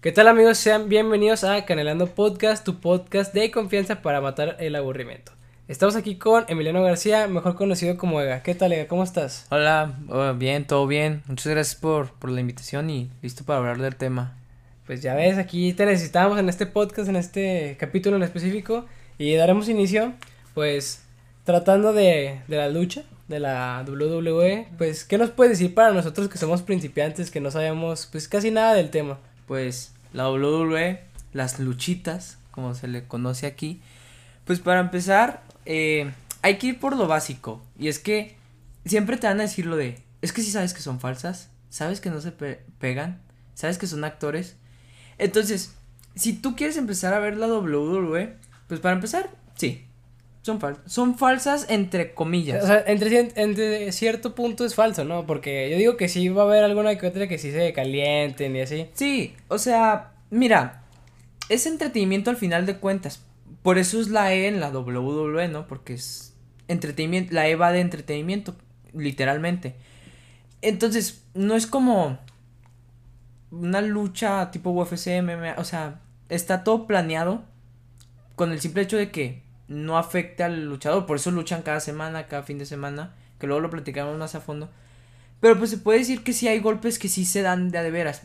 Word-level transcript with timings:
¿Qué 0.00 0.12
tal 0.12 0.28
amigos? 0.28 0.56
Sean 0.56 0.88
bienvenidos 0.88 1.44
a 1.44 1.66
Canelando 1.66 2.06
Podcast, 2.06 2.64
tu 2.64 2.80
podcast 2.80 3.34
de 3.34 3.50
confianza 3.50 4.00
para 4.00 4.22
matar 4.22 4.56
el 4.58 4.74
aburrimiento. 4.74 5.32
Estamos 5.68 5.94
aquí 5.94 6.16
con 6.16 6.46
Emiliano 6.48 6.82
García, 6.82 7.26
mejor 7.26 7.54
conocido 7.54 7.98
como 7.98 8.18
Ega. 8.22 8.42
¿Qué 8.42 8.54
tal 8.54 8.72
Ega? 8.72 8.88
¿Cómo 8.88 9.04
estás? 9.04 9.46
Hola, 9.50 9.98
oh, 10.08 10.32
bien, 10.32 10.66
todo 10.66 10.86
bien. 10.86 11.22
Muchas 11.26 11.48
gracias 11.48 11.78
por, 11.78 12.12
por 12.14 12.30
la 12.30 12.40
invitación 12.40 12.88
y 12.88 13.10
listo 13.20 13.44
para 13.44 13.58
hablar 13.58 13.76
del 13.76 13.94
tema. 13.94 14.38
Pues 14.86 15.02
ya 15.02 15.14
ves, 15.14 15.36
aquí 15.36 15.74
te 15.74 15.84
necesitamos 15.84 16.38
en 16.38 16.48
este 16.48 16.64
podcast, 16.64 17.10
en 17.10 17.16
este 17.16 17.76
capítulo 17.78 18.16
en 18.16 18.22
específico 18.22 18.86
y 19.18 19.34
daremos 19.34 19.68
inicio 19.68 20.14
pues 20.54 21.04
tratando 21.44 21.92
de, 21.92 22.40
de 22.48 22.56
la 22.56 22.70
lucha 22.70 23.02
de 23.28 23.38
la 23.38 23.84
WWE, 23.86 24.66
pues 24.78 25.04
¿qué 25.04 25.18
nos 25.18 25.30
puedes 25.30 25.58
decir 25.58 25.74
para 25.74 25.92
nosotros 25.92 26.28
que 26.28 26.38
somos 26.38 26.62
principiantes, 26.62 27.30
que 27.30 27.40
no 27.40 27.50
sabemos 27.50 28.08
pues 28.10 28.28
casi 28.28 28.50
nada 28.50 28.72
del 28.72 28.88
tema? 28.88 29.18
Pues 29.50 29.90
la 30.12 30.30
WWE, 30.30 31.00
las 31.32 31.58
luchitas, 31.58 32.38
como 32.52 32.72
se 32.76 32.86
le 32.86 33.08
conoce 33.08 33.48
aquí, 33.48 33.82
pues 34.44 34.60
para 34.60 34.78
empezar, 34.78 35.42
eh, 35.66 36.12
hay 36.40 36.58
que 36.58 36.68
ir 36.68 36.78
por 36.78 36.94
lo 36.96 37.08
básico, 37.08 37.60
y 37.76 37.88
es 37.88 37.98
que 37.98 38.36
siempre 38.84 39.16
te 39.16 39.26
van 39.26 39.40
a 39.40 39.42
decir 39.42 39.66
lo 39.66 39.74
de, 39.74 40.00
es 40.22 40.32
que 40.32 40.42
si 40.42 40.52
sabes 40.52 40.72
que 40.72 40.82
son 40.82 41.00
falsas, 41.00 41.48
sabes 41.68 42.00
que 42.00 42.10
no 42.10 42.20
se 42.20 42.30
pegan, 42.30 43.20
sabes 43.54 43.76
que 43.76 43.88
son 43.88 44.04
actores, 44.04 44.54
entonces, 45.18 45.74
si 46.14 46.32
tú 46.32 46.54
quieres 46.54 46.76
empezar 46.76 47.12
a 47.12 47.18
ver 47.18 47.36
la 47.36 47.48
WWE, 47.48 48.36
pues 48.68 48.78
para 48.78 48.94
empezar, 48.94 49.30
sí, 49.56 49.84
son 50.42 50.58
falsas. 50.58 50.92
Son 50.92 51.18
falsas 51.18 51.66
entre 51.68 52.14
comillas. 52.14 52.64
O 52.64 52.66
sea, 52.66 52.82
entre, 52.86 53.30
entre, 53.34 53.92
cierto 53.92 54.34
punto 54.34 54.64
es 54.64 54.74
falso, 54.74 55.04
¿no? 55.04 55.26
Porque 55.26 55.70
yo 55.70 55.76
digo 55.76 55.96
que 55.96 56.08
sí 56.08 56.28
va 56.28 56.42
a 56.42 56.44
haber 56.46 56.64
alguna 56.64 56.96
que 56.96 57.06
otra 57.06 57.28
que 57.28 57.38
sí 57.38 57.52
se 57.52 57.72
calienten 57.72 58.56
y 58.56 58.60
así. 58.62 58.86
Sí, 58.94 59.34
o 59.48 59.58
sea, 59.58 60.14
mira, 60.30 60.84
es 61.50 61.66
entretenimiento 61.66 62.30
al 62.30 62.36
final 62.36 62.64
de 62.64 62.78
cuentas. 62.78 63.22
Por 63.62 63.76
eso 63.76 64.00
es 64.00 64.08
la 64.08 64.32
E 64.32 64.46
en 64.46 64.60
la 64.60 64.70
WWE, 64.70 65.48
¿no? 65.48 65.66
Porque 65.66 65.94
es 65.94 66.34
entretenimiento, 66.68 67.34
la 67.34 67.46
E 67.48 67.56
va 67.56 67.72
de 67.72 67.80
entretenimiento, 67.80 68.56
literalmente. 68.94 69.74
Entonces, 70.62 71.22
no 71.34 71.54
es 71.54 71.66
como 71.66 72.18
una 73.50 73.82
lucha 73.82 74.50
tipo 74.50 74.70
UFC, 74.70 75.20
MMA, 75.22 75.56
o 75.58 75.64
sea, 75.64 76.00
está 76.30 76.64
todo 76.64 76.86
planeado 76.86 77.42
con 78.36 78.52
el 78.52 78.60
simple 78.60 78.82
hecho 78.82 78.96
de 78.96 79.10
que 79.10 79.42
no 79.70 79.96
afecte 79.96 80.42
al 80.42 80.64
luchador. 80.64 81.06
Por 81.06 81.16
eso 81.16 81.30
luchan 81.30 81.62
cada 81.62 81.80
semana, 81.80 82.26
cada 82.26 82.42
fin 82.42 82.58
de 82.58 82.66
semana. 82.66 83.14
Que 83.38 83.46
luego 83.46 83.60
lo 83.60 83.70
platicamos 83.70 84.18
más 84.18 84.34
a 84.34 84.40
fondo. 84.40 84.68
Pero 85.40 85.56
pues 85.56 85.70
se 85.70 85.78
puede 85.78 86.00
decir 86.00 86.22
que 86.22 86.34
sí 86.34 86.48
hay 86.48 86.58
golpes 86.58 86.98
que 86.98 87.08
sí 87.08 87.24
se 87.24 87.40
dan 87.40 87.70
de 87.70 87.78
a 87.78 87.82
de 87.82 87.90
veras. 87.90 88.24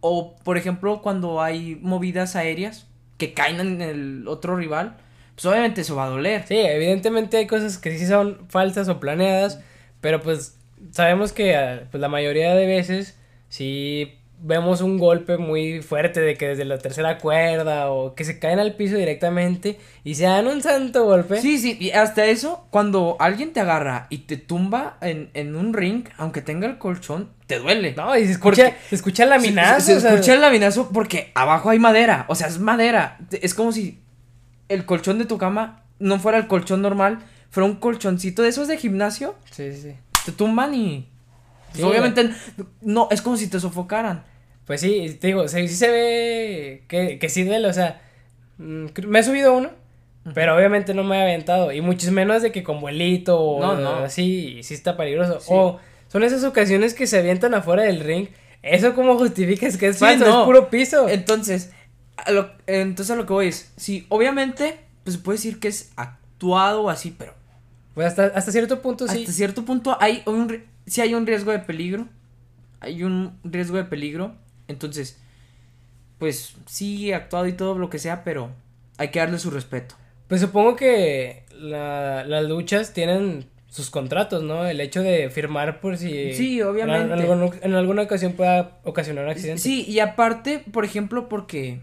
O 0.00 0.36
por 0.42 0.56
ejemplo 0.56 1.02
cuando 1.02 1.42
hay 1.42 1.78
movidas 1.80 2.34
aéreas 2.34 2.86
que 3.18 3.34
caen 3.34 3.60
en 3.60 3.82
el 3.82 4.26
otro 4.26 4.56
rival. 4.56 4.96
Pues 5.34 5.44
obviamente 5.44 5.82
eso 5.82 5.96
va 5.96 6.06
a 6.06 6.08
doler. 6.08 6.46
Sí, 6.46 6.56
evidentemente 6.56 7.36
hay 7.36 7.46
cosas 7.46 7.76
que 7.76 7.96
sí 7.98 8.06
son 8.06 8.48
falsas 8.48 8.88
o 8.88 8.98
planeadas. 8.98 9.60
Pero 10.00 10.22
pues 10.22 10.58
sabemos 10.92 11.32
que 11.32 11.54
ah, 11.56 11.82
pues, 11.90 12.00
la 12.00 12.08
mayoría 12.08 12.54
de 12.54 12.66
veces 12.66 13.18
sí 13.50 14.18
vemos 14.38 14.80
un 14.80 14.98
golpe 14.98 15.38
muy 15.38 15.82
fuerte 15.82 16.20
de 16.20 16.36
que 16.36 16.48
desde 16.48 16.64
la 16.64 16.78
tercera 16.78 17.18
cuerda 17.18 17.90
o 17.90 18.14
que 18.14 18.24
se 18.24 18.38
caen 18.38 18.58
al 18.58 18.74
piso 18.74 18.96
directamente 18.96 19.78
y 20.04 20.14
se 20.14 20.24
dan 20.24 20.46
un 20.46 20.62
santo 20.62 21.04
golpe. 21.04 21.40
Sí, 21.40 21.58
sí, 21.58 21.76
y 21.80 21.90
hasta 21.90 22.26
eso, 22.26 22.66
cuando 22.70 23.16
alguien 23.18 23.52
te 23.52 23.60
agarra 23.60 24.06
y 24.10 24.18
te 24.18 24.36
tumba 24.36 24.98
en, 25.00 25.30
en 25.34 25.56
un 25.56 25.72
ring, 25.72 26.08
aunque 26.18 26.42
tenga 26.42 26.66
el 26.66 26.78
colchón, 26.78 27.30
te 27.46 27.58
duele. 27.58 27.94
No, 27.96 28.16
y 28.16 28.26
se 28.26 28.32
escucha, 28.32 28.74
se 28.88 28.94
escucha 28.94 29.24
el 29.24 29.30
laminazo. 29.30 30.00
Se, 30.00 30.08
escucha 30.08 30.34
el 30.34 30.40
laminazo 30.40 30.90
porque 30.92 31.30
abajo 31.34 31.70
hay 31.70 31.78
madera, 31.78 32.26
o 32.28 32.34
sea, 32.34 32.48
es 32.48 32.58
madera. 32.58 33.18
Es 33.30 33.54
como 33.54 33.72
si 33.72 34.00
el 34.68 34.84
colchón 34.84 35.18
de 35.18 35.26
tu 35.26 35.38
cama 35.38 35.84
no 35.98 36.18
fuera 36.18 36.38
el 36.38 36.48
colchón 36.48 36.82
normal, 36.82 37.20
fuera 37.50 37.66
un 37.68 37.76
colchoncito 37.76 38.42
de 38.42 38.48
esos 38.48 38.68
de 38.68 38.76
gimnasio. 38.76 39.34
Sí, 39.50 39.72
sí. 39.74 39.94
Te 40.24 40.32
tumban 40.32 40.74
y 40.74 41.08
pues, 41.76 41.84
obviamente, 41.84 42.30
no, 42.80 43.08
es 43.10 43.22
como 43.22 43.36
si 43.36 43.48
te 43.48 43.60
sofocaran. 43.60 44.24
Pues 44.66 44.80
sí, 44.80 45.16
te 45.20 45.28
digo, 45.28 45.46
sí, 45.46 45.68
se 45.68 45.88
ve 45.88 46.84
que, 46.88 47.18
que 47.18 47.28
sí 47.28 47.44
duele, 47.44 47.68
o 47.68 47.72
sea, 47.72 48.02
mm, 48.58 48.86
me 49.06 49.20
he 49.20 49.22
subido 49.22 49.56
uno, 49.56 49.70
pero 50.34 50.56
obviamente 50.56 50.92
no 50.92 51.04
me 51.04 51.18
he 51.18 51.22
aventado, 51.22 51.72
y 51.72 51.80
muchos 51.80 52.10
menos 52.10 52.42
de 52.42 52.50
que 52.50 52.64
con 52.64 52.80
vuelito 52.80 53.38
o 53.38 53.60
no, 53.60 53.76
no. 53.76 53.90
así, 54.04 54.60
sí 54.62 54.74
está 54.74 54.96
peligroso. 54.96 55.38
O 55.48 55.78
son 56.08 56.24
esas 56.24 56.42
ocasiones 56.42 56.94
que 56.94 57.06
se 57.06 57.18
avientan 57.18 57.54
afuera 57.54 57.84
del 57.84 58.00
ring, 58.00 58.28
eso 58.62 58.94
como 58.94 59.16
justificas 59.16 59.76
que 59.76 59.88
es 59.88 59.98
falso, 59.98 60.26
es 60.26 60.44
puro 60.44 60.68
piso. 60.68 61.08
Entonces, 61.08 61.70
a 62.16 62.32
lo, 62.32 62.50
entonces 62.66 63.12
a 63.12 63.16
lo 63.16 63.26
que 63.26 63.32
voy 63.32 63.48
es, 63.48 63.72
sí, 63.76 64.06
obviamente, 64.08 64.80
pues 65.04 65.16
se 65.16 65.22
puede 65.22 65.38
decir 65.38 65.60
que 65.60 65.68
es 65.68 65.92
actuado 65.96 66.90
así, 66.90 67.14
pero... 67.16 67.34
Pues 67.96 68.08
hasta, 68.08 68.26
hasta 68.26 68.52
cierto 68.52 68.82
punto 68.82 69.08
sí. 69.08 69.20
Hasta 69.20 69.32
cierto 69.32 69.64
punto 69.64 69.96
hay 69.98 70.22
un 70.26 70.64
si 70.86 71.00
hay 71.00 71.14
un 71.14 71.26
riesgo 71.26 71.50
de 71.50 71.60
peligro. 71.60 72.06
Hay 72.80 73.02
un 73.02 73.38
riesgo 73.42 73.78
de 73.78 73.84
peligro. 73.84 74.34
Entonces, 74.68 75.18
pues 76.18 76.56
sí, 76.66 77.10
actuado 77.12 77.46
y 77.46 77.54
todo 77.54 77.78
lo 77.78 77.88
que 77.88 77.98
sea, 77.98 78.22
pero 78.22 78.50
hay 78.98 79.08
que 79.08 79.18
darle 79.18 79.38
su 79.38 79.50
respeto. 79.50 79.94
Pues 80.28 80.42
supongo 80.42 80.76
que 80.76 81.44
la, 81.58 82.22
las 82.24 82.44
luchas 82.44 82.92
tienen 82.92 83.46
sus 83.70 83.88
contratos, 83.88 84.42
¿no? 84.42 84.66
El 84.66 84.82
hecho 84.82 85.02
de 85.02 85.30
firmar 85.30 85.80
por 85.80 85.96
si... 85.96 86.34
Sí, 86.34 86.60
obviamente. 86.60 87.14
En, 87.62 87.74
alguna 87.74 88.02
ocasión 88.02 88.34
pueda 88.34 88.78
ocasionar 88.84 89.24
un 89.24 89.30
accidente. 89.30 89.62
Sí, 89.62 89.86
y 89.88 90.00
aparte, 90.00 90.62
por 90.70 90.84
ejemplo, 90.84 91.30
porque 91.30 91.80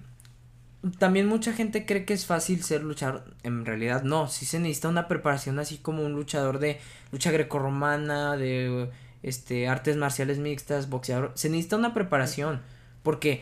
también 1.00 1.28
mucha 1.28 1.54
gente 1.54 1.86
cree 1.86 2.06
que 2.06 2.14
es 2.14 2.26
fácil 2.26 2.64
ser 2.64 2.84
luchador. 2.84 3.24
En 3.44 3.66
realidad 3.66 4.04
no, 4.04 4.28
sí 4.28 4.46
se 4.46 4.60
necesita 4.60 4.90
una 4.90 5.08
preparación 5.08 5.60
así 5.60 5.78
como 5.78 6.04
un 6.04 6.14
luchador 6.14 6.60
de 6.60 6.80
lucha 7.12 7.32
grecorromana, 7.32 8.36
de 8.36 8.90
este 9.22 9.68
artes 9.68 9.96
marciales 9.96 10.40
mixtas, 10.40 10.90
boxeador. 10.90 11.32
Se 11.36 11.50
necesita 11.50 11.78
una 11.78 11.94
preparación. 11.94 12.62
Porque 13.02 13.42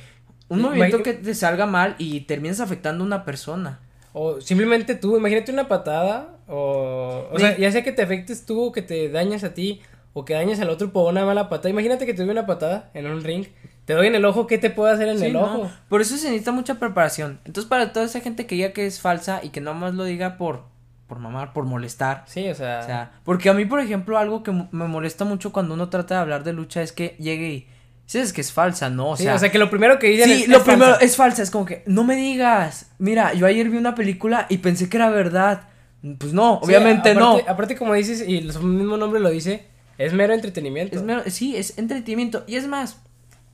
un 0.49 0.61
movimiento 0.61 1.01
que 1.01 1.13
te 1.13 1.33
salga 1.33 1.65
mal 1.65 1.95
y 1.97 2.21
terminas 2.21 2.59
afectando 2.59 3.03
a 3.03 3.07
una 3.07 3.25
persona. 3.25 3.79
O 4.13 4.41
simplemente 4.41 4.95
tú, 4.95 5.15
imagínate 5.15 5.51
una 5.51 5.67
patada, 5.67 6.37
o, 6.47 7.29
o 7.31 7.39
sea, 7.39 7.57
ya 7.57 7.71
sea 7.71 7.83
que 7.83 7.93
te 7.93 8.01
afectes 8.01 8.45
tú, 8.45 8.65
o 8.65 8.71
que 8.71 8.81
te 8.81 9.07
dañes 9.09 9.43
a 9.45 9.53
ti, 9.53 9.81
o 10.13 10.25
que 10.25 10.33
dañes 10.33 10.59
al 10.59 10.69
otro 10.69 10.91
por 10.91 11.11
una 11.11 11.25
mala 11.25 11.49
patada. 11.49 11.69
Imagínate 11.69 12.05
que 12.05 12.13
te 12.13 12.21
doy 12.23 12.31
una 12.31 12.45
patada 12.45 12.89
en 12.93 13.07
un 13.07 13.23
ring, 13.23 13.47
te 13.85 13.93
doy 13.93 14.07
en 14.07 14.15
el 14.15 14.25
ojo, 14.25 14.47
¿qué 14.47 14.57
te 14.57 14.69
puedo 14.69 14.93
hacer 14.93 15.07
en 15.07 15.21
el 15.21 15.35
ojo? 15.35 15.71
Por 15.89 16.01
eso 16.01 16.17
se 16.17 16.27
necesita 16.27 16.51
mucha 16.51 16.75
preparación. 16.75 17.39
Entonces, 17.45 17.69
para 17.69 17.93
toda 17.93 18.05
esa 18.05 18.19
gente 18.19 18.45
que 18.45 18.55
diga 18.55 18.73
que 18.73 18.85
es 18.85 18.99
falsa 18.99 19.39
y 19.43 19.49
que 19.49 19.61
no 19.61 19.73
más 19.73 19.93
lo 19.93 20.03
diga 20.03 20.37
por, 20.37 20.63
por 21.07 21.19
mamar, 21.19 21.53
por 21.53 21.65
molestar. 21.65 22.23
Sí, 22.27 22.47
o 22.49 22.55
sea. 22.55 22.79
O 22.79 22.85
sea, 22.85 23.11
porque 23.23 23.49
a 23.49 23.53
mí, 23.53 23.65
por 23.65 23.79
ejemplo, 23.79 24.17
algo 24.17 24.43
que 24.43 24.51
me 24.51 24.87
molesta 24.87 25.25
mucho 25.25 25.51
cuando 25.51 25.73
uno 25.73 25.89
trata 25.89 26.15
de 26.15 26.21
hablar 26.21 26.43
de 26.43 26.53
lucha 26.53 26.81
es 26.81 26.91
que 26.91 27.15
llegue 27.19 27.49
y 27.49 27.67
es 28.13 28.33
que 28.33 28.41
es 28.41 28.51
falsa, 28.51 28.89
¿no? 28.89 29.11
O 29.11 29.17
sea, 29.17 29.35
o 29.35 29.39
sea 29.39 29.51
que 29.51 29.57
lo 29.57 29.69
primero 29.69 29.99
que 29.99 30.07
dicen 30.07 30.29
sí, 30.29 30.47
lo 30.47 30.63
primero 30.63 30.99
es 30.99 31.15
falsa, 31.15 31.43
es 31.43 31.51
como 31.51 31.65
que 31.65 31.83
no 31.85 32.03
me 32.03 32.15
digas. 32.15 32.91
Mira, 32.97 33.33
yo 33.33 33.45
ayer 33.45 33.69
vi 33.69 33.77
una 33.77 33.95
película 33.95 34.47
y 34.49 34.57
pensé 34.57 34.89
que 34.89 34.97
era 34.97 35.09
verdad. 35.09 35.69
Pues 36.17 36.33
no, 36.33 36.55
obviamente 36.55 37.15
no. 37.15 37.39
Aparte 37.47 37.75
como 37.75 37.93
dices 37.93 38.27
y 38.27 38.37
el 38.37 38.47
mismo 38.63 38.97
nombre 38.97 39.19
lo 39.19 39.29
dice, 39.29 39.67
es 39.97 40.13
mero 40.13 40.33
entretenimiento. 40.33 40.95
Es 40.95 41.03
mero, 41.03 41.23
sí, 41.27 41.55
es 41.55 41.77
entretenimiento 41.77 42.43
y 42.47 42.55
es 42.55 42.67
más, 42.67 43.01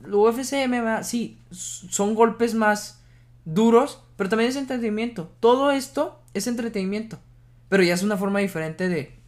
lo 0.00 0.20
UFC 0.20 0.66
MMA 0.66 1.02
sí 1.02 1.38
son 1.50 2.14
golpes 2.14 2.54
más 2.54 3.02
duros, 3.44 4.02
pero 4.16 4.30
también 4.30 4.50
es 4.50 4.56
entretenimiento. 4.56 5.32
Todo 5.40 5.70
esto 5.70 6.20
es 6.34 6.46
entretenimiento, 6.46 7.18
pero 7.68 7.82
ya 7.82 7.94
es 7.94 8.02
una 8.02 8.16
forma 8.16 8.40
diferente 8.40 8.88
de 8.88 9.18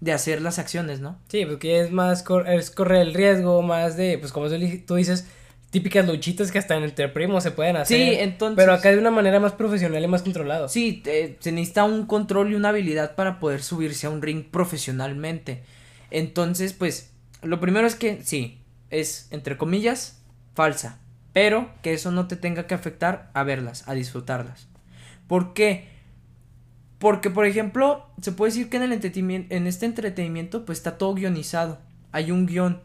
de 0.00 0.12
hacer 0.12 0.40
las 0.42 0.58
acciones, 0.58 1.00
¿no? 1.00 1.18
Sí, 1.28 1.44
porque 1.44 1.80
es 1.80 1.90
más, 1.90 2.24
es 2.46 2.70
correr 2.70 3.02
el 3.02 3.14
riesgo, 3.14 3.62
más 3.62 3.96
de, 3.96 4.18
pues 4.18 4.32
como 4.32 4.48
tú 4.48 4.94
dices, 4.94 5.26
típicas 5.70 6.06
luchitas 6.06 6.52
que 6.52 6.58
hasta 6.58 6.76
entre 6.76 7.08
primos 7.08 7.42
se 7.42 7.50
pueden 7.50 7.76
hacer. 7.76 7.96
Sí, 7.96 8.16
entonces. 8.18 8.56
Pero 8.56 8.72
acá 8.72 8.90
de 8.90 8.98
una 8.98 9.10
manera 9.10 9.40
más 9.40 9.52
profesional 9.52 10.02
y 10.02 10.06
más 10.06 10.22
controlado. 10.22 10.68
Sí, 10.68 11.02
se 11.04 11.52
necesita 11.52 11.84
un 11.84 12.06
control 12.06 12.52
y 12.52 12.54
una 12.54 12.68
habilidad 12.68 13.16
para 13.16 13.40
poder 13.40 13.62
subirse 13.62 14.06
a 14.06 14.10
un 14.10 14.22
ring 14.22 14.44
profesionalmente. 14.44 15.62
Entonces, 16.10 16.72
pues, 16.72 17.12
lo 17.42 17.60
primero 17.60 17.86
es 17.86 17.94
que, 17.94 18.22
sí, 18.24 18.62
es, 18.90 19.28
entre 19.30 19.56
comillas, 19.56 20.22
falsa. 20.54 20.98
Pero 21.32 21.70
que 21.82 21.92
eso 21.92 22.10
no 22.10 22.26
te 22.26 22.36
tenga 22.36 22.66
que 22.66 22.74
afectar 22.74 23.30
a 23.34 23.42
verlas, 23.42 23.86
a 23.86 23.94
disfrutarlas. 23.94 24.68
¿Por 25.26 25.52
qué? 25.52 25.88
Porque, 26.98 27.30
por 27.30 27.46
ejemplo, 27.46 28.06
se 28.20 28.32
puede 28.32 28.50
decir 28.50 28.68
que 28.68 28.78
en, 28.78 28.84
el 28.84 28.92
entretenimiento, 28.92 29.54
en 29.54 29.66
este 29.66 29.86
entretenimiento, 29.86 30.64
pues 30.64 30.78
está 30.78 30.98
todo 30.98 31.14
guionizado. 31.14 31.78
Hay 32.10 32.30
un 32.30 32.46
guion. 32.46 32.82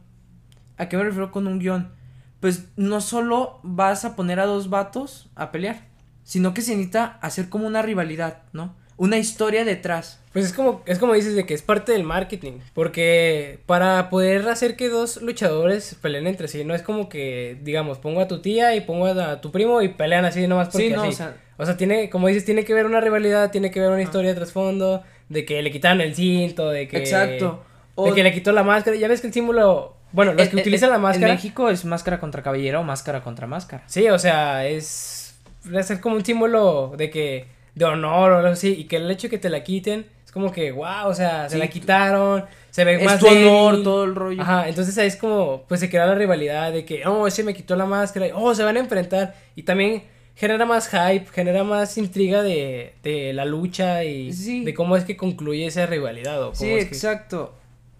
¿A 0.78 0.88
qué 0.88 0.98
me 0.98 1.04
refiero 1.04 1.32
con 1.32 1.48
un 1.48 1.60
guion? 1.60 1.94
Pues 2.40 2.66
no 2.76 3.02
solo 3.02 3.60
vas 3.64 4.06
a 4.06 4.16
poner 4.16 4.40
a 4.40 4.46
dos 4.46 4.70
vatos 4.70 5.32
a 5.36 5.52
pelear, 5.52 5.88
sino 6.24 6.54
que 6.54 6.62
se 6.62 6.72
necesita 6.76 7.18
hacer 7.22 7.50
como 7.50 7.66
una 7.66 7.82
rivalidad, 7.82 8.44
¿no? 8.52 8.76
Una 9.04 9.18
historia 9.18 9.66
detrás. 9.66 10.22
Pues 10.32 10.46
es 10.46 10.54
como, 10.54 10.82
es 10.86 10.98
como 10.98 11.14
dices 11.14 11.36
de 11.36 11.46
que 11.46 11.54
es 11.54 11.62
parte 11.62 11.92
del 11.92 12.04
marketing, 12.04 12.54
porque 12.74 13.60
para 13.66 14.10
poder 14.10 14.48
hacer 14.48 14.78
que 14.78 14.88
dos 14.88 15.22
luchadores 15.22 15.96
peleen 16.02 16.26
entre 16.26 16.48
sí, 16.48 16.64
no 16.64 16.74
es 16.74 16.82
como 16.82 17.10
que, 17.10 17.58
digamos, 17.62 17.98
pongo 17.98 18.22
a 18.22 18.30
tu 18.30 18.42
tía 18.42 18.76
y 18.76 18.82
pongo 18.82 19.08
a 19.08 19.42
tu 19.42 19.52
primo 19.52 19.82
y 19.82 19.90
pelean 19.90 20.24
así 20.24 20.48
nomás 20.48 20.70
porque 20.70 20.88
sí, 20.88 20.94
no, 20.96 21.04
O, 21.04 21.12
sea, 21.12 21.36
o 21.58 21.66
sea, 21.66 21.76
tiene, 21.76 22.10
como 22.10 22.30
dices, 22.30 22.46
tiene 22.46 22.64
que 22.64 22.74
ver 22.74 22.86
una 22.86 23.02
rivalidad, 23.02 23.52
tiene 23.52 23.72
que 23.72 23.82
ver 23.82 23.90
una 23.90 24.02
historia 24.02 24.30
de 24.30 24.36
trasfondo, 24.36 25.04
de 25.28 25.44
que 25.44 25.62
le 25.62 25.70
quitaron 25.70 26.00
el 26.00 26.16
cinto, 26.16 26.70
de 26.70 26.88
que... 26.88 26.98
Exacto. 26.98 27.64
de 27.98 28.14
que 28.14 28.24
le 28.24 28.34
quitó 28.34 28.54
la 28.54 28.64
máscara, 28.64 28.96
ya 28.96 29.10
ves 29.10 29.20
que 29.20 29.28
el 29.28 29.34
símbolo... 29.34 29.98
Bueno, 30.14 30.34
los 30.34 30.48
que 30.48 30.56
utilizan 30.56 30.90
la 30.92 30.98
máscara... 30.98 31.28
En 31.28 31.36
México 31.36 31.70
es 31.70 31.84
máscara 31.84 32.22
contra 32.22 32.42
caballero 32.42 32.80
o 32.80 32.84
máscara 32.84 33.22
contra 33.22 33.48
máscara. 33.48 33.84
Sí, 33.88 34.08
o 34.08 34.18
sea, 34.18 34.66
es... 34.66 35.36
Es 35.72 35.92
como 36.00 36.16
un 36.16 36.24
símbolo 36.24 36.94
de 36.98 37.10
que... 37.10 37.63
De 37.76 37.86
honor 37.86 38.32
o 38.32 38.38
algo 38.38 38.50
así, 38.50 38.74
y 38.74 38.84
que 38.86 38.98
el 38.98 39.10
hecho 39.10 39.28
de 39.28 39.32
que 39.32 39.38
te 39.38 39.50
la 39.50 39.64
quiten 39.64 40.06
como 40.34 40.52
que, 40.52 40.72
wow, 40.72 41.06
o 41.06 41.14
sea, 41.14 41.48
se 41.48 41.60
la 41.60 41.68
quitaron, 41.68 42.44
se 42.72 42.84
ve 42.84 42.96
es 42.96 43.06
más 43.06 43.20
tu 43.20 43.28
honor, 43.28 43.84
todo 43.84 44.04
el 44.04 44.16
rollo. 44.16 44.42
Ajá, 44.42 44.68
entonces 44.68 44.98
ahí 44.98 45.08
es 45.08 45.16
como, 45.16 45.64
pues 45.68 45.80
se 45.80 45.92
crea 45.92 46.08
la 46.08 46.16
rivalidad 46.16 46.74
de 46.74 46.86
que, 46.86 47.06
oh, 47.06 47.28
ese 47.28 47.44
me 47.44 47.54
quitó 47.54 47.76
la 47.76 47.86
máscara, 47.86 48.26
oh, 48.34 48.56
se 48.56 48.64
van 48.64 48.76
a 48.78 48.80
enfrentar. 48.80 49.36
Y 49.56 49.62
también 49.62 50.02
genera 50.36 50.66
más 50.66 50.90
hype, 50.90 51.28
genera 51.32 51.64
más 51.64 52.00
intriga 52.00 52.42
de, 52.42 52.96
de 53.04 53.32
la 53.34 53.46
lucha 53.46 54.04
y 54.04 54.32
de 54.64 54.74
cómo 54.74 54.98
es 54.98 55.04
que 55.04 55.16
concluye 55.16 55.68
esa 55.68 55.86
rivalidad. 55.86 56.42
O 56.42 56.56
sí, 56.56 56.72
exacto. 56.72 57.54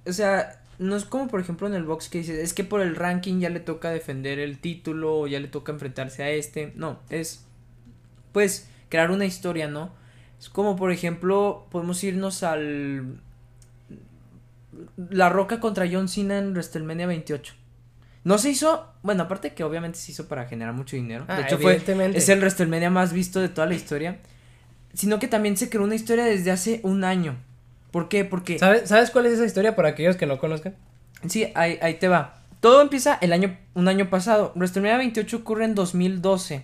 O 0.08 0.12
sea, 0.12 0.60
no 0.80 0.96
es 0.96 1.06
como 1.06 1.28
por 1.28 1.40
ejemplo 1.40 1.68
en 1.68 1.76
el 1.76 1.84
box 1.84 2.10
que 2.10 2.18
dices, 2.18 2.40
es 2.40 2.56
que 2.56 2.64
por 2.64 2.82
el 2.82 2.96
ranking 2.96 3.42
ya 3.42 3.52
le 3.52 3.60
toca 3.60 3.92
defender 3.92 4.40
el 4.40 4.58
título 4.58 5.20
o 5.20 5.28
ya 5.28 5.40
le 5.40 5.50
toca 5.50 5.72
enfrentarse 5.72 6.24
a 6.24 6.32
este. 6.32 6.74
No, 6.76 6.98
es, 7.12 7.46
pues, 8.32 8.68
crear 8.94 9.10
una 9.10 9.26
historia, 9.26 9.68
¿no? 9.68 9.92
Es 10.40 10.50
como, 10.50 10.76
por 10.76 10.92
ejemplo, 10.92 11.66
podemos 11.72 12.04
irnos 12.04 12.44
al. 12.44 13.18
La 15.10 15.30
Roca 15.30 15.60
contra 15.60 15.88
John 15.92 16.08
Cena 16.08 16.38
en 16.38 16.52
WrestleMania 16.52 17.08
28. 17.08 17.56
No 18.24 18.38
se 18.38 18.52
hizo, 18.52 18.94
bueno, 19.02 19.24
aparte 19.24 19.56
que 19.56 19.64
obviamente 19.64 19.98
se 19.98 20.12
hizo 20.12 20.28
para 20.28 20.46
generar 20.46 20.76
mucho 20.76 20.96
dinero. 20.96 21.26
de 21.26 21.34
ah, 21.34 21.42
hecho, 21.42 21.58
fue, 21.58 21.82
es 22.14 22.30
el 22.30 22.38
WrestleMania 22.38 22.92
más 22.92 23.14
visto 23.14 23.42
de 23.42 23.50
toda 23.50 23.66
la 23.66 23.74
historia. 23.74 24.20
Sino 24.94 25.18
que 25.18 25.28
también 25.28 25.58
se 25.58 25.72
creó 25.72 25.84
una 25.84 25.96
historia 25.96 26.26
desde 26.26 26.52
hace 26.52 26.80
un 26.84 27.04
año. 27.04 27.36
¿Por 27.90 28.10
qué? 28.10 28.26
Porque. 28.26 28.60
¿Sabes, 28.60 28.88
¿Sabes 28.88 29.10
cuál 29.10 29.26
es 29.26 29.34
esa 29.34 29.46
historia 29.46 29.76
para 29.76 29.90
aquellos 29.90 30.18
que 30.18 30.28
no 30.28 30.38
conozcan? 30.38 30.76
Sí, 31.28 31.48
ahí, 31.56 31.80
ahí 31.82 31.96
te 31.96 32.10
va. 32.10 32.44
Todo 32.60 32.80
empieza 32.80 33.18
el 33.22 33.34
año, 33.34 33.58
un 33.74 33.88
año 33.88 34.12
pasado. 34.12 34.52
WrestleMania 34.54 35.00
28 35.00 35.38
ocurre 35.38 35.66
en 35.66 35.74
2012. 35.74 36.64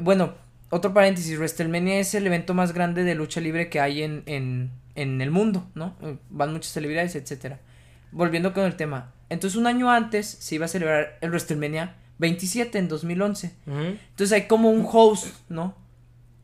Bueno, 0.00 0.34
otro 0.74 0.94
paréntesis, 0.94 1.36
WrestleMania 1.36 1.98
es 1.98 2.14
el 2.14 2.26
evento 2.26 2.54
más 2.54 2.72
grande 2.72 3.04
de 3.04 3.14
lucha 3.14 3.42
libre 3.42 3.68
que 3.68 3.78
hay 3.78 4.02
en, 4.02 4.22
en, 4.24 4.70
en 4.94 5.20
el 5.20 5.30
mundo, 5.30 5.68
¿no? 5.74 5.96
Eh, 6.00 6.16
van 6.30 6.54
muchas 6.54 6.72
celebridades, 6.72 7.14
etcétera. 7.14 7.60
Volviendo 8.10 8.54
con 8.54 8.64
el 8.64 8.74
tema. 8.74 9.12
Entonces, 9.28 9.58
un 9.58 9.66
año 9.66 9.90
antes 9.90 10.26
se 10.26 10.54
iba 10.54 10.64
a 10.64 10.68
celebrar 10.68 11.18
el 11.20 11.28
WrestleMania 11.28 11.96
27 12.16 12.78
en 12.78 12.88
2011. 12.88 13.52
Entonces, 13.66 14.32
hay 14.32 14.46
como 14.46 14.70
un 14.70 14.88
host, 14.90 15.26
¿no? 15.50 15.76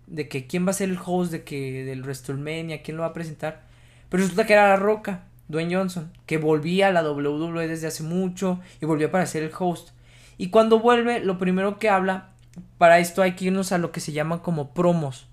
De 0.07 0.29
que 0.29 0.47
quién 0.47 0.67
va 0.67 0.73
a 0.73 0.75
ser 0.75 0.91
el 0.91 0.99
host 1.03 1.33
de 1.33 1.43
que 1.43 1.87
del 1.87 2.03
WrestleMania, 2.03 2.83
quién 2.83 2.99
lo 2.99 3.05
va 3.05 3.09
a 3.09 3.13
presentar. 3.15 3.63
Pero 4.11 4.25
resulta 4.25 4.45
que 4.45 4.53
era 4.53 4.69
La 4.69 4.77
Roca, 4.77 5.25
Dwayne 5.49 5.75
Johnson, 5.75 6.13
que 6.27 6.37
volvía 6.37 6.89
a 6.89 6.93
la 6.93 7.03
WWE 7.03 7.67
desde 7.67 7.87
hace 7.87 8.03
mucho 8.03 8.61
y 8.79 8.85
volvió 8.85 9.11
para 9.11 9.25
ser 9.25 9.43
el 9.43 9.53
host. 9.59 9.93
Y 10.37 10.51
cuando 10.51 10.81
vuelve, 10.81 11.21
lo 11.21 11.39
primero 11.39 11.79
que 11.79 11.89
habla 11.89 12.35
para 12.79 12.99
esto 12.99 13.23
hay 13.23 13.33
que 13.33 13.47
irnos 13.47 13.73
a 13.73 13.79
lo 13.79 13.93
que 13.93 14.01
se 14.01 14.13
llaman 14.13 14.39
como 14.39 14.73
promos, 14.73 15.27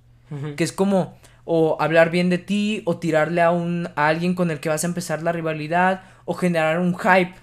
que 0.55 0.63
es 0.63 0.71
como 0.73 1.15
o 1.45 1.77
hablar 1.79 2.09
bien 2.09 2.29
de 2.29 2.39
ti 2.39 2.81
o 2.85 2.97
tirarle 2.97 3.41
a 3.41 3.51
un 3.51 3.89
a 3.95 4.07
alguien 4.07 4.33
con 4.33 4.49
el 4.49 4.59
que 4.59 4.69
vas 4.69 4.83
a 4.83 4.87
empezar 4.87 5.21
la 5.21 5.31
rivalidad 5.31 6.03
o 6.25 6.33
generar 6.33 6.79
un 6.79 6.97
hype, 6.97 7.35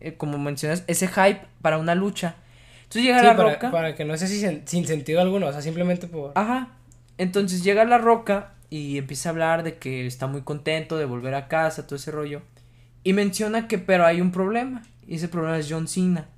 eh, 0.00 0.14
como 0.16 0.38
mencionas, 0.38 0.84
ese 0.86 1.08
hype 1.08 1.40
para 1.62 1.78
una 1.78 1.94
lucha. 1.94 2.36
Entonces 2.84 3.02
llega 3.02 3.22
la 3.22 3.36
para, 3.36 3.54
roca. 3.54 3.70
Para 3.70 3.94
que 3.94 4.04
no 4.04 4.16
sé 4.16 4.28
si 4.28 4.62
sin 4.66 4.86
sentido 4.86 5.20
alguno, 5.20 5.46
o 5.46 5.52
sea, 5.52 5.62
simplemente 5.62 6.06
por. 6.06 6.32
Ajá. 6.34 6.68
Entonces 7.16 7.64
llega 7.64 7.84
la 7.84 7.98
roca 7.98 8.52
y 8.70 8.98
empieza 8.98 9.30
a 9.30 9.32
hablar 9.32 9.62
de 9.62 9.78
que 9.78 10.06
está 10.06 10.26
muy 10.26 10.42
contento 10.42 10.98
de 10.98 11.06
volver 11.06 11.34
a 11.34 11.48
casa, 11.48 11.86
todo 11.86 11.96
ese 11.96 12.10
rollo. 12.10 12.42
Y 13.02 13.14
menciona 13.14 13.66
que, 13.66 13.78
pero 13.78 14.04
hay 14.04 14.20
un 14.20 14.30
problema. 14.30 14.82
Y 15.06 15.16
ese 15.16 15.28
problema 15.28 15.58
es 15.58 15.66
John 15.70 15.88
Cena 15.88 16.28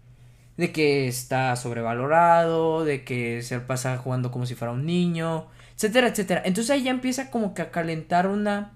de 0.61 0.73
que 0.73 1.09
está 1.09 1.57
sobrevalorado, 1.57 2.85
de 2.85 3.03
que 3.03 3.41
se 3.41 3.59
pasa 3.61 3.97
jugando 3.97 4.31
como 4.31 4.45
si 4.45 4.55
fuera 4.55 4.73
un 4.73 4.85
niño, 4.85 5.47
etcétera, 5.75 6.09
etcétera. 6.09 6.43
Entonces 6.45 6.71
ahí 6.71 6.83
ya 6.83 6.91
empieza 6.91 7.31
como 7.31 7.55
que 7.55 7.63
a 7.63 7.71
calentar 7.71 8.27
una 8.27 8.73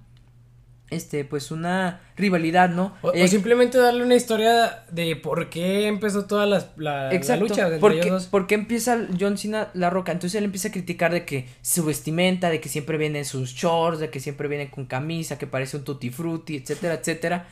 este, 0.88 1.26
pues 1.26 1.50
una 1.50 2.00
rivalidad, 2.16 2.70
¿no? 2.70 2.94
O, 3.02 3.12
eh, 3.12 3.28
simplemente 3.28 3.76
darle 3.76 4.02
una 4.02 4.14
historia 4.14 4.84
de 4.90 5.14
por 5.14 5.50
qué 5.50 5.86
empezó 5.86 6.24
toda 6.24 6.46
la, 6.46 6.72
la, 6.76 7.10
lucha 7.36 7.68
de 7.68 7.78
porque, 7.78 8.10
¿Por 8.30 8.46
qué 8.46 8.54
empieza 8.54 9.06
John 9.20 9.36
Cena 9.36 9.68
la 9.74 9.90
roca? 9.90 10.12
Entonces 10.12 10.38
él 10.38 10.44
empieza 10.44 10.68
a 10.68 10.72
criticar 10.72 11.12
de 11.12 11.26
que 11.26 11.48
su 11.60 11.84
vestimenta, 11.84 12.48
de 12.48 12.60
que 12.60 12.70
siempre 12.70 12.96
viene 12.96 13.18
en 13.18 13.24
sus 13.26 13.50
shorts, 13.50 14.00
de 14.00 14.08
que 14.08 14.20
siempre 14.20 14.48
viene 14.48 14.70
con 14.70 14.86
camisa, 14.86 15.36
que 15.36 15.46
parece 15.46 15.76
un 15.76 15.84
tutti 15.84 16.08
frutti, 16.08 16.56
etcétera, 16.56 16.94
etcétera. 16.94 17.46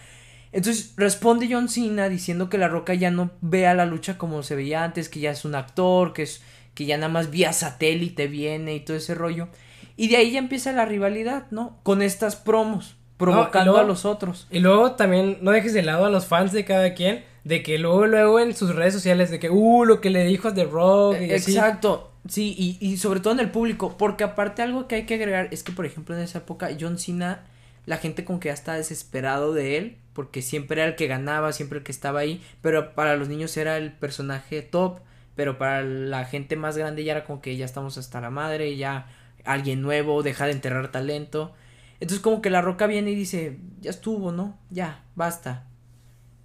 Entonces 0.53 0.93
responde 0.97 1.49
John 1.51 1.69
Cena 1.69 2.09
diciendo 2.09 2.51
que 2.51 2.59
La 2.59 2.69
Roca 2.69 2.95
ya 2.95 3.11
no 3.11 3.31
vea 3.41 3.75
la 3.75 3.87
lucha 3.87 4.19
como 4.19 4.43
se 4.43 4.55
veía 4.55 4.85
antes, 4.85 5.09
que 5.09 5.21
ya 5.21 5.31
es 5.31 5.45
un 5.45 5.55
actor, 5.55 6.13
que 6.13 6.23
es 6.23 6.43
que 6.75 6.85
ya 6.87 6.97
nada 6.97 7.13
más 7.13 7.31
vía 7.31 7.53
satélite 7.53 8.29
viene 8.29 8.75
y 8.75 8.81
todo 8.81 8.97
ese 8.97 9.15
rollo. 9.15 9.49
Y 9.97 10.09
de 10.09 10.17
ahí 10.17 10.33
ya 10.33 10.39
empieza 10.39 10.73
la 10.73 10.85
rivalidad, 10.85 11.47
¿no? 11.51 11.79
Con 11.83 12.03
estas 12.03 12.37
promos, 12.37 12.97
provocando 13.17 13.77
a 13.77 13.83
los 13.83 14.05
otros. 14.05 14.47
Y 14.51 14.61
luego 14.61 14.93
también 14.93 15.39
no 15.43 15.51
dejes 15.51 15.75
de 15.75 15.83
lado 15.83 16.07
a 16.07 16.11
los 16.11 16.27
fans 16.27 16.53
de 16.53 16.65
cada 16.65 16.95
quien, 16.95 17.25
de 17.45 17.63
que 17.63 17.79
luego, 17.79 18.07
luego 18.07 18.41
en 18.41 18.55
sus 18.55 18.75
redes 18.75 18.95
sociales, 18.95 19.31
de 19.31 19.39
que, 19.39 19.51
uh, 19.51 19.85
lo 19.85 20.01
que 20.01 20.11
le 20.11 20.25
dijo 20.25 20.49
a 20.49 20.55
The 20.55 20.65
Rock. 20.65 21.17
Y 21.21 21.33
Exacto. 21.33 22.11
Sí, 22.29 22.55
y, 22.57 22.79
y 22.81 22.99
sobre 22.99 23.21
todo 23.21 23.35
en 23.35 23.41
el 23.41 23.51
público, 23.51 23.97
porque 23.99 24.25
aparte 24.25 24.63
algo 24.63 24.87
que 24.87 24.95
hay 24.95 25.07
que 25.07 25.15
agregar 25.15 25.49
es 25.51 25.63
que, 25.63 25.73
por 25.73 25.87
ejemplo, 25.87 26.17
en 26.17 26.23
esa 26.23 26.39
época 26.39 26.71
John 26.79 26.99
Cena, 26.99 27.43
la 27.85 27.97
gente 27.97 28.25
como 28.25 28.39
que 28.39 28.49
ya 28.49 28.55
está 28.55 28.75
desesperado 28.75 29.53
de 29.53 29.77
él, 29.77 29.97
porque 30.13 30.43
siempre 30.43 30.81
era 30.81 30.91
el 30.91 30.97
que 30.97 31.07
ganaba, 31.07 31.53
siempre 31.53 31.79
el 31.79 31.85
que 31.85 31.93
estaba 31.93 32.21
ahí, 32.21 32.43
pero 32.61 32.95
para 32.95 33.17
los 33.17 33.29
niños 33.29 33.57
era 33.57 33.77
el 33.77 33.93
personaje 33.93 34.63
top, 34.63 35.01
pero 35.35 35.59
para 35.59 35.83
la 35.83 36.25
gente 36.25 36.57
más 36.57 36.77
grande 36.77 37.05
ya 37.05 37.13
era 37.13 37.25
como 37.25 37.41
que 37.41 37.57
ya 37.57 37.65
estamos 37.65 37.97
hasta 37.99 38.21
la 38.21 38.31
madre, 38.31 38.77
ya 38.77 39.07
alguien 39.45 39.83
nuevo, 39.83 40.23
deja 40.23 40.47
de 40.47 40.53
enterrar 40.53 40.91
talento. 40.93 41.55
Entonces 42.01 42.21
como 42.21 42.43
que 42.43 42.51
la 42.51 42.61
roca 42.61 42.87
viene 42.87 43.13
y 43.13 43.15
dice, 43.15 43.59
ya 43.81 43.91
estuvo, 43.91 44.33
¿no? 44.33 44.59
Ya, 44.71 45.05
basta. 45.15 45.67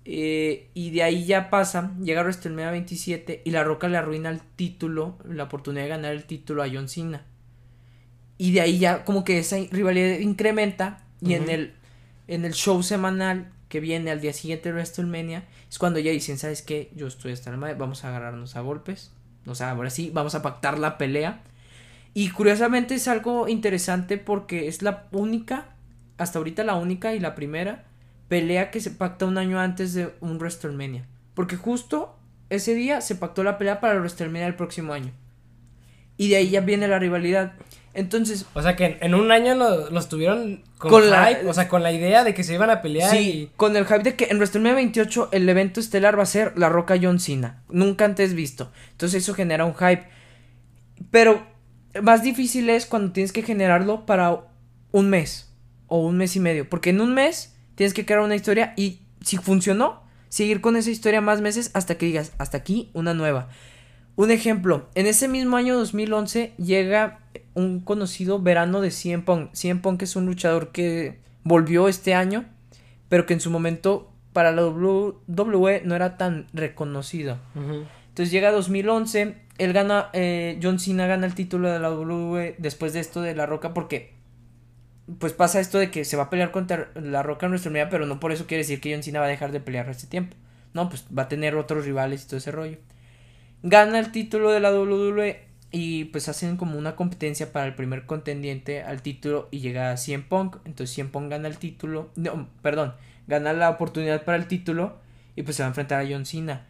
Eh, 0.06 0.70
y 0.74 0.92
de 0.92 1.04
ahí 1.04 1.26
ya 1.26 1.50
pasa, 1.50 1.92
llega 2.02 2.22
WrestleMania 2.22 2.72
27 2.72 3.42
y 3.44 3.52
la 3.52 3.66
roca 3.66 3.90
le 3.90 3.98
arruina 3.98 4.30
el 4.30 4.42
título, 4.42 5.18
la 5.28 5.44
oportunidad 5.44 5.84
de 5.84 5.90
ganar 5.90 6.14
el 6.14 6.24
título 6.24 6.64
a 6.64 6.70
John 6.72 6.88
Cena. 6.88 7.26
Y 8.38 8.54
de 8.54 8.62
ahí 8.62 8.78
ya 8.78 9.04
como 9.04 9.26
que 9.26 9.40
esa 9.40 9.58
rivalidad 9.72 10.20
incrementa 10.20 11.04
y 11.20 11.34
en 11.34 11.50
el 11.50 11.74
en 12.28 12.46
el 12.46 12.54
show 12.54 12.84
semanal 12.84 13.52
que 13.70 13.80
viene 13.80 14.12
al 14.12 14.22
día 14.22 14.34
siguiente 14.34 14.70
de 14.70 14.74
WrestleMania, 14.74 15.46
es 15.70 15.78
cuando 15.80 16.00
ya 16.00 16.12
dicen, 16.12 16.38
¿sabes 16.38 16.62
qué? 16.62 16.92
Yo 16.96 17.08
estoy 17.08 17.32
hasta 17.34 17.52
la 17.52 17.58
madre, 17.58 17.76
vamos 17.76 18.04
a 18.04 18.10
agarrarnos 18.10 18.56
a 18.56 18.62
golpes. 18.62 19.12
O 19.46 19.56
sea, 19.56 19.72
ahora 19.72 19.90
sí, 19.90 20.12
vamos 20.14 20.36
a 20.36 20.42
pactar 20.42 20.80
la 20.80 20.98
pelea. 20.98 21.42
Y 22.14 22.30
curiosamente 22.30 22.96
es 22.96 23.08
algo 23.08 23.48
interesante 23.48 24.18
porque 24.18 24.68
es 24.68 24.82
la 24.82 25.08
única, 25.12 25.76
hasta 26.18 26.40
ahorita 26.40 26.64
la 26.64 26.76
única 26.76 27.14
y 27.14 27.20
la 27.20 27.36
primera 27.36 27.86
pelea 28.28 28.72
que 28.72 28.82
se 28.82 28.92
pacta 28.92 29.26
un 29.26 29.38
año 29.38 29.60
antes 29.60 29.94
de 29.94 30.14
un 30.20 30.38
WrestleMania. 30.38 31.06
Porque 31.34 31.56
justo 31.56 32.18
ese 32.50 32.74
día 32.74 33.02
se 33.02 33.16
pactó 33.16 33.44
la 33.44 33.58
pelea 33.58 33.80
para 33.80 33.94
el 33.94 34.00
WrestleMania 34.00 34.46
del 34.46 34.56
próximo 34.56 34.94
año. 34.94 35.12
Y 36.18 36.30
de 36.30 36.38
ahí 36.38 36.50
ya 36.50 36.62
viene 36.62 36.88
la 36.88 37.00
rivalidad. 37.00 37.54
Entonces. 37.98 38.46
O 38.54 38.62
sea 38.62 38.76
que 38.76 39.00
en 39.02 39.16
un 39.16 39.32
año 39.32 39.56
los 39.56 40.08
tuvieron 40.08 40.62
con, 40.78 41.02
hype, 41.02 41.48
o 41.48 41.54
sea, 41.54 41.68
con 41.68 41.82
la 41.82 41.92
idea 41.92 42.24
de 42.24 42.36
que 42.36 42.44
se 42.44 42.54
iban 42.54 42.70
a 42.70 42.84
pelear. 42.84 43.10
Sí, 43.10 43.50
con 43.56 43.76
el 43.76 43.88
hype 43.88 44.04
de 44.04 44.16
que 44.16 44.26
en 44.26 44.38
WrestleMania 44.38 44.76
28 44.76 45.30
el 45.32 45.50
evento 45.50 45.80
estelar 45.80 46.18
va 46.18 46.22
a 46.22 46.28
ser 46.28 46.54
La 46.56 46.70
Roca 46.70 46.96
John 47.02 47.20
Cena. 47.20 47.64
Nunca 47.70 48.06
antes 48.06 48.36
visto. 48.36 48.72
Entonces 48.92 49.24
eso 49.24 49.34
genera 49.34 49.66
un 49.66 49.74
hype. 49.74 50.08
Pero 51.10 51.44
más 52.04 52.22
difícil 52.22 52.70
es 52.70 52.86
cuando 52.86 53.14
tienes 53.14 53.32
que 53.32 53.42
generarlo 53.42 54.06
para 54.06 54.44
un 54.92 55.10
mes 55.10 55.52
o 55.88 56.06
un 56.06 56.18
mes 56.18 56.36
y 56.36 56.40
medio. 56.40 56.70
Porque 56.70 56.92
en 56.92 57.02
un 57.02 57.16
mes 57.16 57.56
tienes 57.74 57.96
que 57.96 58.06
crear 58.06 58.22
una 58.22 58.36
historia 58.36 58.74
y 58.78 59.02
si 59.22 59.38
funcionó, 59.38 60.04
seguir 60.30 60.62
con 60.62 60.76
esa 60.76 60.92
historia 60.92 61.20
más 61.20 61.42
meses 61.42 61.72
hasta 61.74 61.98
que 61.98 62.06
digas, 62.06 62.34
hasta 62.38 62.58
aquí 62.58 62.92
una 62.94 63.16
nueva. 63.16 63.50
Un 64.16 64.32
ejemplo, 64.32 64.90
en 64.96 65.06
ese 65.06 65.28
mismo 65.28 65.58
año 65.58 65.76
2011 65.78 66.54
llega 66.58 67.20
un 67.58 67.80
conocido 67.80 68.40
verano 68.40 68.82
de 68.82 68.92
Cien 68.92 69.26
Pong. 69.26 69.50
Cien 69.52 69.82
Pong 69.82 70.02
es 70.02 70.16
un 70.16 70.28
luchador 70.28 70.72
que 70.72 71.18
volvió 71.44 71.88
este 71.88 72.14
año, 72.14 72.46
pero 73.10 73.26
que 73.26 73.34
en 73.34 73.42
su 73.42 73.50
momento 73.50 74.12
para 74.32 74.52
la 74.52 74.64
WWE 74.66 75.82
no 75.84 75.96
era 75.96 76.18
tan 76.18 76.46
reconocido. 76.54 77.40
Entonces 77.56 78.32
llega 78.32 78.52
2011, 78.52 79.36
él 79.58 79.74
gana, 79.74 80.10
eh, 80.14 80.60
John 80.62 80.80
Cena 80.80 81.08
gana 81.08 81.26
el 81.26 81.34
título 81.34 81.72
de 81.72 81.80
la 81.80 81.92
WWE 81.92 82.56
después 82.60 82.94
de 82.94 83.00
esto 83.00 83.22
de 83.22 83.34
La 83.34 83.48
Roca 83.48 83.74
porque 83.74 84.14
pues 85.20 85.34
pasa 85.34 85.60
esto 85.60 85.80
de 85.80 85.90
que 85.90 86.06
se 86.06 86.16
va 86.16 86.24
a 86.24 86.30
pelear 86.30 86.52
contra 86.52 86.92
La 86.94 87.24
Roca 87.24 87.48
en 87.48 87.54
WrestleMania, 87.54 87.90
pero 87.90 88.06
no 88.06 88.20
por 88.20 88.32
eso 88.32 88.46
quiere 88.46 88.62
decir 88.62 88.80
que 88.80 88.94
John 88.94 89.02
Cena 89.02 89.20
va 89.20 89.26
a 89.26 89.30
dejar 89.30 89.52
de 89.52 89.62
pelear 89.62 89.90
este 89.90 90.06
tiempo. 90.06 90.36
No, 90.74 90.90
pues 90.90 91.06
va 91.18 91.24
a 91.24 91.28
tener 91.28 91.56
otros 91.56 91.86
rivales 91.86 92.24
y 92.24 92.28
todo 92.28 92.38
ese 92.38 92.52
rollo. 92.52 92.78
Gana 93.64 93.98
el 93.98 94.12
título 94.12 94.52
de 94.52 94.60
la 94.60 94.72
WWE 94.72 95.47
y 95.72 96.06
pues 96.06 96.30
hacen 96.30 96.58
como 96.58 96.78
una 96.78 96.96
competencia 96.96 97.52
para 97.52 97.66
el 97.66 97.76
primer 97.76 98.06
contendiente 98.06 98.84
al 98.84 99.02
título 99.02 99.50
y 99.52 99.60
llega 99.60 99.92
a 99.92 99.98
CM 99.98 100.24
Punk. 100.24 100.58
Entonces 100.66 100.96
CM 100.96 101.10
Punk 101.10 101.30
gana 101.30 101.48
el 101.48 101.58
título, 101.58 102.10
no, 102.16 102.48
perdón, 102.62 102.94
gana 103.28 103.54
la 103.54 103.70
oportunidad 103.70 104.24
para 104.24 104.38
el 104.38 104.48
título 104.48 104.98
y 105.36 105.44
pues 105.44 105.56
se 105.58 105.64
va 105.64 105.68
a 105.68 105.70
enfrentar 105.70 106.04
a 106.04 106.10
John 106.10 106.26
Cena. 106.26 106.66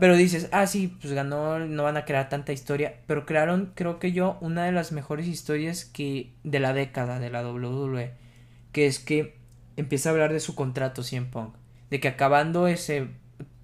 Pero 0.00 0.16
dices, 0.16 0.48
ah, 0.52 0.66
sí, 0.66 0.96
pues 1.00 1.12
ganó, 1.12 1.58
no 1.58 1.82
van 1.82 1.98
a 1.98 2.06
crear 2.06 2.30
tanta 2.30 2.52
historia. 2.52 2.94
Pero 3.06 3.26
crearon, 3.26 3.72
creo 3.74 3.98
que 3.98 4.12
yo, 4.12 4.38
una 4.40 4.64
de 4.64 4.72
las 4.72 4.92
mejores 4.92 5.26
historias 5.26 5.84
que 5.84 6.32
de 6.42 6.58
la 6.58 6.72
década 6.72 7.18
de 7.18 7.28
la 7.28 7.46
WWE. 7.46 8.12
Que 8.72 8.86
es 8.86 8.98
que 8.98 9.36
empieza 9.76 10.08
a 10.08 10.12
hablar 10.12 10.32
de 10.32 10.40
su 10.40 10.54
contrato 10.54 11.02
CM 11.02 11.26
Punk. 11.26 11.54
De 11.90 12.00
que 12.00 12.08
acabando 12.08 12.66
ese, 12.66 13.08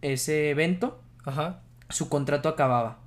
ese 0.02 0.50
evento, 0.50 1.00
Ajá. 1.24 1.62
su 1.88 2.10
contrato 2.10 2.50
acababa. 2.50 2.98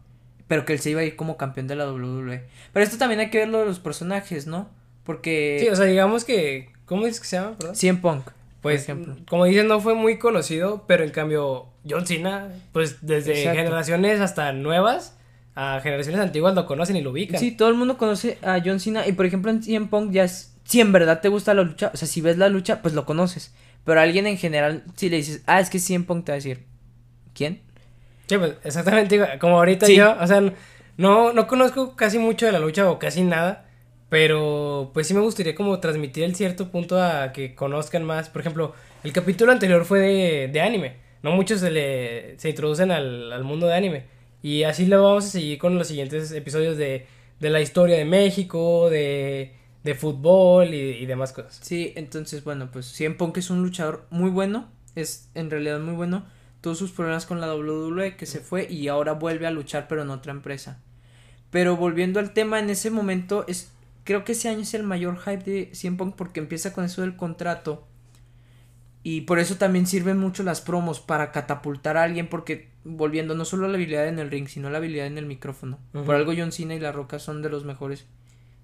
Pero 0.48 0.66
que 0.66 0.74
él 0.74 0.80
se 0.80 0.92
iba 0.92 1.01
a 1.01 1.04
ir 1.04 1.16
como 1.16 1.38
campeón 1.38 1.68
de 1.68 1.75
la 1.75 1.92
WWE. 1.92 2.44
Pero 2.74 2.84
esto 2.84 2.98
también 2.98 3.20
hay 3.20 3.30
que 3.30 3.39
verlo 3.39 3.60
de 3.60 3.66
los 3.66 3.80
personajes, 3.80 4.48
¿no? 4.48 4.70
Porque. 5.04 5.58
Sí, 5.60 5.70
o 5.70 5.75
sea, 5.75 5.86
digamos 5.86 6.24
que. 6.24 6.70
¿Cómo 6.86 7.06
dices 7.06 7.20
que 7.20 7.27
se 7.27 7.36
llama? 7.38 7.58
Perdón? 7.58 7.75
CM 7.75 8.00
Punk. 8.00 8.30
Pues, 8.62 8.88
como 9.30 9.46
dicen, 9.46 9.68
no 9.68 9.80
fue 9.80 9.94
muy 9.94 10.18
conocido, 10.18 10.84
pero 10.88 11.04
en 11.04 11.12
cambio, 11.12 11.68
John 11.88 12.06
Cena, 12.06 12.51
pues 12.74 12.98
desde 13.01 13.36
generaciones 13.36 14.20
hasta 14.20 14.51
nuevas 14.51 15.18
a 15.56 15.80
generaciones 15.82 16.22
antiguas 16.22 16.54
lo 16.54 16.68
conocen 16.68 16.98
y 16.98 17.01
lo 17.01 17.10
ubican. 17.10 17.39
Sí, 17.39 17.51
todo 17.51 17.70
el 17.70 17.75
mundo 17.75 17.98
conoce 17.98 18.38
a 18.44 18.62
John 18.63 18.80
Cena 18.80 19.08
y 19.08 19.13
por 19.13 19.25
ejemplo 19.25 19.50
en 19.50 19.63
CM 19.63 19.88
Punk 19.88 20.12
ya 20.12 20.24
es, 20.24 20.56
si 20.63 20.82
en 20.82 20.92
verdad 20.92 21.20
te 21.20 21.30
gusta 21.30 21.56
la 21.56 21.63
lucha, 21.63 21.89
o 21.94 21.98
sea, 21.98 22.08
si 22.08 22.22
ves 22.22 22.38
la 22.38 22.48
lucha, 22.48 22.84
pues 22.84 22.94
lo 22.94 23.06
conoces. 23.06 23.56
Pero 23.84 24.00
a 24.00 24.04
alguien 24.04 24.27
en 24.27 24.38
general, 24.38 24.84
si 24.96 25.10
le 25.10 25.18
dices, 25.18 25.42
ah, 25.48 25.60
es 25.60 25.72
que 25.72 25.80
CM 25.80 26.06
Punk 26.06 26.25
te 26.25 26.32
va 26.32 26.34
a 26.34 26.36
decir, 26.36 26.66
¿quién? 27.34 27.62
Sí, 28.27 28.38
pues 28.38 28.53
exactamente, 28.63 29.39
como 29.39 29.57
ahorita 29.57 29.88
yo, 29.88 30.15
o 30.19 30.27
sea, 30.27 30.41
no, 30.98 31.34
no 31.34 31.48
conozco 31.48 31.96
casi 31.96 32.19
mucho 32.19 32.46
de 32.46 32.51
la 32.51 32.60
lucha 32.60 32.89
o 32.89 33.00
casi 33.00 33.24
nada. 33.24 33.67
Pero 34.10 34.91
pues 34.93 35.07
sí 35.07 35.13
me 35.13 35.19
gustaría 35.19 35.53
como 35.53 35.79
transmitir 35.79 36.24
el 36.24 36.36
cierto 36.36 36.69
punto 36.72 37.01
a 37.01 37.34
que 37.34 37.55
conozcan 37.55 38.03
más. 38.03 38.29
Por 38.29 38.41
ejemplo, 38.41 38.74
el 39.03 39.12
capítulo 39.12 39.51
anterior 39.51 39.84
fue 39.86 40.00
de, 40.00 40.48
de 40.48 40.62
anime. 40.62 40.96
No 41.24 41.31
muchos 41.31 41.60
se 41.60 41.72
le 41.72 42.39
se 42.39 42.50
introducen 42.50 42.91
al, 42.91 43.34
al, 43.34 43.43
mundo 43.43 43.67
de 43.67 43.75
anime. 43.75 44.05
Y 44.41 44.63
así 44.63 44.86
lo 44.86 45.03
vamos 45.03 45.25
a 45.25 45.29
seguir 45.29 45.57
con 45.57 45.77
los 45.77 45.88
siguientes 45.88 46.31
episodios 46.31 46.77
de, 46.77 47.05
de 47.39 47.50
la 47.50 47.60
historia 47.60 47.98
de 47.98 48.05
México, 48.05 48.89
de, 48.89 49.53
de 49.84 49.96
fútbol 49.96 50.74
y, 50.74 50.77
y, 50.77 51.05
demás 51.05 51.34
cosas. 51.34 51.60
Sí, 51.62 51.91
entonces 51.96 52.43
bueno, 52.43 52.69
pues 52.72 52.86
CM 52.86 53.15
Punk 53.15 53.38
es 53.38 53.50
un 53.50 53.62
luchador 53.62 54.05
muy 54.10 54.29
bueno. 54.29 54.69
Es 54.96 55.29
en 55.36 55.50
realidad 55.50 55.79
muy 55.79 55.96
bueno. 55.96 56.25
Todos 56.61 56.77
sus 56.77 56.91
problemas 56.91 57.25
con 57.25 57.39
la 57.39 57.53
WWE 57.53 58.15
que 58.15 58.25
se 58.25 58.39
fue 58.39 58.67
y 58.69 58.87
ahora 58.87 59.13
vuelve 59.13 59.47
a 59.47 59.51
luchar 59.51 59.87
pero 59.87 60.01
en 60.01 60.09
otra 60.09 60.31
empresa. 60.31 60.81
Pero 61.49 61.77
volviendo 61.77 62.19
al 62.19 62.33
tema, 62.33 62.59
en 62.59 62.69
ese 62.69 62.89
momento 62.89 63.45
es 63.47 63.71
creo 64.07 64.23
que 64.23 64.31
ese 64.31 64.47
año 64.47 64.61
es 64.61 64.73
el 64.73 64.83
mayor 64.83 65.19
hype 65.19 65.43
de 65.43 65.69
CM 65.73 65.97
Punk 65.97 66.15
porque 66.15 66.39
empieza 66.39 66.71
con 66.71 66.85
eso 66.85 67.01
del 67.01 67.17
contrato. 67.17 67.85
Y 69.03 69.21
por 69.21 69.37
eso 69.37 69.57
también 69.57 69.85
sirven 69.85 70.17
mucho 70.17 70.43
las 70.43 70.61
promos 70.61 71.01
para 71.01 71.33
catapultar 71.33 71.97
a 71.97 72.03
alguien 72.03 72.29
porque 72.29 72.69
volviendo 72.85 73.35
no 73.35 73.43
solo 73.43 73.67
la 73.67 73.75
habilidad 73.75 74.07
en 74.07 74.19
el 74.19 74.31
ring, 74.31 74.47
sino 74.47 74.69
la 74.69 74.77
habilidad 74.77 75.07
en 75.07 75.17
el 75.17 75.25
micrófono. 75.25 75.77
Por 75.91 76.15
algo 76.15 76.33
John 76.35 76.53
Cena 76.53 76.75
y 76.75 76.79
La 76.79 76.93
Roca 76.93 77.19
son 77.19 77.41
de 77.41 77.49
los 77.49 77.65
mejores. 77.65 78.05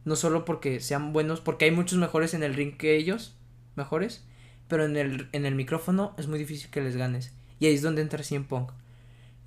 No 0.05 0.15
solo 0.15 0.45
porque 0.45 0.79
sean 0.79 1.12
buenos, 1.12 1.41
porque 1.41 1.65
hay 1.65 1.71
muchos 1.71 1.97
mejores 1.97 2.33
en 2.33 2.43
el 2.43 2.53
ring 2.53 2.77
que 2.77 2.95
ellos, 2.95 3.35
mejores, 3.75 4.25
pero 4.69 4.85
en 4.85 4.95
el, 4.95 5.27
en 5.33 5.45
el 5.45 5.55
micrófono 5.55 6.13
es 6.17 6.27
muy 6.27 6.39
difícil 6.39 6.69
que 6.71 6.81
les 6.81 6.95
ganes. 6.95 7.33
Y 7.63 7.67
ahí 7.67 7.75
es 7.75 7.82
donde 7.82 8.01
entra 8.01 8.25
CM 8.25 8.43
Punk. 8.43 8.72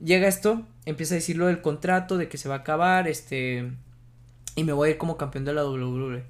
Llega 0.03 0.27
esto, 0.27 0.67
empieza 0.87 1.13
a 1.13 1.17
decir 1.17 1.37
lo 1.37 1.49
del 1.49 1.61
contrato, 1.61 2.17
de 2.17 2.31
que 2.31 2.39
se 2.39 2.49
va 2.49 2.55
a 2.55 2.59
acabar, 2.61 3.09
este 3.09 3.73
y 4.55 4.65
me 4.65 4.73
voy 4.73 4.89
a 4.89 4.93
ir 4.93 4.97
como 4.97 5.19
campeón 5.19 5.45
de 5.45 5.53
la 5.53 5.67
WWE. 5.67 6.25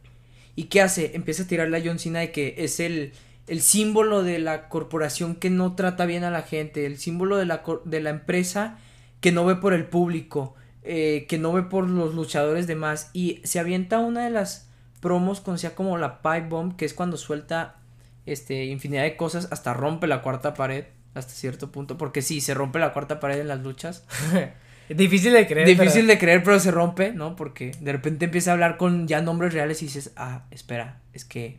¿Y 0.57 0.64
qué 0.64 0.83
hace? 0.83 1.14
Empieza 1.14 1.45
a 1.45 1.47
tirarle 1.47 1.76
a 1.76 1.83
John 1.85 2.00
Cena 2.00 2.19
de 2.19 2.33
que 2.33 2.57
es 2.59 2.81
el, 2.81 3.12
el 3.47 3.61
símbolo 3.61 4.25
de 4.25 4.40
la 4.40 4.69
corporación 4.69 5.37
que 5.37 5.49
no 5.49 5.76
trata 5.76 6.07
bien 6.07 6.25
a 6.25 6.33
la 6.33 6.43
gente, 6.43 6.87
el 6.87 6.99
símbolo 6.99 7.37
de 7.37 7.47
la, 7.47 7.62
de 7.85 8.00
la 8.00 8.11
empresa 8.11 8.78
que 9.21 9.31
no 9.31 9.45
ve 9.45 9.55
por 9.55 9.73
el 9.73 9.87
público, 9.87 10.57
eh, 10.83 11.26
que 11.28 11.38
no 11.38 11.52
ve 11.52 11.62
por 11.62 11.88
los 11.88 12.16
luchadores 12.16 12.66
demás. 12.66 13.11
Y 13.12 13.43
se 13.45 13.61
avienta 13.61 14.00
una 14.00 14.25
de 14.25 14.31
las 14.31 14.69
promos 15.00 15.40
conocida 15.40 15.76
como 15.76 15.99
la 15.99 16.21
Pipe 16.21 16.49
Bomb, 16.49 16.75
que 16.75 16.85
es 16.85 16.95
cuando 16.95 17.16
suelta 17.16 17.76
este, 18.25 18.64
infinidad 18.64 19.05
de 19.05 19.16
cosas, 19.16 19.47
hasta 19.52 19.73
rompe 19.73 20.09
la 20.09 20.21
cuarta 20.21 20.52
pared, 20.52 20.87
hasta 21.16 21.32
cierto 21.32 21.73
punto, 21.73 21.96
porque 21.96 22.23
sí, 22.23 22.40
se 22.40 22.54
rompe 22.54 22.78
la 22.78 22.92
cuarta 22.92 23.20
pared 23.20 23.40
en 23.40 23.49
las 23.49 23.61
luchas. 23.61 24.04
Difícil 24.88 25.32
de 25.32 25.46
creer. 25.46 25.66
Difícil 25.66 26.06
de 26.06 26.18
creer, 26.18 26.42
pero 26.42 26.61
se 26.61 26.70
rompe, 26.70 27.12
¿no? 27.12 27.35
Porque 27.35 27.73
de 27.80 27.92
repente 27.92 28.26
empieza 28.26 28.50
a 28.50 28.54
hablar 28.54 28.76
con 28.76 29.08
ya 29.08 29.20
nombres 29.20 29.52
reales 29.52 29.82
y 29.82 29.87
dices, 29.87 30.12
ah, 30.16 30.44
espera, 30.50 31.00
es 31.12 31.25
que 31.25 31.58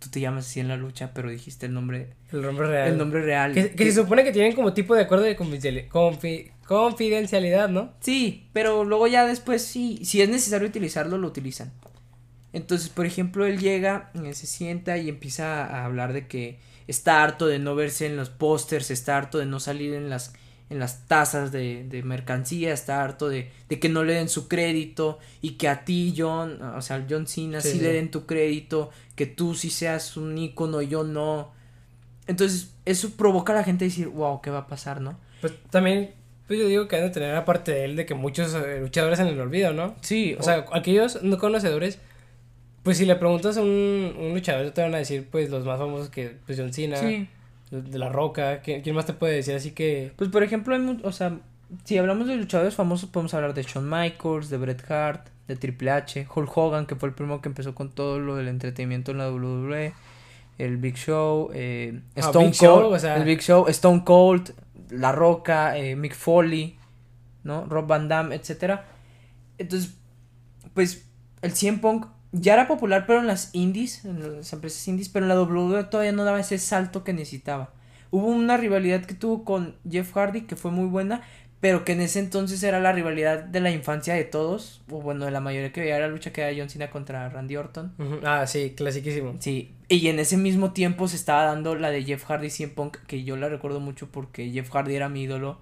tú 0.00 0.10
te 0.10 0.20
llamas 0.20 0.46
así 0.46 0.58
en 0.58 0.68
la 0.68 0.76
lucha, 0.76 1.12
pero 1.14 1.30
dijiste 1.30 1.66
el 1.66 1.74
nombre. 1.74 2.08
El 2.32 2.42
nombre 2.42 2.66
real. 2.66 2.88
El 2.88 2.98
nombre 2.98 3.22
real. 3.22 3.54
Que, 3.54 3.72
se 3.76 3.92
supone 3.92 4.24
que 4.24 4.32
tienen 4.32 4.54
como 4.54 4.72
tipo 4.72 4.96
de 4.96 5.02
acuerdo 5.02 5.24
de 5.24 5.36
confidencialidad, 5.36 7.68
¿no? 7.68 7.92
Sí, 8.00 8.48
pero 8.52 8.84
luego 8.84 9.06
ya 9.06 9.24
después 9.24 9.62
sí, 9.62 10.00
si 10.04 10.20
es 10.20 10.28
necesario 10.28 10.66
utilizarlo, 10.66 11.18
lo 11.18 11.28
utilizan. 11.28 11.72
Entonces, 12.52 12.88
por 12.88 13.06
ejemplo, 13.06 13.46
él 13.46 13.58
llega, 13.58 14.10
eh, 14.24 14.34
se 14.34 14.46
sienta 14.46 14.98
y 14.98 15.08
empieza 15.08 15.64
a 15.64 15.84
hablar 15.84 16.12
de 16.12 16.26
que 16.26 16.58
está 16.86 17.22
harto 17.22 17.46
de 17.46 17.58
no 17.58 17.74
verse 17.74 18.06
en 18.06 18.16
los 18.16 18.30
pósters, 18.30 18.90
está 18.90 19.16
harto 19.16 19.38
de 19.38 19.46
no 19.46 19.60
salir 19.60 19.94
en 19.94 20.10
las 20.10 20.34
en 20.72 20.78
las 20.78 21.06
tasas 21.06 21.52
de, 21.52 21.84
de 21.84 22.02
mercancía, 22.02 22.72
está 22.72 23.04
harto 23.04 23.28
de, 23.28 23.50
de, 23.68 23.78
que 23.78 23.90
no 23.90 24.04
le 24.04 24.14
den 24.14 24.30
su 24.30 24.48
crédito 24.48 25.18
y 25.42 25.52
que 25.52 25.68
a 25.68 25.84
ti, 25.84 26.14
John, 26.16 26.62
o 26.62 26.80
sea, 26.80 27.04
John 27.08 27.26
Cena 27.26 27.60
sí, 27.60 27.78
le 27.78 27.92
den 27.92 28.10
tu 28.10 28.24
crédito, 28.24 28.90
que 29.14 29.26
tú 29.26 29.54
sí 29.54 29.68
seas 29.68 30.16
un 30.16 30.36
ícono, 30.38 30.80
yo 30.80 31.04
no. 31.04 31.52
Entonces, 32.26 32.72
eso 32.86 33.10
provoca 33.10 33.52
a 33.52 33.56
la 33.56 33.64
gente 33.64 33.84
a 33.84 33.88
decir, 33.88 34.08
wow, 34.08 34.40
¿qué 34.40 34.50
va 34.50 34.60
a 34.60 34.66
pasar, 34.66 35.02
no? 35.02 35.18
Pues 35.42 35.52
también, 35.68 36.14
pues 36.46 36.58
yo 36.58 36.66
digo 36.66 36.88
que 36.88 36.96
han 36.96 37.02
de 37.02 37.10
tener 37.10 37.34
aparte 37.34 37.72
de 37.72 37.84
él 37.84 37.96
de 37.96 38.06
que 38.06 38.14
muchos 38.14 38.54
eh, 38.54 38.80
luchadores 38.80 39.20
en 39.20 39.26
el 39.26 39.40
olvido, 39.40 39.74
¿no? 39.74 39.94
Sí. 40.00 40.36
O, 40.38 40.42
sea, 40.42 40.64
aquellos 40.72 41.22
no 41.22 41.36
conocedores, 41.36 41.98
pues 42.82 42.98
si 42.98 43.06
le 43.06 43.16
preguntas 43.16 43.56
a 43.56 43.62
un, 43.62 44.14
un 44.18 44.34
luchador, 44.34 44.70
te 44.70 44.82
van 44.82 44.94
a 44.94 44.98
decir, 44.98 45.28
pues, 45.30 45.50
los 45.50 45.64
más 45.64 45.78
famosos 45.78 46.10
que, 46.10 46.36
pues, 46.46 46.58
John 46.58 46.72
Cena. 46.72 46.96
Sí 46.96 47.28
de 47.72 47.98
La 47.98 48.10
Roca, 48.10 48.60
¿quién, 48.60 48.94
más 48.94 49.06
te 49.06 49.14
puede 49.14 49.36
decir? 49.36 49.54
Así 49.54 49.70
que... 49.70 50.12
Pues 50.16 50.28
por 50.28 50.42
ejemplo, 50.42 50.74
hay, 50.74 51.00
o 51.02 51.12
sea, 51.12 51.38
si 51.84 51.96
hablamos 51.96 52.26
de 52.28 52.36
luchadores 52.36 52.74
famosos, 52.74 53.08
podemos 53.08 53.32
hablar 53.32 53.54
de 53.54 53.62
Shawn 53.62 53.88
Michaels, 53.88 54.50
de 54.50 54.58
Bret 54.58 54.90
Hart, 54.90 55.28
de 55.48 55.56
Triple 55.56 55.90
H, 55.90 56.26
Hulk 56.34 56.56
Hogan, 56.56 56.86
que 56.86 56.96
fue 56.96 57.08
el 57.08 57.14
primero 57.14 57.40
que 57.40 57.48
empezó 57.48 57.74
con 57.74 57.90
todo 57.90 58.18
lo 58.18 58.36
del 58.36 58.48
entretenimiento 58.48 59.12
en 59.12 59.18
la 59.18 59.30
WWE, 59.30 59.94
el 60.58 60.76
Big 60.76 60.96
Show, 60.96 61.50
eh, 61.54 62.00
ah, 62.16 62.20
Stone 62.20 62.52
Cold, 62.58 63.04
el 63.04 63.24
Big 63.24 63.40
Show, 63.40 63.66
Stone 63.68 64.04
Cold, 64.04 64.52
La 64.90 65.12
Roca, 65.12 65.78
eh, 65.78 65.96
Mick 65.96 66.14
Foley, 66.14 66.76
¿no? 67.42 67.64
Rob 67.64 67.86
Van 67.86 68.06
Damme, 68.06 68.34
etcétera. 68.34 68.84
Entonces, 69.56 69.94
pues, 70.74 71.08
el 71.40 71.52
CM 71.52 71.78
Punk 71.78 72.06
ya 72.32 72.54
era 72.54 72.66
popular, 72.66 73.04
pero 73.06 73.20
en 73.20 73.26
las 73.26 73.50
indies, 73.52 74.04
en 74.04 74.38
las 74.38 74.52
empresas 74.52 74.86
indies, 74.88 75.08
pero 75.08 75.24
en 75.24 75.28
la 75.28 75.40
WWE 75.40 75.84
todavía 75.84 76.12
no 76.12 76.24
daba 76.24 76.40
ese 76.40 76.58
salto 76.58 77.04
que 77.04 77.12
necesitaba. 77.12 77.72
Hubo 78.10 78.26
una 78.26 78.56
rivalidad 78.56 79.04
que 79.04 79.14
tuvo 79.14 79.44
con 79.44 79.76
Jeff 79.88 80.12
Hardy 80.12 80.42
que 80.42 80.56
fue 80.56 80.70
muy 80.70 80.86
buena, 80.86 81.22
pero 81.60 81.84
que 81.84 81.92
en 81.92 82.00
ese 82.00 82.18
entonces 82.18 82.62
era 82.64 82.80
la 82.80 82.92
rivalidad 82.92 83.44
de 83.44 83.60
la 83.60 83.70
infancia 83.70 84.14
de 84.14 84.24
todos, 84.24 84.82
o 84.90 85.00
bueno, 85.00 85.24
de 85.24 85.30
la 85.30 85.40
mayoría 85.40 85.72
que 85.72 85.80
veía 85.80 85.98
la 86.00 86.08
lucha 86.08 86.32
que 86.32 86.40
era 86.40 86.52
John 86.58 86.68
Cena 86.68 86.90
contra 86.90 87.28
Randy 87.28 87.56
Orton. 87.56 87.94
Ah, 88.24 88.46
sí, 88.46 88.72
clasiquísimo. 88.76 89.36
Sí, 89.38 89.72
y 89.88 90.08
en 90.08 90.18
ese 90.18 90.36
mismo 90.36 90.72
tiempo 90.72 91.06
se 91.06 91.16
estaba 91.16 91.44
dando 91.44 91.76
la 91.76 91.90
de 91.90 92.02
Jeff 92.02 92.24
Hardy 92.24 92.50
100 92.50 92.74
Punk, 92.74 92.96
que 93.06 93.22
yo 93.24 93.36
la 93.36 93.48
recuerdo 93.48 93.78
mucho 93.78 94.10
porque 94.10 94.50
Jeff 94.50 94.70
Hardy 94.70 94.96
era 94.96 95.08
mi 95.08 95.22
ídolo. 95.22 95.60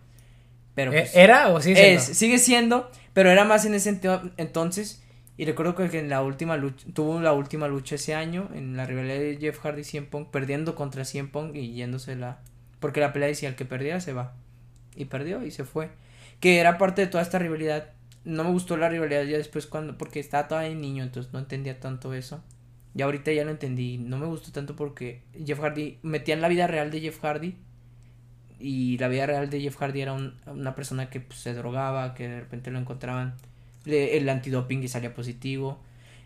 Pero 0.74 0.92
¿E-, 0.92 1.00
pues, 1.00 1.14
¿Era 1.14 1.48
o 1.48 1.60
sigue 1.60 1.76
siendo? 1.76 2.14
sigue 2.14 2.38
siendo, 2.38 2.90
pero 3.12 3.30
era 3.30 3.44
más 3.44 3.66
en 3.66 3.74
ese 3.74 4.00
entonces. 4.38 5.02
Y 5.40 5.46
recuerdo 5.46 5.74
que 5.74 5.98
en 5.98 6.10
la 6.10 6.20
última 6.20 6.58
lucha, 6.58 6.86
tuvo 6.92 7.18
la 7.18 7.32
última 7.32 7.66
lucha 7.66 7.94
ese 7.94 8.14
año, 8.14 8.50
en 8.52 8.76
la 8.76 8.84
rivalidad 8.84 9.14
de 9.14 9.38
Jeff 9.40 9.58
Hardy 9.60 9.80
y 9.80 9.84
CM 9.84 10.06
Punk, 10.06 10.28
perdiendo 10.28 10.74
contra 10.74 11.06
CM 11.06 11.30
Punk 11.30 11.56
y 11.56 11.72
yéndose 11.72 12.14
la... 12.14 12.40
Porque 12.78 13.00
la 13.00 13.14
pelea 13.14 13.28
decía, 13.28 13.48
el 13.48 13.54
que 13.54 13.64
perdiera 13.64 14.00
se 14.00 14.12
va. 14.12 14.34
Y 14.94 15.06
perdió 15.06 15.42
y 15.42 15.50
se 15.50 15.64
fue. 15.64 15.88
Que 16.40 16.58
era 16.58 16.76
parte 16.76 17.00
de 17.00 17.06
toda 17.06 17.22
esta 17.22 17.38
rivalidad. 17.38 17.88
No 18.22 18.44
me 18.44 18.50
gustó 18.50 18.76
la 18.76 18.90
rivalidad 18.90 19.22
ya 19.22 19.38
después 19.38 19.66
cuando... 19.66 19.96
Porque 19.96 20.20
estaba 20.20 20.46
todavía 20.46 20.74
niño, 20.74 21.04
entonces 21.04 21.32
no 21.32 21.38
entendía 21.38 21.80
tanto 21.80 22.12
eso. 22.12 22.44
Y 22.94 23.00
ahorita 23.00 23.32
ya 23.32 23.46
lo 23.46 23.50
entendí. 23.50 23.96
No 23.96 24.18
me 24.18 24.26
gustó 24.26 24.52
tanto 24.52 24.76
porque 24.76 25.22
Jeff 25.46 25.58
Hardy... 25.58 26.00
Metían 26.02 26.42
la 26.42 26.48
vida 26.48 26.66
real 26.66 26.90
de 26.90 27.00
Jeff 27.00 27.18
Hardy. 27.18 27.56
Y 28.58 28.98
la 28.98 29.08
vida 29.08 29.24
real 29.24 29.48
de 29.48 29.62
Jeff 29.62 29.78
Hardy 29.78 30.02
era 30.02 30.12
una 30.12 30.74
persona 30.74 31.08
que 31.08 31.20
pues, 31.20 31.40
se 31.40 31.54
drogaba, 31.54 32.12
que 32.12 32.28
de 32.28 32.40
repente 32.40 32.70
lo 32.70 32.78
encontraban 32.78 33.36
el 33.86 34.28
antidoping 34.28 34.82
y 34.82 34.88
salía 34.88 35.14
positivo. 35.14 35.80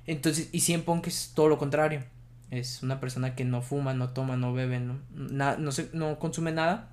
Entonces, 0.06 0.49
y 0.52 0.61
100 0.61 0.82
Punk 0.82 1.06
es 1.06 1.32
todo 1.34 1.49
lo 1.49 1.58
contrario. 1.58 2.02
Es 2.50 2.82
una 2.82 3.00
persona 3.00 3.34
que 3.34 3.44
no 3.44 3.62
fuma, 3.62 3.94
no 3.94 4.11
toma, 4.11 4.37
no 4.37 4.52
bebe, 4.52 4.78
no, 4.78 4.99
no, 5.12 5.73
se, 5.73 5.88
no 5.92 6.18
consume 6.18 6.52
nada 6.52 6.90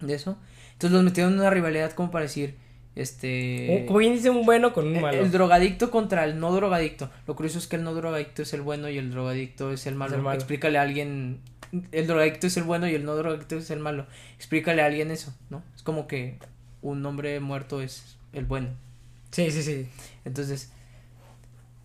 de 0.00 0.14
eso. 0.14 0.38
Entonces 0.72 0.92
los 0.92 1.04
metieron 1.04 1.32
en 1.32 1.40
una 1.40 1.50
rivalidad 1.50 1.92
como 1.92 2.10
para 2.10 2.24
decir, 2.24 2.56
este... 2.94 3.84
Como 3.86 3.98
bien 3.98 4.12
dice 4.12 4.30
un 4.30 4.44
bueno 4.44 4.72
con 4.72 4.86
un 4.86 5.00
malo. 5.00 5.18
El, 5.18 5.30
drogadicto 5.30 5.90
contra 5.90 6.24
el 6.24 6.38
no 6.38 6.52
drogadicto. 6.52 7.10
Lo 7.26 7.34
curioso 7.34 7.58
es 7.58 7.66
que 7.66 7.76
el 7.76 7.84
no 7.84 7.94
drogadicto 7.94 8.42
es 8.42 8.52
el 8.52 8.62
bueno 8.62 8.88
y 8.88 8.98
el 8.98 9.10
drogadicto 9.10 9.72
es 9.72 9.86
el 9.86 9.94
malo. 9.94 10.32
Explícale 10.32 10.78
a 10.78 10.82
alguien... 10.82 11.40
El 11.90 12.06
drogadicto 12.06 12.46
es 12.46 12.56
el 12.56 12.62
bueno 12.62 12.86
y 12.88 12.94
el 12.94 13.04
no 13.04 13.16
drogadicto 13.16 13.56
es 13.56 13.70
el 13.70 13.80
malo. 13.80 14.06
Explícale 14.36 14.80
a 14.82 14.86
alguien 14.86 15.10
eso, 15.10 15.34
¿no? 15.50 15.64
Es 15.74 15.82
como 15.82 16.06
que 16.06 16.38
un 16.82 17.04
hombre 17.04 17.40
muerto 17.40 17.80
es 17.80 18.16
el 18.32 18.44
bueno. 18.44 18.68
Sí, 19.34 19.50
sí, 19.50 19.62
sí. 19.62 19.88
Entonces... 20.24 20.70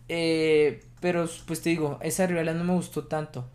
Eh, 0.08 0.84
pero 1.01 1.29
pues 1.46 1.62
te 1.62 1.70
digo, 1.70 2.00
esa 2.01 2.25
rivalidad 2.25 2.56
no 2.56 2.63
me 2.63 2.74
gustó 2.74 3.06
tanto. 3.08 3.48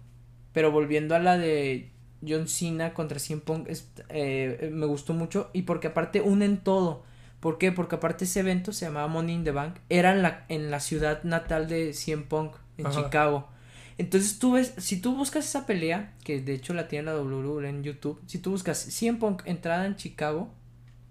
Pero 0.53 0.71
volviendo 0.71 1.15
a 1.15 1.19
la 1.19 1.37
de 1.37 1.91
John 2.27 2.49
Cena 2.49 2.95
contra 2.95 3.19
CM 3.19 3.43
Punk, 3.43 3.69
eh, 4.09 4.71
me 4.73 4.87
gustó 4.87 5.15
mucho. 5.15 5.51
Y 5.53 5.63
porque 5.63 5.89
aparte 5.89 6.21
unen 6.21 6.59
todo 6.59 7.05
¿Por 7.45 7.59
qué? 7.59 7.73
Porque 7.73 7.97
aparte 7.97 8.25
ese 8.25 8.41
evento 8.41 8.73
se 8.73 8.87
llamaba 8.87 9.07
Money 9.07 9.35
in 9.35 9.45
the 9.45 9.51
Bank. 9.51 9.77
Era 9.91 10.13
en 10.13 10.23
la, 10.23 10.47
en 10.49 10.71
la 10.71 10.81
ciudad 10.81 11.25
natal 11.25 11.69
de 11.69 11.93
CM 11.93 12.23
Punk, 12.23 12.57
en 12.79 12.91
Chicago. 12.91 13.51
Entonces 13.99 14.39
tú 14.39 14.53
ves, 14.53 14.73
si 14.79 14.99
tú 14.99 15.15
buscas 15.15 15.45
esa 15.45 15.67
pelea, 15.67 16.15
que 16.25 16.41
de 16.41 16.55
hecho 16.55 16.73
la 16.73 16.89
tiene 16.89 17.05
la 17.05 17.21
WWE 17.21 17.69
en 17.69 17.83
YouTube, 17.83 18.19
si 18.25 18.39
tú 18.39 18.53
buscas 18.53 18.79
CM 18.79 19.19
Punk 19.19 19.43
entrada 19.45 19.85
en 19.85 19.97
Chicago, 19.97 20.55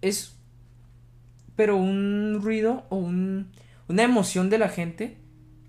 es 0.01 0.35
pero 1.55 1.77
un 1.77 2.39
ruido 2.41 2.85
o 2.89 2.97
un, 2.97 3.51
una 3.87 4.03
emoción 4.03 4.49
de 4.49 4.57
la 4.57 4.69
gente 4.69 5.17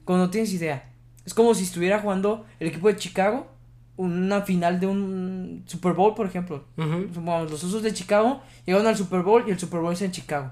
cuando 0.04 0.26
no 0.26 0.30
tienes 0.30 0.52
idea. 0.52 0.90
Es 1.24 1.34
como 1.34 1.54
si 1.54 1.64
estuviera 1.64 2.00
jugando 2.00 2.44
el 2.60 2.68
equipo 2.68 2.88
de 2.88 2.96
Chicago 2.96 3.48
una 3.96 4.42
final 4.42 4.80
de 4.80 4.86
un 4.86 5.64
Super 5.66 5.92
Bowl, 5.92 6.14
por 6.14 6.26
ejemplo. 6.26 6.64
los 6.76 7.62
Usos 7.62 7.82
de 7.82 7.92
Chicago 7.92 8.42
llegaron 8.66 8.86
al 8.86 8.96
Super 8.96 9.22
Bowl 9.22 9.44
y 9.46 9.50
el 9.50 9.58
Super 9.58 9.80
Bowl 9.80 9.92
es 9.92 10.02
en 10.02 10.10
Chicago. 10.10 10.50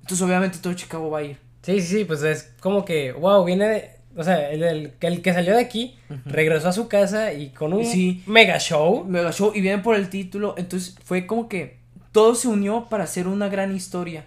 Entonces, 0.00 0.24
obviamente, 0.24 0.58
todo 0.58 0.72
Chicago 0.74 1.10
va 1.10 1.18
a 1.18 1.22
ir. 1.24 1.38
Sí, 1.62 1.80
sí, 1.80 1.98
sí, 1.98 2.04
pues 2.04 2.22
es 2.22 2.54
como 2.60 2.84
que, 2.84 3.12
wow, 3.12 3.44
viene 3.44 3.66
de. 3.66 3.90
O 4.16 4.24
sea, 4.24 4.50
el, 4.50 4.62
el, 4.62 4.92
el 5.00 5.22
que 5.22 5.32
salió 5.32 5.54
de 5.54 5.60
aquí 5.60 5.96
regresó 6.24 6.68
a 6.68 6.72
su 6.72 6.88
casa 6.88 7.32
y 7.32 7.50
con 7.50 7.72
un 7.72 8.22
mega 8.26 8.58
show. 8.58 9.04
Mega 9.04 9.32
show 9.32 9.52
y 9.54 9.60
viene 9.60 9.82
por 9.82 9.96
el 9.96 10.08
título. 10.08 10.54
Entonces, 10.56 10.96
fue 11.04 11.26
como 11.26 11.48
que 11.48 11.77
todo 12.12 12.34
se 12.34 12.48
unió 12.48 12.88
para 12.88 13.04
hacer 13.04 13.28
una 13.28 13.48
gran 13.48 13.74
historia. 13.74 14.26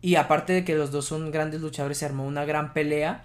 Y 0.00 0.16
aparte 0.16 0.52
de 0.52 0.64
que 0.64 0.74
los 0.74 0.90
dos 0.90 1.04
son 1.04 1.30
grandes 1.30 1.60
luchadores, 1.60 1.98
se 1.98 2.06
armó 2.06 2.26
una 2.26 2.44
gran 2.44 2.72
pelea 2.72 3.24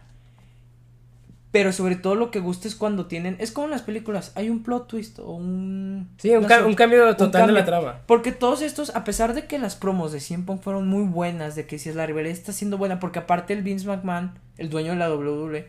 pero 1.51 1.71
sobre 1.71 1.95
todo 1.95 2.15
lo 2.15 2.29
que 2.29 2.39
gusta 2.39 2.67
es 2.67 2.75
cuando 2.75 3.05
tienen. 3.05 3.35
Es 3.39 3.51
como 3.51 3.65
en 3.65 3.71
las 3.71 3.81
películas, 3.81 4.31
hay 4.35 4.49
un 4.49 4.63
plot 4.63 4.87
twist 4.87 5.17
o 5.17 5.31
un. 5.31 6.09
Sí, 6.17 6.29
un, 6.35 6.45
cambio 6.75 7.15
total 7.15 7.47
de 7.47 7.53
la 7.53 7.65
trama. 7.65 8.01
Porque 8.05 8.31
todos 8.31 8.61
estos, 8.61 8.95
a 8.95 9.03
pesar 9.03 9.33
de 9.33 9.47
que 9.47 9.57
las 9.57 9.75
promos 9.75 10.11
de 10.11 10.19
CM 10.19 10.43
Punk 10.43 10.61
fueron 10.61 10.87
muy 10.87 11.03
buenas, 11.05 11.55
de 11.55 11.65
que 11.65 11.79
si 11.79 11.89
es 11.89 11.95
la 11.95 12.05
rivalidad 12.05 12.37
está 12.37 12.51
siendo 12.51 12.77
buena, 12.77 12.99
porque 12.99 13.19
aparte 13.19 13.53
el 13.53 13.63
Vince 13.63 13.87
McMahon, 13.87 14.33
el 14.57 14.69
dueño 14.69 14.91
de 14.91 14.97
la 14.97 15.11
WWE, 15.11 15.67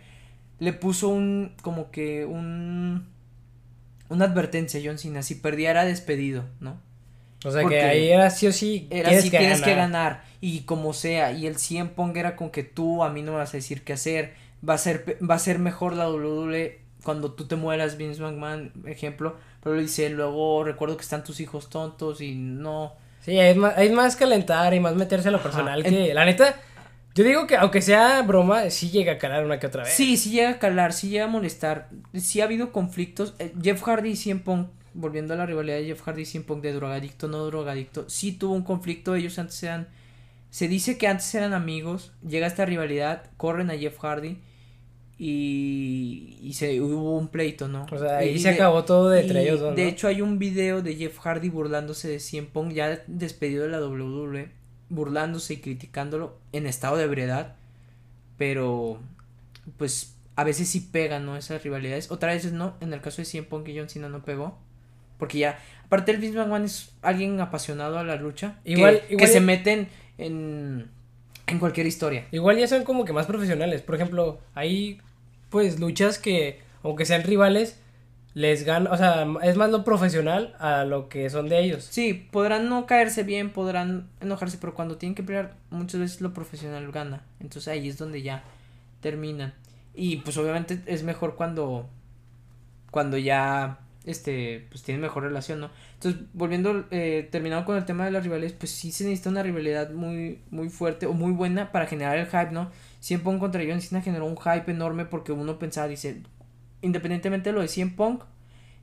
le 0.59 0.73
puso 0.73 1.09
un. 1.09 1.55
como 1.63 1.91
que 1.91 2.25
un. 2.25 3.07
Una 4.11 4.25
advertencia 4.25 4.81
a 4.81 4.83
John 4.85 4.99
Cena, 4.99 5.23
si 5.23 5.37
perdía 5.37 5.71
era 5.71 5.85
despedido, 5.85 6.45
¿no? 6.61 6.77
O 7.45 7.51
sea 7.51 7.65
que 7.65 7.81
ahí 7.81 8.09
era 8.09 8.31
sí 8.31 8.47
o 8.47 8.53
sí. 8.53 8.89
Era 8.91 9.21
sí 9.21 9.31
tienes 9.31 9.63
que 9.63 9.75
ganar. 9.75 10.23
Y 10.41 10.61
como 10.61 10.93
sea. 10.93 11.33
Y 11.33 11.47
el 11.47 11.57
CM 11.57 11.91
Punk 11.91 12.17
era 12.17 12.37
con 12.37 12.51
que 12.51 12.63
tú 12.63 13.03
a 13.03 13.11
mí 13.11 13.23
no 13.23 13.33
me 13.33 13.39
vas 13.39 13.55
a 13.55 13.57
decir 13.57 13.85
qué 13.85 13.93
hacer 13.93 14.35
va 14.67 14.75
a 14.75 14.79
ser, 14.79 15.19
va 15.29 15.35
a 15.35 15.39
ser 15.39 15.59
mejor 15.59 15.95
la 15.95 16.11
WWE 16.11 16.81
cuando 17.03 17.33
tú 17.33 17.47
te 17.47 17.57
mueras, 17.57 17.97
Vince 17.97 18.21
McMahon, 18.21 18.73
ejemplo, 18.87 19.37
pero 19.63 19.77
le 19.77 19.83
dice, 19.83 20.11
luego 20.11 20.65
recuerdo 20.65 20.97
que 20.97 21.03
están 21.03 21.25
tus 21.25 21.41
hijos 21.41 21.71
tontos 21.71 22.21
y 22.21 22.35
no. 22.35 22.95
Sí, 23.21 23.39
hay 23.39 23.55
más, 23.55 23.77
hay 23.77 23.91
más 23.91 24.17
calentar 24.17 24.75
y 24.75 24.81
más 24.81 24.95
meterse 24.95 25.29
a 25.29 25.31
lo 25.31 25.43
personal 25.43 25.83
que, 25.83 26.13
la 26.13 26.25
neta, 26.25 26.57
yo 27.15 27.25
digo 27.25 27.47
que 27.47 27.57
aunque 27.57 27.83
sea 27.83 28.23
broma, 28.23 28.71
sí 28.71 28.91
llega 28.91 29.13
a 29.13 29.19
calar 29.19 29.45
una 29.45 29.59
que 29.59 29.67
otra 29.67 29.85
vez. 29.85 29.93
Sí, 29.93 30.17
sí 30.17 30.31
llega 30.31 30.51
a 30.51 30.59
calar, 30.59 30.93
sí 30.93 31.09
llega 31.09 31.25
a 31.25 31.29
molestar, 31.29 31.89
sí 32.15 32.41
ha 32.41 32.45
habido 32.45 32.73
conflictos, 32.73 33.35
eh, 33.39 33.53
Jeff 33.63 33.83
Hardy 33.83 34.11
y 34.11 34.17
CM 34.17 34.41
Punk, 34.41 34.69
volviendo 34.99 35.35
a 35.35 35.37
la 35.37 35.47
rivalidad 35.47 35.77
de 35.77 35.87
Jeff 35.87 36.03
Hardy 36.03 36.23
y 36.23 36.27
CM 36.27 36.45
Punk 36.45 36.63
de 36.63 36.73
drogadicto, 36.73 37.29
no 37.29 37.47
drogadicto, 37.47 38.09
sí 38.09 38.33
tuvo 38.33 38.55
un 38.55 38.63
conflicto, 38.63 39.15
ellos 39.15 39.39
antes 39.39 39.63
eran, 39.63 39.89
se 40.51 40.67
dice 40.67 40.99
que 40.99 41.07
antes 41.07 41.33
eran 41.35 41.55
amigos, 41.55 42.13
llega 42.27 42.49
esta 42.49 42.67
rivalidad, 42.67 43.31
corren 43.37 43.71
a 43.71 43.79
Jeff 43.79 43.97
Hardy, 44.01 44.39
y, 45.21 46.37
y 46.43 46.53
se 46.55 46.81
hubo 46.81 47.17
un 47.17 47.29
pleito, 47.29 47.69
¿no? 47.69 47.87
O 47.91 47.99
sea, 47.99 48.19
ahí 48.19 48.39
se 48.39 48.51
acabó 48.51 48.85
todo 48.85 49.11
de 49.11 49.23
entre 49.23 49.43
ellos 49.43 49.75
De 49.75 49.89
hecho, 49.89 50.07
hay 50.07 50.21
un 50.23 50.39
video 50.39 50.81
de 50.81 50.95
Jeff 50.95 51.19
Hardy 51.19 51.49
burlándose 51.49 52.09
de 52.09 52.21
CM 52.21 52.49
Punk, 52.49 52.73
ya 52.73 53.03
despedido 53.07 53.65
de 53.65 53.71
la 53.71 53.81
WWE, 53.81 54.51
burlándose 54.89 55.55
y 55.55 55.57
criticándolo 55.59 56.39
en 56.53 56.67
estado 56.67 56.97
de 56.97 57.05
ebriedad, 57.05 57.57
pero 58.37 59.01
pues 59.77 60.17
a 60.37 60.45
veces 60.45 60.69
sí 60.69 60.81
pegan, 60.81 61.27
¿no? 61.27 61.37
Esas 61.37 61.63
rivalidades, 61.63 62.11
otras 62.11 62.35
veces 62.35 62.53
no, 62.53 62.77
en 62.81 62.93
el 62.93 63.01
caso 63.01 63.23
de 63.23 63.27
CM 63.27 63.47
Punk 63.47 63.69
y 63.69 63.79
John 63.79 63.89
Cena 63.89 64.09
no 64.09 64.25
pegó, 64.25 64.59
porque 65.19 65.39
ya, 65.39 65.59
aparte 65.85 66.13
el 66.13 66.19
Vince 66.19 66.39
McMahon 66.39 66.65
es 66.65 66.93
alguien 67.03 67.41
apasionado 67.41 67.99
a 67.99 68.05
la 68.05 68.17
lucha, 68.17 68.59
igual, 68.65 69.03
que, 69.09 69.17
que 69.17 69.27
se 69.27 69.41
meten 69.41 69.89
en 70.17 70.89
en 71.49 71.59
cualquier 71.59 71.87
historia. 71.87 72.27
Igual 72.31 72.59
ya 72.59 72.69
son 72.69 72.85
como 72.85 73.05
que 73.05 73.13
más 73.13 73.27
profesionales. 73.27 73.83
Por 73.83 73.95
ejemplo, 73.95 74.39
hay 74.55 75.01
pues 75.51 75.81
luchas 75.81 76.19
que, 76.19 76.61
aunque 76.83 77.07
sean 77.07 77.23
rivales, 77.23 77.81
les 78.35 78.65
gana, 78.65 78.91
o 78.93 78.97
sea, 78.97 79.27
es 79.43 79.57
más 79.57 79.71
lo 79.71 79.83
profesional 79.83 80.55
a 80.59 80.85
lo 80.85 81.09
que 81.09 81.29
son 81.31 81.49
de 81.49 81.61
ellos. 81.61 81.89
Sí, 81.91 82.29
podrán 82.31 82.69
no 82.69 82.87
caerse 82.87 83.23
bien, 83.23 83.51
podrán 83.51 84.09
enojarse, 84.21 84.59
pero 84.59 84.75
cuando 84.75 84.99
tienen 84.99 85.15
que 85.15 85.23
pelear, 85.23 85.55
muchas 85.71 86.01
veces 86.01 86.21
lo 86.21 86.35
profesional 86.35 86.93
gana. 86.93 87.23
Entonces 87.41 87.69
ahí 87.69 87.89
es 87.89 87.97
donde 87.97 88.23
ya 88.23 88.45
terminan. 89.01 89.55
Y 89.95 90.19
pues 90.19 90.37
obviamente 90.37 90.81
es 90.87 91.03
mejor 91.03 91.35
cuando, 91.35 91.89
cuando 92.91 93.17
ya, 93.17 93.79
este, 94.09 94.67
pues 94.71 94.83
tienen 94.83 95.03
mejor 95.03 95.23
relación, 95.23 95.61
¿no? 95.61 95.71
Entonces, 95.95 96.23
volviendo, 96.33 96.87
eh, 96.91 97.29
terminado 97.31 97.67
con 97.67 97.77
el 97.77 97.85
tema 97.85 98.07
de 98.07 98.11
las 98.11 98.25
rivales, 98.25 98.55
pues 98.55 98.73
sí 98.73 98.91
se 98.91 99.05
necesita 99.05 99.29
una 99.29 99.43
rivalidad 99.43 99.91
muy, 99.91 100.41
muy 100.51 100.71
fuerte 100.71 101.05
o 101.05 101.13
muy 101.13 101.31
buena 101.33 101.73
para 101.73 101.87
generar 101.87 102.17
el 102.17 102.27
hype, 102.27 102.51
¿no? 102.51 102.71
CM 103.01 103.23
Punk 103.23 103.39
contra 103.39 103.63
John 103.69 103.83
Cena 103.83 104.01
generó 104.01 104.25
un 104.25 104.39
hype 104.39 104.71
enorme 104.71 105.05
porque 105.05 105.33
uno 105.33 105.59
pensaba, 105.59 105.89
dice, 105.89 106.23
independientemente 106.81 107.51
de 107.51 107.55
lo 107.55 107.61
de 107.61 107.69
CM 107.69 107.93
Punk, 107.93 108.23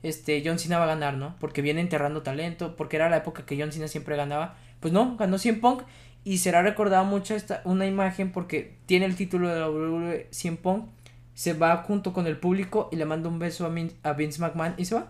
este, 0.04 0.44
John 0.46 0.60
Cena 0.60 0.78
va 0.78 0.84
a 0.84 0.90
ganar, 0.90 1.16
¿no? 1.16 1.36
Porque 1.40 1.64
viene 1.64 1.82
enterrando 1.82 2.22
talento, 2.22 2.76
porque 2.76 2.98
era 2.98 3.10
la 3.10 3.18
época 3.18 3.48
que 3.48 3.60
John 3.60 3.72
Cena 3.72 3.88
siempre 3.88 4.16
ganaba. 4.16 4.58
Pues 4.80 4.94
no, 4.94 5.18
ganó 5.18 5.40
CM 5.40 5.58
Punk 5.60 5.82
y 6.24 6.38
será 6.38 6.62
recordada 6.62 7.02
mucho 7.02 7.34
esta, 7.34 7.62
una 7.66 7.88
imagen 7.88 8.32
porque 8.32 8.76
tiene 8.86 9.06
el 9.06 9.16
título 9.16 9.50
de 9.50 9.60
la 9.60 9.70
WWE 9.72 10.28
CM 10.30 10.58
Punk, 10.58 10.86
se 11.36 11.54
va 11.54 11.78
junto 11.78 12.14
con 12.14 12.26
el 12.26 12.38
público 12.38 12.90
y 12.92 12.96
le 12.96 13.06
manda 13.06 13.30
un 13.30 13.38
beso 13.38 13.66
a, 13.68 14.10
a 14.10 14.14
Vince 14.14 14.42
McMahon 14.42 14.74
y 14.78 14.86
se 14.86 14.96
va. 14.96 15.08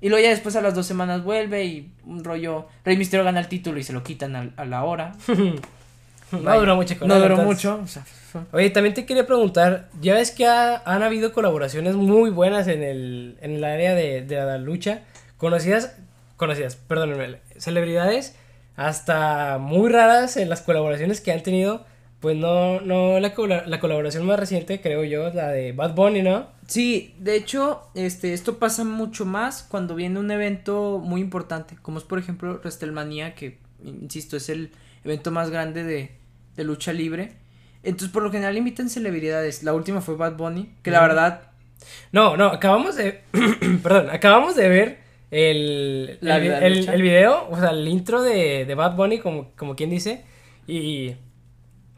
Y 0.00 0.08
luego 0.08 0.22
ya 0.22 0.30
después 0.30 0.54
a 0.54 0.60
las 0.60 0.74
dos 0.74 0.86
semanas 0.86 1.24
vuelve 1.24 1.64
y 1.64 1.92
un 2.04 2.22
rollo, 2.22 2.68
Rey 2.84 2.96
Mysterio 2.96 3.24
gana 3.24 3.40
el 3.40 3.48
título 3.48 3.78
y 3.78 3.82
se 3.82 3.92
lo 3.92 4.04
quitan 4.04 4.36
a, 4.36 4.50
a 4.56 4.64
la 4.64 4.84
hora. 4.84 5.14
no 6.30 6.60
duró 6.60 6.76
mucho 6.76 6.94
No 7.06 7.18
duró 7.18 7.38
mucho. 7.38 7.80
O 7.82 7.86
sea, 7.88 8.04
Oye, 8.52 8.70
también 8.70 8.94
te 8.94 9.06
quería 9.06 9.26
preguntar, 9.26 9.88
ya 10.00 10.14
ves 10.14 10.30
que 10.30 10.46
han 10.46 11.02
habido 11.02 11.32
colaboraciones 11.32 11.94
muy 11.94 12.30
buenas 12.30 12.68
en 12.68 12.82
el, 12.82 13.38
en 13.40 13.52
el 13.52 13.64
área 13.64 13.94
de, 13.94 14.22
de 14.22 14.36
la 14.36 14.58
lucha, 14.58 15.00
conocidas, 15.38 15.96
conocidas, 16.36 16.76
perdónenme, 16.76 17.38
celebridades 17.56 18.36
hasta 18.76 19.56
muy 19.58 19.90
raras 19.90 20.36
en 20.36 20.50
las 20.50 20.60
colaboraciones 20.60 21.20
que 21.20 21.32
han 21.32 21.42
tenido, 21.42 21.84
pues 22.20 22.36
no, 22.36 22.80
no 22.80 23.20
la, 23.20 23.34
la 23.66 23.80
colaboración 23.80 24.26
más 24.26 24.40
reciente, 24.40 24.80
creo 24.80 25.04
yo, 25.04 25.32
la 25.32 25.48
de 25.48 25.72
Bad 25.72 25.94
Bunny, 25.94 26.22
¿no? 26.22 26.46
Sí, 26.66 27.14
de 27.18 27.36
hecho, 27.36 27.82
este, 27.94 28.32
esto 28.32 28.58
pasa 28.58 28.84
mucho 28.84 29.24
más 29.24 29.62
cuando 29.62 29.94
viene 29.94 30.18
un 30.18 30.30
evento 30.30 30.98
muy 30.98 31.20
importante, 31.20 31.76
como 31.82 31.98
es 31.98 32.04
por 32.04 32.18
ejemplo 32.18 32.58
WrestleMania, 32.62 33.34
que, 33.34 33.58
insisto, 33.84 34.36
es 34.36 34.48
el 34.48 34.70
evento 35.04 35.30
más 35.30 35.50
grande 35.50 35.84
de, 35.84 36.10
de 36.56 36.64
lucha 36.64 36.92
libre. 36.92 37.34
Entonces, 37.82 38.08
por 38.08 38.22
lo 38.22 38.32
general 38.32 38.56
invitan 38.56 38.88
celebridades. 38.88 39.62
La 39.62 39.74
última 39.74 40.00
fue 40.00 40.16
Bad 40.16 40.36
Bunny, 40.36 40.70
que 40.82 40.90
la 40.90 41.02
verdad... 41.02 41.42
No, 42.10 42.36
no, 42.36 42.46
acabamos 42.46 42.96
de... 42.96 43.20
perdón, 43.82 44.10
acabamos 44.10 44.56
de 44.56 44.68
ver 44.68 44.98
el, 45.30 46.18
el, 46.22 46.88
el, 46.88 47.02
video, 47.02 47.46
o 47.48 47.56
sea, 47.60 47.70
el 47.70 47.86
intro 47.86 48.22
de, 48.22 48.64
de 48.64 48.74
Bad 48.74 48.96
Bunny, 48.96 49.18
como, 49.20 49.52
como 49.54 49.76
quien 49.76 49.90
dice. 49.90 50.24
Y... 50.66 51.14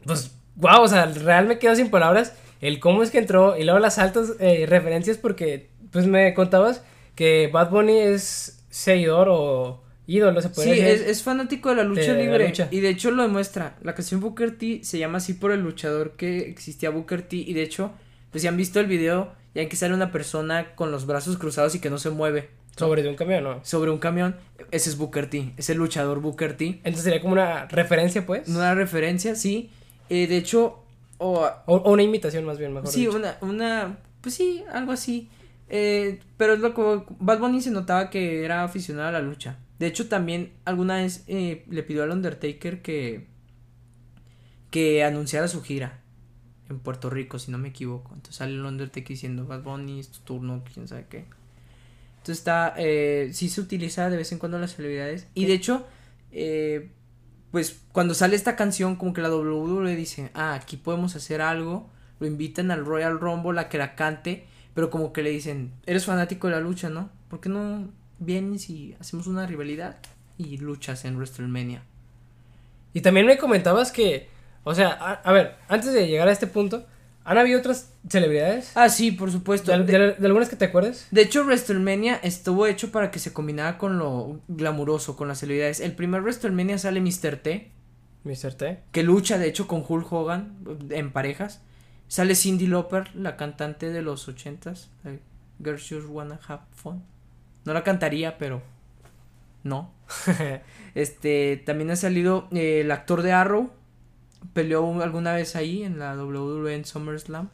Pues, 0.05 0.35
wow, 0.55 0.81
o 0.81 0.87
sea, 0.87 1.05
real 1.05 1.47
me 1.47 1.59
quedo 1.59 1.75
sin 1.75 1.89
palabras 1.89 2.33
el 2.61 2.79
cómo 2.79 3.03
es 3.03 3.11
que 3.11 3.19
entró 3.19 3.57
y 3.57 3.63
luego 3.63 3.79
las 3.79 3.99
altas 3.99 4.33
eh, 4.39 4.65
referencias 4.67 5.17
porque, 5.17 5.69
pues 5.91 6.05
me 6.05 6.33
contabas 6.33 6.83
que 7.15 7.47
Bad 7.47 7.69
Bunny 7.69 7.97
es 7.97 8.63
seguidor 8.69 9.27
o 9.29 9.83
ídolo, 10.07 10.41
se 10.41 10.49
puede 10.49 10.75
sí, 10.75 10.81
decir. 10.81 11.05
Sí, 11.05 11.11
es, 11.11 11.23
fanático 11.23 11.69
de 11.69 11.75
la 11.75 11.83
lucha 11.83 12.13
libre. 12.13 12.53
Y 12.71 12.79
de 12.79 12.89
hecho 12.89 13.11
lo 13.11 13.23
demuestra. 13.23 13.77
La 13.81 13.95
canción 13.95 14.19
Booker 14.19 14.57
T 14.57 14.81
se 14.83 14.97
llama 14.97 15.19
así 15.19 15.33
por 15.33 15.51
el 15.51 15.61
luchador 15.61 16.13
que 16.17 16.39
existía 16.49 16.89
Booker 16.89 17.21
T. 17.21 17.37
Y 17.37 17.53
de 17.53 17.63
hecho, 17.63 17.91
Pues 18.31 18.41
si 18.41 18.47
han 18.47 18.57
visto 18.57 18.79
el 18.79 18.85
video, 18.85 19.31
ya 19.55 19.67
que 19.67 19.75
sale 19.75 19.93
una 19.93 20.11
persona 20.11 20.75
con 20.75 20.91
los 20.91 21.05
brazos 21.05 21.37
cruzados 21.37 21.75
y 21.75 21.79
que 21.79 21.89
no 21.89 21.97
se 21.97 22.09
mueve. 22.09 22.49
¿Sobre 22.75 23.07
un 23.07 23.15
camión 23.15 23.43
no? 23.43 23.65
Sobre 23.65 23.91
un 23.91 23.97
camión. 23.97 24.35
Ese 24.71 24.89
es 24.89 24.97
Booker 24.97 25.29
T. 25.29 25.53
Es 25.57 25.69
el 25.69 25.77
luchador 25.77 26.21
Booker 26.21 26.55
T. 26.55 26.65
Entonces 26.83 27.03
sería 27.03 27.21
como 27.21 27.33
una 27.33 27.65
referencia, 27.65 28.25
pues. 28.25 28.47
Una 28.47 28.75
referencia, 28.75 29.35
sí. 29.35 29.69
Eh, 30.09 30.27
de 30.27 30.37
hecho. 30.37 30.83
O, 31.17 31.45
o, 31.65 31.91
una 31.91 32.03
imitación, 32.03 32.45
más 32.45 32.57
bien, 32.57 32.73
mejor. 32.73 32.89
Sí, 32.89 33.07
una, 33.07 33.37
una. 33.41 33.99
Pues 34.21 34.35
sí, 34.35 34.63
algo 34.71 34.91
así. 34.91 35.29
Eh, 35.69 36.19
pero 36.37 36.53
es 36.53 36.59
lo 36.59 36.73
que. 36.73 37.03
Bad 37.19 37.39
Bunny 37.39 37.61
se 37.61 37.71
notaba 37.71 38.09
que 38.09 38.43
era 38.43 38.63
aficionado 38.63 39.09
a 39.09 39.11
la 39.11 39.21
lucha. 39.21 39.57
De 39.79 39.87
hecho, 39.87 40.07
también 40.07 40.53
alguna 40.65 40.97
vez 40.97 41.23
eh, 41.27 41.65
le 41.69 41.83
pidió 41.83 42.03
al 42.03 42.11
Undertaker 42.11 42.81
que. 42.81 43.27
que 44.71 45.03
anunciara 45.03 45.47
su 45.47 45.61
gira 45.61 46.01
en 46.69 46.79
Puerto 46.79 47.09
Rico, 47.09 47.39
si 47.39 47.51
no 47.51 47.57
me 47.57 47.69
equivoco. 47.69 48.11
Entonces 48.13 48.35
sale 48.35 48.53
el 48.53 48.65
Undertaker 48.65 49.07
diciendo 49.07 49.45
Bad 49.45 49.63
Bunny, 49.63 49.99
es 49.99 50.09
tu 50.09 50.19
turno, 50.19 50.63
quién 50.73 50.87
sabe 50.87 51.07
qué. 51.09 51.25
Entonces 52.17 52.37
está, 52.39 52.75
eh, 52.77 53.31
sí 53.33 53.49
se 53.49 53.61
utiliza 53.61 54.09
de 54.09 54.17
vez 54.17 54.31
en 54.31 54.39
cuando 54.39 54.59
las 54.59 54.75
celebridades. 54.75 55.27
Y 55.33 55.45
de 55.45 55.53
hecho, 55.53 55.87
eh, 56.31 56.91
pues 57.51 57.81
cuando 57.91 58.13
sale 58.13 58.35
esta 58.35 58.55
canción, 58.55 58.95
como 58.95 59.13
que 59.13 59.21
la 59.21 59.33
WWE 59.33 59.95
dice, 59.95 60.31
ah, 60.33 60.53
aquí 60.53 60.77
podemos 60.77 61.15
hacer 61.15 61.41
algo. 61.41 61.89
Lo 62.19 62.27
invitan 62.27 62.71
al 62.71 62.85
Royal 62.85 63.19
Rumble 63.19 63.59
a 63.59 63.69
que 63.69 63.77
la 63.77 63.95
cante. 63.95 64.45
Pero 64.73 64.89
como 64.89 65.11
que 65.11 65.23
le 65.23 65.31
dicen, 65.31 65.73
eres 65.85 66.05
fanático 66.05 66.47
de 66.47 66.53
la 66.53 66.59
lucha, 66.59 66.89
¿no? 66.89 67.09
¿Por 67.27 67.39
qué 67.41 67.49
no 67.49 67.89
vienes 68.19 68.69
y 68.69 68.95
hacemos 68.99 69.27
una 69.27 69.45
rivalidad 69.45 69.97
y 70.37 70.57
luchas 70.57 71.05
en 71.05 71.15
WrestleMania? 71.15 71.83
Y 72.93 73.01
también 73.01 73.25
me 73.25 73.37
comentabas 73.37 73.91
que, 73.91 74.29
o 74.63 74.73
sea, 74.75 74.91
a 74.91 75.31
ver, 75.31 75.57
antes 75.67 75.93
de 75.93 76.07
llegar 76.07 76.27
a 76.27 76.31
este 76.31 76.47
punto, 76.47 76.85
¿Han 77.29 77.37
habido 77.37 77.59
otras 77.59 77.93
celebridades? 78.09 78.71
Ah, 78.73 78.89
sí, 78.89 79.11
por 79.11 79.31
supuesto. 79.31 79.71
¿De, 79.77 80.15
algunas 80.19 80.49
que 80.49 80.55
te 80.55 80.65
acuerdes? 80.65 81.07
De 81.11 81.21
hecho, 81.21 81.43
WrestleMania 81.43 82.15
estuvo 82.23 82.65
hecho 82.65 82.91
para 82.91 83.11
que 83.11 83.19
se 83.19 83.33
combinara 83.33 83.77
con 83.77 83.99
lo 83.99 84.41
glamuroso, 84.47 85.15
con 85.15 85.27
las 85.27 85.37
celebridades. 85.37 85.79
El 85.79 85.91
primer 85.91 86.23
WrestleMania 86.23 86.79
sale 86.79 87.01
Mr. 87.01 87.37
T. 87.37 87.71
Mr. 88.23 88.53
T. 88.55 88.83
Que 88.91 89.03
lucha, 89.03 89.37
de 89.37 89.47
hecho, 89.47 89.67
con 89.67 89.85
Hulk 89.87 90.11
Hogan 90.11 90.57
en 90.89 91.11
parejas. 91.11 91.61
Sale 92.07 92.33
Cindy 92.33 92.65
Lauper, 92.65 93.15
la 93.15 93.37
cantante 93.37 93.91
de 93.91 94.01
los 94.01 94.27
ochentas. 94.27 94.89
Girls 95.63 95.87
Just 95.87 96.07
Wanna 96.09 96.39
Have 96.47 96.63
Fun. 96.71 97.03
No 97.63 97.73
la 97.73 97.83
cantaría, 97.83 98.39
pero... 98.39 98.63
No. 99.63 99.93
este, 100.95 101.61
también 101.63 101.91
ha 101.91 101.95
salido 101.95 102.47
eh, 102.53 102.81
el 102.81 102.89
actor 102.89 103.21
de 103.21 103.33
Arrow, 103.33 103.69
peleó 104.53 105.01
alguna 105.01 105.33
vez 105.33 105.55
ahí 105.55 105.83
en 105.83 105.99
la 105.99 106.15
WWE 106.15 106.75
en 106.75 106.85
SummerSlam. 106.85 107.49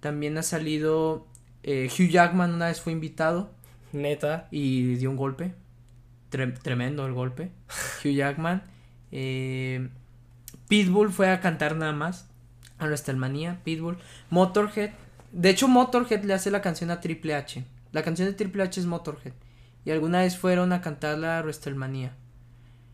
También 0.00 0.38
ha 0.38 0.42
salido 0.42 1.26
eh, 1.62 1.88
Hugh 1.92 2.08
Jackman 2.08 2.54
una 2.54 2.66
vez 2.66 2.80
fue 2.80 2.92
invitado. 2.92 3.50
Neta. 3.92 4.48
Y 4.50 4.94
dio 4.96 5.10
un 5.10 5.16
golpe. 5.16 5.54
tremendo 6.30 7.06
el 7.06 7.12
golpe. 7.12 7.50
Hugh 8.04 8.12
Jackman. 8.12 8.62
Eh, 9.10 9.88
Pitbull 10.68 11.10
fue 11.10 11.30
a 11.30 11.40
cantar 11.40 11.76
nada 11.76 11.92
más. 11.92 12.28
A 12.78 12.84
WrestleMania. 12.84 13.60
Pitbull. 13.64 13.98
Motorhead. 14.30 14.90
De 15.32 15.50
hecho, 15.50 15.68
Motorhead 15.68 16.24
le 16.24 16.34
hace 16.34 16.50
la 16.50 16.62
canción 16.62 16.90
a 16.90 17.00
Triple 17.00 17.34
H. 17.34 17.64
La 17.92 18.02
canción 18.02 18.28
de 18.28 18.34
Triple 18.34 18.62
H 18.62 18.80
es 18.80 18.86
Motorhead. 18.86 19.32
Y 19.84 19.90
alguna 19.90 20.20
vez 20.20 20.36
fueron 20.36 20.72
a 20.72 20.80
cantarla 20.80 21.38
a 21.38 21.42
WrestleMania. 21.42 22.14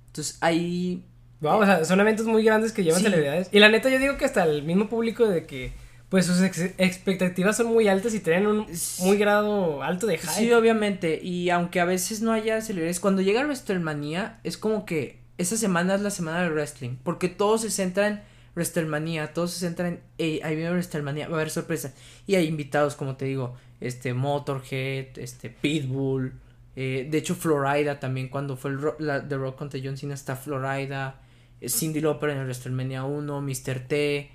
Entonces 0.06 0.38
ahí 0.40 1.04
O 1.44 1.64
sea, 1.64 1.84
son 1.84 2.00
eventos 2.00 2.26
muy 2.26 2.44
grandes 2.44 2.72
que 2.72 2.84
llevan 2.84 3.00
celebridades. 3.00 3.48
Y 3.52 3.58
la 3.58 3.68
neta, 3.68 3.88
yo 3.88 3.98
digo 3.98 4.16
que 4.16 4.24
hasta 4.24 4.44
el 4.44 4.62
mismo 4.62 4.88
público 4.88 5.26
de 5.26 5.46
que, 5.46 5.72
pues 6.08 6.26
sus 6.26 6.40
expectativas 6.42 7.56
son 7.56 7.66
muy 7.66 7.88
altas 7.88 8.14
y 8.14 8.20
tienen 8.20 8.46
un 8.46 8.66
muy 9.00 9.16
grado 9.16 9.82
alto 9.82 10.06
de 10.06 10.18
hype. 10.18 10.32
Sí, 10.32 10.52
obviamente. 10.52 11.20
Y 11.22 11.50
aunque 11.50 11.80
a 11.80 11.84
veces 11.84 12.22
no 12.22 12.32
haya 12.32 12.60
celebridades, 12.60 13.00
cuando 13.00 13.22
llega 13.22 13.42
WrestleMania, 13.42 14.38
es 14.44 14.56
como 14.56 14.86
que 14.86 15.18
esa 15.38 15.56
semana 15.56 15.94
es 15.94 16.00
la 16.00 16.10
semana 16.10 16.42
del 16.42 16.52
wrestling. 16.52 16.96
Porque 17.02 17.28
todo 17.28 17.58
se 17.58 17.70
centra 17.70 18.08
en 18.08 18.22
WrestleMania, 18.54 19.32
todo 19.32 19.48
se 19.48 19.58
centra 19.58 19.88
en, 19.88 20.00
hey, 20.18 20.40
ahí 20.44 20.54
viene 20.54 20.70
WrestleMania, 20.70 21.28
va 21.28 21.34
a 21.34 21.40
haber 21.40 21.50
sorpresas. 21.50 21.94
Y 22.26 22.36
hay 22.36 22.46
invitados, 22.46 22.94
como 22.94 23.16
te 23.16 23.24
digo, 23.24 23.56
este, 23.80 24.14
Motorhead, 24.14 25.18
este, 25.18 25.50
Pitbull. 25.50 26.32
Eh, 26.76 27.06
de 27.10 27.18
hecho, 27.18 27.34
Florida 27.34 28.00
también, 28.00 28.28
cuando 28.28 28.56
fue 28.56 28.72
el 28.72 28.78
la, 28.98 29.26
The 29.26 29.36
Rock 29.36 29.56
contra 29.56 29.80
John 29.82 29.96
Cena, 29.96 30.14
está 30.14 30.36
Florida. 30.36 31.20
Cindy 31.66 32.00
Lauper 32.00 32.30
en 32.30 32.38
el 32.38 32.44
WrestleMania 32.44 33.04
1, 33.04 33.40
Mr. 33.40 33.80
T. 33.86 34.30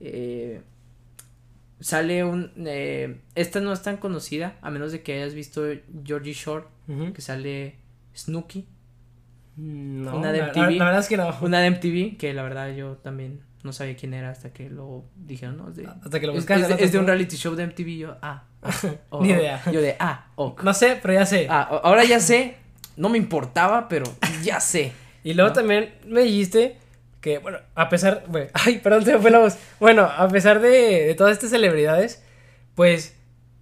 Eh, 0.00 0.60
sale 1.80 2.24
un. 2.24 2.52
Eh, 2.58 3.20
esta 3.34 3.60
no 3.60 3.72
es 3.72 3.82
tan 3.82 3.96
conocida, 3.96 4.56
a 4.62 4.70
menos 4.70 4.92
de 4.92 5.02
que 5.02 5.14
hayas 5.14 5.34
visto 5.34 5.62
Georgie 6.04 6.32
Shore, 6.32 6.64
que 7.14 7.20
sale 7.20 7.76
Snooki. 8.14 8.66
No, 9.56 10.18
una 10.18 10.32
de 10.32 10.42
MTV. 10.42 10.70
La, 10.76 10.84
verdad 10.84 11.00
es 11.00 11.08
que 11.08 11.16
no. 11.16 11.34
Una 11.40 11.60
de 11.60 11.70
MTV, 11.70 12.18
que 12.18 12.34
la 12.34 12.42
verdad 12.42 12.74
yo 12.74 12.96
también 12.96 13.40
no 13.62 13.72
sabía 13.72 13.96
quién 13.96 14.14
era 14.14 14.30
hasta 14.30 14.52
que 14.52 14.68
lo 14.70 15.04
dijeron, 15.16 15.56
¿no? 15.56 15.72
hasta 16.02 16.20
que 16.20 16.26
lo 16.26 16.32
buscaste. 16.32 16.82
Es, 16.82 16.92
de 16.92 16.98
un 16.98 17.06
reality 17.06 17.36
show 17.36 17.54
de 17.54 17.66
MTV, 17.66 17.98
yo, 17.98 18.16
ah. 18.22 18.44
Ni 19.20 19.30
idea. 19.30 19.62
Yo 19.70 19.80
de, 19.80 19.96
ah, 19.98 20.28
ok. 20.36 20.62
No 20.62 20.74
sé, 20.74 20.98
pero 21.00 21.14
ya 21.14 21.26
sé. 21.26 21.46
Ah, 21.48 21.80
ahora 21.82 22.04
ya 22.04 22.20
sé. 22.20 22.56
No 22.96 23.08
me 23.08 23.18
importaba, 23.18 23.88
pero 23.88 24.06
ya 24.42 24.60
sé. 24.60 24.92
Y 25.26 25.34
luego 25.34 25.52
también 25.52 25.92
me 26.06 26.22
dijiste 26.22 26.76
que, 27.20 27.38
bueno, 27.38 27.58
a 27.74 27.88
pesar, 27.88 28.22
bueno, 28.28 28.48
ay, 28.54 28.78
perdón, 28.78 29.04
se 29.04 29.14
me 29.14 29.18
fue 29.18 29.32
la 29.32 29.40
voz. 29.40 29.58
Bueno, 29.80 30.02
a 30.04 30.28
pesar 30.28 30.60
de, 30.60 31.12
todas 31.18 31.32
estas 31.32 31.50
celebridades, 31.50 32.22
pues 32.76 33.16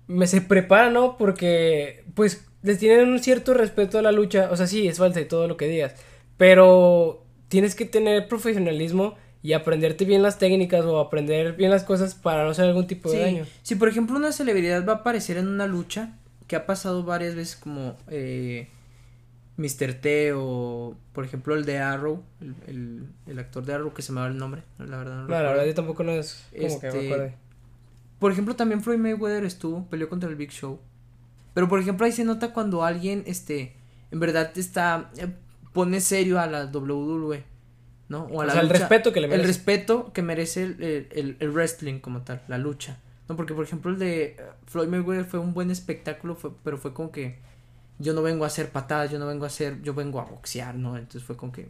me 0.07 0.27
se 0.27 0.42
preparan, 0.42 0.92
¿no? 0.92 1.16
Porque, 1.16 2.05
pues, 2.14 2.46
les 2.61 2.79
tienen 2.79 3.09
un 3.09 3.18
cierto 3.18 3.55
respeto 3.55 3.98
a 3.98 4.03
la 4.03 4.12
lucha. 4.12 4.50
O 4.50 4.59
sea, 4.59 4.66
sí, 4.66 4.87
es 4.87 4.98
falsa 4.98 5.22
y 5.22 5.24
todo 5.24 5.48
lo 5.48 5.57
que 5.57 5.66
digas. 5.66 5.94
Pero 6.37 7.24
tienes 7.48 7.74
que 7.74 7.87
tener 7.87 8.29
profesionalismo 8.29 9.14
y 9.42 9.55
aprenderte 9.55 10.05
bien 10.05 10.22
las 10.22 10.37
técnicas 10.38 10.85
o 10.85 11.00
aprender 11.00 11.55
bien 11.55 11.70
las 11.70 11.85
cosas 11.85 12.14
para 12.14 12.44
no 12.44 12.50
hacer 12.50 12.66
algún 12.66 12.87
tipo 12.87 13.11
de 13.11 13.20
daño. 13.20 13.46
Si, 13.62 13.74
por 13.77 13.88
ejemplo, 13.88 14.18
una 14.18 14.33
celebridad 14.33 14.87
va 14.87 14.92
a 14.92 14.96
aparecer 14.96 15.38
en 15.38 15.48
una 15.48 15.66
lucha, 15.66 16.12
que 16.46 16.57
ha 16.57 16.66
pasado 16.66 17.05
varias 17.05 17.35
veces 17.35 17.57
como 17.57 17.96
eh, 18.11 18.68
Mr. 19.57 19.95
T 19.95 20.33
o 20.35 20.97
por 21.12 21.25
ejemplo 21.25 21.55
el 21.55 21.64
de 21.64 21.79
Arrow, 21.79 22.23
el, 22.67 23.07
el, 23.27 23.38
actor 23.38 23.64
de 23.64 23.75
Arrow 23.75 23.95
que 23.95 24.03
se 24.03 24.12
me 24.12 24.21
va 24.21 24.27
el 24.27 24.37
nombre, 24.37 24.62
la 24.79 24.97
verdad 24.97 25.23
no, 25.23 25.29
la 25.29 25.43
verdad 25.43 25.64
yo 25.64 25.75
tampoco 25.75 26.03
no 26.03 26.12
es 26.12 26.45
como 26.51 26.81
que 26.81 26.87
me 26.90 26.93
este, 26.93 27.07
acuerde. 27.07 27.35
Por 28.19 28.33
ejemplo 28.33 28.57
también 28.57 28.83
Floyd 28.83 28.99
Mayweather 28.99 29.45
estuvo, 29.45 29.87
peleó 29.87 30.09
contra 30.09 30.29
el 30.29 30.37
Big 30.37 30.51
Show. 30.51 30.81
Pero 31.53 31.69
por 31.69 31.79
ejemplo 31.79 32.05
ahí 32.05 32.12
se 32.12 32.25
nota 32.25 32.53
cuando 32.53 32.85
alguien 32.85 33.23
este 33.27 33.77
en 34.11 34.19
verdad 34.19 34.51
está 34.57 35.11
eh, 35.17 35.29
pone 35.73 36.01
serio 36.01 36.40
a 36.40 36.47
la 36.47 36.67
WWE, 36.67 37.45
¿no? 38.09 38.25
O, 38.25 38.43
a 38.43 38.51
sea, 38.51 38.61
el 38.61 38.71
respeto 38.71 39.12
que 39.12 39.21
le 39.21 39.29
merece. 39.29 39.43
El 39.43 39.47
respeto 39.49 40.12
que 40.12 40.23
merece 40.23 40.62
el, 40.64 40.83
el, 40.83 41.37
el, 41.38 41.51
wrestling 41.51 41.99
como 42.01 42.23
tal, 42.23 42.43
la 42.49 42.59
lucha. 42.59 42.99
No, 43.29 43.37
porque 43.37 43.55
por 43.55 43.64
ejemplo 43.64 43.90
el 43.90 43.99
de 43.99 44.25
eh, 44.25 44.37
Floyd 44.67 44.88
Mayweather 44.88 45.25
fue 45.25 45.40
un 45.40 45.55
buen 45.55 45.71
espectáculo, 45.71 46.35
fue, 46.35 46.53
pero 46.62 46.79
fue 46.79 46.93
como 46.93 47.11
que 47.11 47.38
yo 47.98 48.12
no 48.12 48.22
vengo 48.22 48.44
a 48.44 48.48
hacer 48.48 48.70
patadas, 48.70 49.11
yo 49.11 49.18
no 49.18 49.26
vengo 49.26 49.44
a 49.44 49.48
hacer, 49.48 49.80
yo 49.83 49.94
vengo 49.94 50.20
a 50.20 50.24
boxear, 50.24 50.74
¿no? 50.74 50.96
Entonces 50.96 51.22
fue 51.22 51.37
como 51.37 51.52
que 51.52 51.68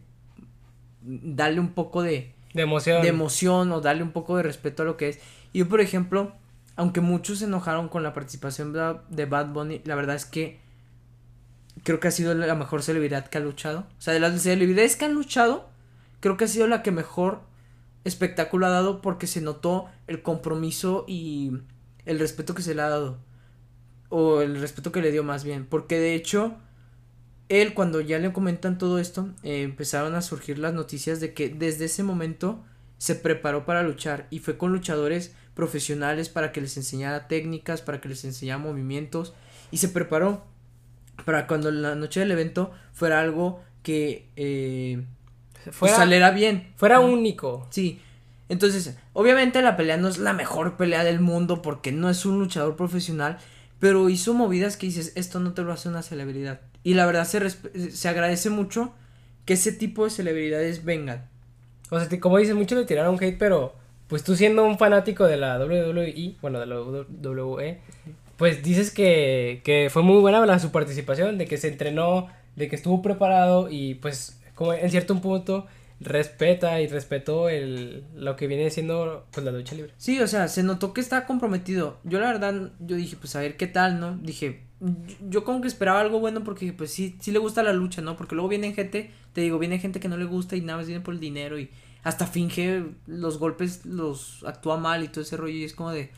darle 1.02 1.60
un 1.60 1.72
poco 1.72 2.02
de, 2.02 2.34
de 2.54 2.62
emoción. 2.62 3.02
De 3.02 3.08
emoción 3.08 3.72
o 3.72 3.80
darle 3.80 4.02
un 4.02 4.12
poco 4.12 4.37
de 4.37 4.42
respeto 4.42 4.82
a 4.82 4.87
lo 4.87 4.96
que 4.96 5.10
es. 5.10 5.18
Y 5.52 5.60
yo, 5.60 5.68
por 5.68 5.80
ejemplo, 5.80 6.32
aunque 6.76 7.00
muchos 7.00 7.40
se 7.40 7.44
enojaron 7.44 7.88
con 7.88 8.02
la 8.02 8.14
participación 8.14 8.72
de 8.72 9.26
Bad 9.26 9.48
Bunny, 9.48 9.82
la 9.84 9.94
verdad 9.94 10.16
es 10.16 10.24
que 10.24 10.60
creo 11.82 12.00
que 12.00 12.08
ha 12.08 12.10
sido 12.10 12.34
la 12.34 12.54
mejor 12.54 12.82
celebridad 12.82 13.26
que 13.26 13.38
ha 13.38 13.40
luchado. 13.40 13.87
O 13.98 14.00
sea, 14.00 14.14
de 14.14 14.20
las 14.20 14.40
celebridades 14.40 14.96
que 14.96 15.04
han 15.04 15.14
luchado, 15.14 15.68
creo 16.20 16.37
que 16.37 16.44
ha 16.44 16.48
sido 16.48 16.66
la 16.66 16.82
que 16.82 16.90
mejor 16.90 17.42
espectáculo 18.04 18.66
ha 18.66 18.70
dado 18.70 19.00
porque 19.00 19.26
se 19.26 19.40
notó 19.40 19.87
el 20.06 20.22
compromiso 20.22 21.04
y 21.06 21.52
el 22.06 22.18
respeto 22.18 22.54
que 22.54 22.62
se 22.62 22.74
le 22.74 22.82
ha 22.82 22.88
dado 22.88 23.18
o 24.08 24.42
el 24.42 24.60
respeto 24.60 24.92
que 24.92 25.02
le 25.02 25.12
dio 25.12 25.24
más 25.24 25.44
bien, 25.44 25.66
porque 25.66 25.98
de 25.98 26.14
hecho 26.14 26.54
él 27.48 27.74
cuando 27.74 28.00
ya 28.00 28.18
le 28.18 28.32
comentan 28.32 28.78
todo 28.78 28.98
esto, 28.98 29.28
eh, 29.42 29.62
empezaron 29.62 30.14
a 30.14 30.22
surgir 30.22 30.58
las 30.58 30.74
noticias 30.74 31.20
de 31.20 31.34
que 31.34 31.48
desde 31.48 31.86
ese 31.86 32.02
momento 32.02 32.62
se 32.98 33.14
preparó 33.14 33.66
para 33.66 33.82
luchar 33.82 34.26
y 34.30 34.38
fue 34.38 34.56
con 34.56 34.72
luchadores 34.72 35.34
profesionales 35.54 36.28
para 36.28 36.52
que 36.52 36.60
les 36.60 36.76
enseñara 36.76 37.28
técnicas, 37.28 37.82
para 37.82 38.00
que 38.00 38.08
les 38.08 38.24
enseñara 38.24 38.58
movimientos 38.58 39.34
y 39.70 39.78
se 39.78 39.88
preparó 39.88 40.44
para 41.24 41.46
cuando 41.46 41.70
la 41.70 41.94
noche 41.94 42.20
del 42.20 42.32
evento 42.32 42.72
fuera 42.92 43.20
algo 43.20 43.62
que 43.82 44.28
eh, 44.36 45.04
fuera, 45.70 45.96
saliera 45.96 46.30
bien. 46.30 46.72
Fuera 46.76 47.00
único. 47.00 47.66
Sí. 47.70 48.00
Entonces, 48.48 48.96
obviamente 49.12 49.62
la 49.62 49.76
pelea 49.76 49.96
no 49.96 50.08
es 50.08 50.18
la 50.18 50.32
mejor 50.32 50.76
pelea 50.76 51.04
del 51.04 51.20
mundo 51.20 51.62
porque 51.62 51.92
no 51.92 52.10
es 52.10 52.26
un 52.26 52.38
luchador 52.38 52.76
profesional, 52.76 53.38
pero 53.78 54.08
hizo 54.08 54.34
movidas 54.34 54.76
que 54.76 54.87
dices, 54.87 55.12
esto 55.16 55.40
no 55.40 55.52
te 55.52 55.62
lo 55.62 55.72
hace 55.72 55.88
una 55.88 56.02
celebridad. 56.02 56.60
Y 56.82 56.94
la 56.94 57.06
verdad 57.06 57.26
se, 57.26 57.90
se 57.90 58.08
agradece 58.08 58.50
mucho 58.50 58.92
que 59.44 59.54
ese 59.54 59.72
tipo 59.72 60.04
de 60.04 60.10
celebridades 60.10 60.84
vengan. 60.84 61.28
O 61.90 62.00
sea, 62.00 62.20
como 62.20 62.38
dices, 62.38 62.54
muchos 62.54 62.78
le 62.78 62.87
tiraron 62.87 63.18
hate, 63.22 63.38
pero 63.38 63.74
pues 64.08 64.24
tú 64.24 64.37
siendo 64.37 64.64
un 64.64 64.78
fanático 64.78 65.24
de 65.24 65.37
la 65.37 65.58
WWE, 65.58 66.37
bueno, 66.40 66.60
de 66.60 66.66
la 66.66 66.80
WWE, 66.80 67.78
pues 68.37 68.62
dices 68.62 68.90
que, 68.90 69.60
que 69.64 69.88
fue 69.90 70.02
muy 70.02 70.20
buena 70.20 70.44
la, 70.44 70.58
su 70.58 70.70
participación, 70.70 71.38
de 71.38 71.46
que 71.46 71.56
se 71.56 71.68
entrenó, 71.68 72.28
de 72.56 72.68
que 72.68 72.76
estuvo 72.76 73.02
preparado 73.02 73.70
y 73.70 73.94
pues 73.94 74.40
en 74.80 74.90
cierto 74.90 75.20
punto 75.20 75.66
respeta 76.00 76.80
y 76.80 76.87
respetó 76.88 77.48
el, 77.48 78.04
lo 78.14 78.37
que 78.37 78.46
viene 78.46 78.70
siendo 78.70 79.26
pues 79.30 79.44
la 79.44 79.52
lucha 79.52 79.74
libre. 79.74 79.92
Sí, 79.96 80.20
o 80.20 80.26
sea, 80.26 80.48
se 80.48 80.62
notó 80.62 80.92
que 80.92 81.00
estaba 81.00 81.26
comprometido. 81.26 81.98
Yo 82.04 82.20
la 82.20 82.26
verdad, 82.26 82.72
yo 82.80 82.96
dije, 82.96 83.16
pues 83.16 83.35
a 83.37 83.40
ver 83.40 83.57
qué 83.57 83.66
tal, 83.66 84.00
¿no? 84.00 84.16
Dije, 84.18 84.62
yo 85.28 85.44
como 85.44 85.61
que 85.61 85.68
esperaba 85.68 86.00
algo 86.00 86.20
bueno 86.20 86.44
porque 86.44 86.72
pues 86.72 86.92
sí, 86.92 87.16
sí 87.20 87.33
le 87.33 87.38
gusta 87.38 87.62
la 87.62 87.72
lucha, 87.72 88.02
¿no? 88.02 88.16
Porque 88.16 88.35
luego 88.35 88.48
viene 88.48 88.72
gente, 88.72 89.11
te 89.33 89.40
digo, 89.40 89.59
viene 89.59 89.78
gente 89.78 90.00
que 90.00 90.09
no 90.09 90.16
le 90.16 90.24
gusta 90.24 90.57
y 90.57 90.61
nada 90.61 90.78
más 90.78 90.87
viene 90.87 91.00
por 91.00 91.14
el 91.14 91.20
dinero 91.20 91.59
y 91.59 91.70
hasta 92.02 92.26
finge 92.26 92.85
los 93.07 93.38
golpes, 93.38 93.87
los 93.87 94.44
actúa 94.44 94.76
mal 94.76 95.02
y 95.02 95.09
todo 95.09 95.22
ese 95.22 95.37
rollo 95.37 95.54
y 95.54 95.64
es 95.64 95.74
como 95.74 95.90
de... 95.90 96.11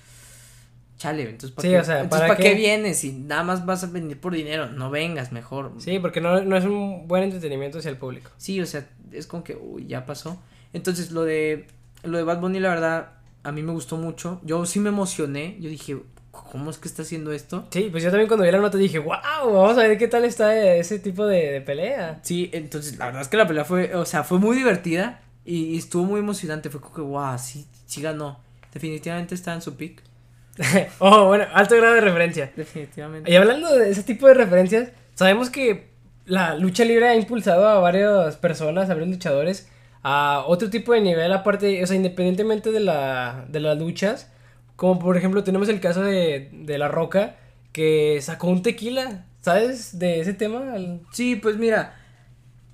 Chale, 0.98 1.28
entonces 1.28 1.50
¿para, 1.50 1.68
qué, 1.68 2.08
¿para, 2.08 2.36
qué? 2.36 2.54
vienes? 2.54 3.00
Si 3.00 3.12
nada 3.12 3.42
más 3.42 3.66
vas 3.66 3.84
a 3.84 3.88
venir 3.88 4.18
por 4.18 4.32
dinero, 4.32 4.70
no 4.70 4.90
vengas, 4.90 5.30
mejor. 5.30 5.72
Sí, 5.76 5.98
porque 5.98 6.22
no, 6.22 6.40
no 6.40 6.56
es 6.56 6.64
un 6.64 7.06
buen 7.06 7.22
entretenimiento 7.22 7.80
hacia 7.80 7.90
el 7.90 7.98
público. 7.98 8.30
Sí, 8.38 8.62
o 8.62 8.66
sea, 8.66 8.88
es 9.16 9.26
como 9.26 9.44
que, 9.44 9.56
uy, 9.56 9.86
ya 9.86 10.06
pasó. 10.06 10.40
Entonces, 10.72 11.10
lo 11.10 11.24
de, 11.24 11.66
lo 12.02 12.18
de 12.18 12.24
Bad 12.24 12.40
Bunny, 12.40 12.60
la 12.60 12.68
verdad, 12.68 13.12
a 13.42 13.52
mí 13.52 13.62
me 13.62 13.72
gustó 13.72 13.96
mucho. 13.96 14.40
Yo 14.44 14.66
sí 14.66 14.80
me 14.80 14.88
emocioné. 14.88 15.56
Yo 15.60 15.70
dije, 15.70 15.96
¿cómo 16.30 16.70
es 16.70 16.78
que 16.78 16.88
está 16.88 17.02
haciendo 17.02 17.32
esto? 17.32 17.66
Sí, 17.70 17.88
pues 17.90 18.02
yo 18.02 18.10
también 18.10 18.28
cuando 18.28 18.44
vi 18.44 18.50
la 18.50 18.58
nota 18.58 18.78
dije, 18.78 18.98
wow, 18.98 19.16
vamos 19.44 19.78
a 19.78 19.82
ver 19.82 19.98
qué 19.98 20.08
tal 20.08 20.24
está 20.24 20.54
ese 20.56 20.98
tipo 20.98 21.26
de, 21.26 21.60
pelea. 21.60 22.20
Sí, 22.22 22.50
entonces, 22.52 22.98
la 22.98 23.06
verdad 23.06 23.22
es 23.22 23.28
que 23.28 23.36
la 23.36 23.46
pelea 23.46 23.64
fue, 23.64 23.94
o 23.94 24.04
sea, 24.04 24.24
fue 24.24 24.38
muy 24.38 24.56
divertida 24.56 25.20
y, 25.44 25.76
estuvo 25.76 26.04
muy 26.04 26.20
emocionante. 26.20 26.70
Fue 26.70 26.80
como 26.80 26.94
que, 26.94 27.00
wow, 27.00 27.38
sí, 27.38 27.66
sí 27.86 28.02
ganó. 28.02 28.40
Definitivamente 28.72 29.34
está 29.34 29.54
en 29.54 29.62
su 29.62 29.76
pick. 29.76 30.02
oh, 30.98 31.26
bueno, 31.26 31.44
alto 31.52 31.76
grado 31.76 31.94
de 31.94 32.00
referencia. 32.00 32.52
Definitivamente. 32.56 33.30
Y 33.30 33.36
hablando 33.36 33.74
de 33.74 33.90
ese 33.90 34.02
tipo 34.02 34.26
de 34.26 34.34
referencias, 34.34 34.90
sabemos 35.14 35.50
que 35.50 35.95
la 36.26 36.56
lucha 36.56 36.84
libre 36.84 37.08
ha 37.08 37.14
impulsado 37.16 37.66
a 37.68 37.78
varias 37.80 38.36
personas, 38.36 38.90
a 38.90 38.94
varios 38.94 39.10
luchadores, 39.10 39.68
a 40.02 40.44
otro 40.46 40.70
tipo 40.70 40.92
de 40.92 41.00
nivel, 41.00 41.32
aparte, 41.32 41.82
o 41.82 41.86
sea, 41.86 41.96
independientemente 41.96 42.70
de, 42.72 42.80
la, 42.80 43.46
de 43.48 43.60
las 43.60 43.78
luchas. 43.78 44.30
Como 44.76 44.98
por 44.98 45.16
ejemplo, 45.16 45.42
tenemos 45.42 45.68
el 45.68 45.80
caso 45.80 46.02
de, 46.02 46.50
de 46.52 46.78
La 46.78 46.88
Roca, 46.88 47.36
que 47.72 48.18
sacó 48.20 48.48
un 48.48 48.62
tequila. 48.62 49.24
¿Sabes 49.40 49.98
de 49.98 50.20
ese 50.20 50.34
tema? 50.34 50.74
Sí, 51.12 51.36
pues 51.36 51.56
mira, 51.56 51.94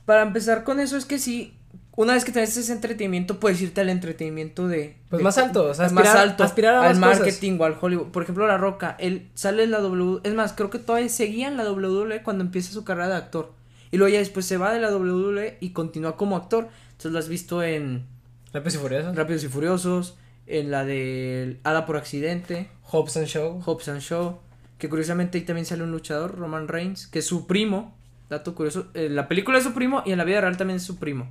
para 0.07 0.23
empezar 0.23 0.65
con 0.65 0.81
eso 0.81 0.97
es 0.97 1.05
que 1.05 1.19
sí, 1.19 1.55
una 1.95 2.15
vez 2.15 2.25
que 2.25 2.33
tenés 2.33 2.57
ese 2.57 2.73
entretenimiento, 2.73 3.39
puedes 3.39 3.61
irte 3.61 3.83
al 3.83 3.91
entretenimiento 3.91 4.67
de. 4.67 4.97
Pues 5.11 5.23
más 5.23 5.37
alto, 5.37 5.69
o 5.69 5.75
sea, 5.75 5.87
aspirar, 5.87 6.07
más 6.07 6.17
alto. 6.17 6.45
Aspirar 6.45 6.75
a 6.77 6.89
al 6.89 6.99
marketing 6.99 7.59
o 7.61 7.65
al 7.65 7.77
Hollywood. 7.79 8.09
Por 8.09 8.23
ejemplo, 8.23 8.47
La 8.47 8.57
Roca, 8.57 8.97
él 8.99 9.29
sale 9.35 9.65
en 9.65 9.71
la 9.71 9.81
W. 9.81 10.21
Es 10.25 10.33
más, 10.33 10.55
creo 10.55 10.71
que 10.71 10.79
todavía 10.79 11.11
seguía 11.11 11.49
en 11.49 11.59
la 11.59 11.71
WWE 11.71 12.23
cuando 12.23 12.45
empieza 12.45 12.73
su 12.73 12.85
carrera 12.85 13.09
de 13.09 13.17
actor. 13.17 13.53
Y 13.91 13.99
luego 13.99 14.11
ya 14.11 14.21
después 14.21 14.47
se 14.47 14.57
va 14.57 14.73
de 14.73 14.81
la 14.81 14.95
WWE 14.95 15.59
y 15.61 15.71
continúa 15.71 16.17
como 16.17 16.37
actor. 16.37 16.69
Entonces 16.93 17.13
lo 17.13 17.19
has 17.19 17.29
visto 17.29 17.63
en. 17.63 18.07
Rápidos 18.55 18.75
y 18.77 18.79
Furiosos. 18.79 19.17
Rápidos 19.17 19.45
y 19.45 19.49
Furiosos. 19.49 20.17
En 20.47 20.71
la 20.71 20.87
de 20.87 21.61
Hada 21.63 21.85
por 21.85 21.99
accidente. 21.99 22.71
Hobbs 22.85 23.19
and 23.19 23.27
Show. 23.27 23.61
Hobbs 23.67 23.89
and 23.89 24.01
Show. 24.01 24.39
Que 24.79 24.89
curiosamente 24.89 25.37
ahí 25.37 25.45
también 25.45 25.67
sale 25.67 25.83
un 25.83 25.91
luchador, 25.91 26.39
Roman 26.39 26.69
Reigns, 26.69 27.07
que 27.07 27.19
es 27.19 27.27
su 27.27 27.47
primo. 27.47 27.95
Dato 28.31 28.55
curioso. 28.55 28.87
En 28.95 29.15
la 29.15 29.29
película 29.29 29.59
es 29.59 29.65
su 29.65 29.75
primo 29.75 30.03
y 30.07 30.13
en 30.13 30.19
la 30.19 30.25
vida 30.25 30.41
real 30.41 30.57
también 30.57 30.79
es 30.79 30.85
su 30.85 30.97
primo 30.97 31.29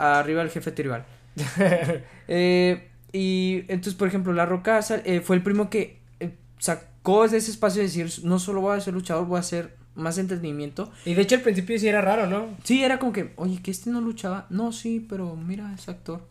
arriba 0.00 0.42
el 0.42 0.50
jefe 0.50 0.72
tribal. 0.72 1.04
eh, 2.28 2.88
y 3.12 3.64
entonces, 3.68 3.94
por 3.94 4.08
ejemplo, 4.08 4.32
La 4.32 4.46
Roca 4.46 4.80
eh, 5.04 5.20
fue 5.20 5.36
el 5.36 5.42
primo 5.42 5.70
que 5.70 6.00
eh, 6.20 6.36
sacó 6.58 7.28
de 7.28 7.38
ese 7.38 7.50
espacio 7.50 7.82
de 7.82 7.88
decir, 7.88 8.10
no 8.24 8.38
solo 8.38 8.60
voy 8.60 8.76
a 8.76 8.80
ser 8.80 8.94
luchador, 8.94 9.26
voy 9.26 9.36
a 9.36 9.40
hacer 9.40 9.76
más 9.94 10.18
entretenimiento. 10.18 10.90
Y 11.04 11.14
de 11.14 11.22
hecho 11.22 11.36
al 11.36 11.42
principio 11.42 11.78
sí 11.78 11.88
era 11.88 12.00
raro, 12.00 12.26
¿no? 12.26 12.48
Sí, 12.64 12.82
era 12.82 12.98
como 12.98 13.12
que, 13.12 13.32
oye, 13.36 13.60
que 13.62 13.70
este 13.70 13.90
no 13.90 14.00
luchaba. 14.00 14.46
No, 14.50 14.72
sí, 14.72 15.04
pero 15.08 15.36
mira, 15.36 15.72
es 15.74 15.88
actor. 15.88 16.26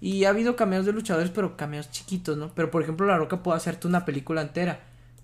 Y 0.00 0.24
ha 0.24 0.30
habido 0.30 0.56
cameos 0.56 0.86
de 0.86 0.92
luchadores, 0.92 1.30
pero 1.30 1.56
cameos 1.56 1.90
chiquitos, 1.90 2.36
¿no? 2.36 2.52
Pero 2.54 2.70
por 2.70 2.82
ejemplo, 2.82 3.06
La 3.06 3.18
Roca 3.18 3.42
puede 3.42 3.56
hacerte 3.56 3.86
una 3.86 4.04
película 4.04 4.42
entera. 4.42 4.80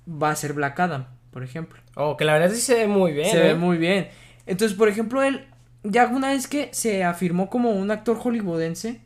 Va 0.08 0.30
a 0.30 0.36
ser 0.36 0.52
Black 0.52 0.78
Adam, 0.80 1.06
por 1.30 1.42
ejemplo. 1.42 1.80
Oh, 1.94 2.16
que 2.16 2.24
la 2.24 2.34
verdad 2.34 2.50
sí 2.54 2.60
se 2.60 2.74
ve 2.74 2.86
muy 2.86 3.12
bien. 3.12 3.30
Se 3.30 3.40
ve 3.40 3.54
muy 3.54 3.76
bien. 3.76 4.08
Entonces, 4.46 4.76
por 4.76 4.88
ejemplo, 4.88 5.22
él 5.22 5.46
ya 5.90 6.06
una 6.08 6.28
vez 6.28 6.46
que 6.46 6.68
se 6.72 7.02
afirmó 7.02 7.48
como 7.48 7.70
un 7.70 7.90
actor 7.90 8.18
hollywoodense, 8.18 9.00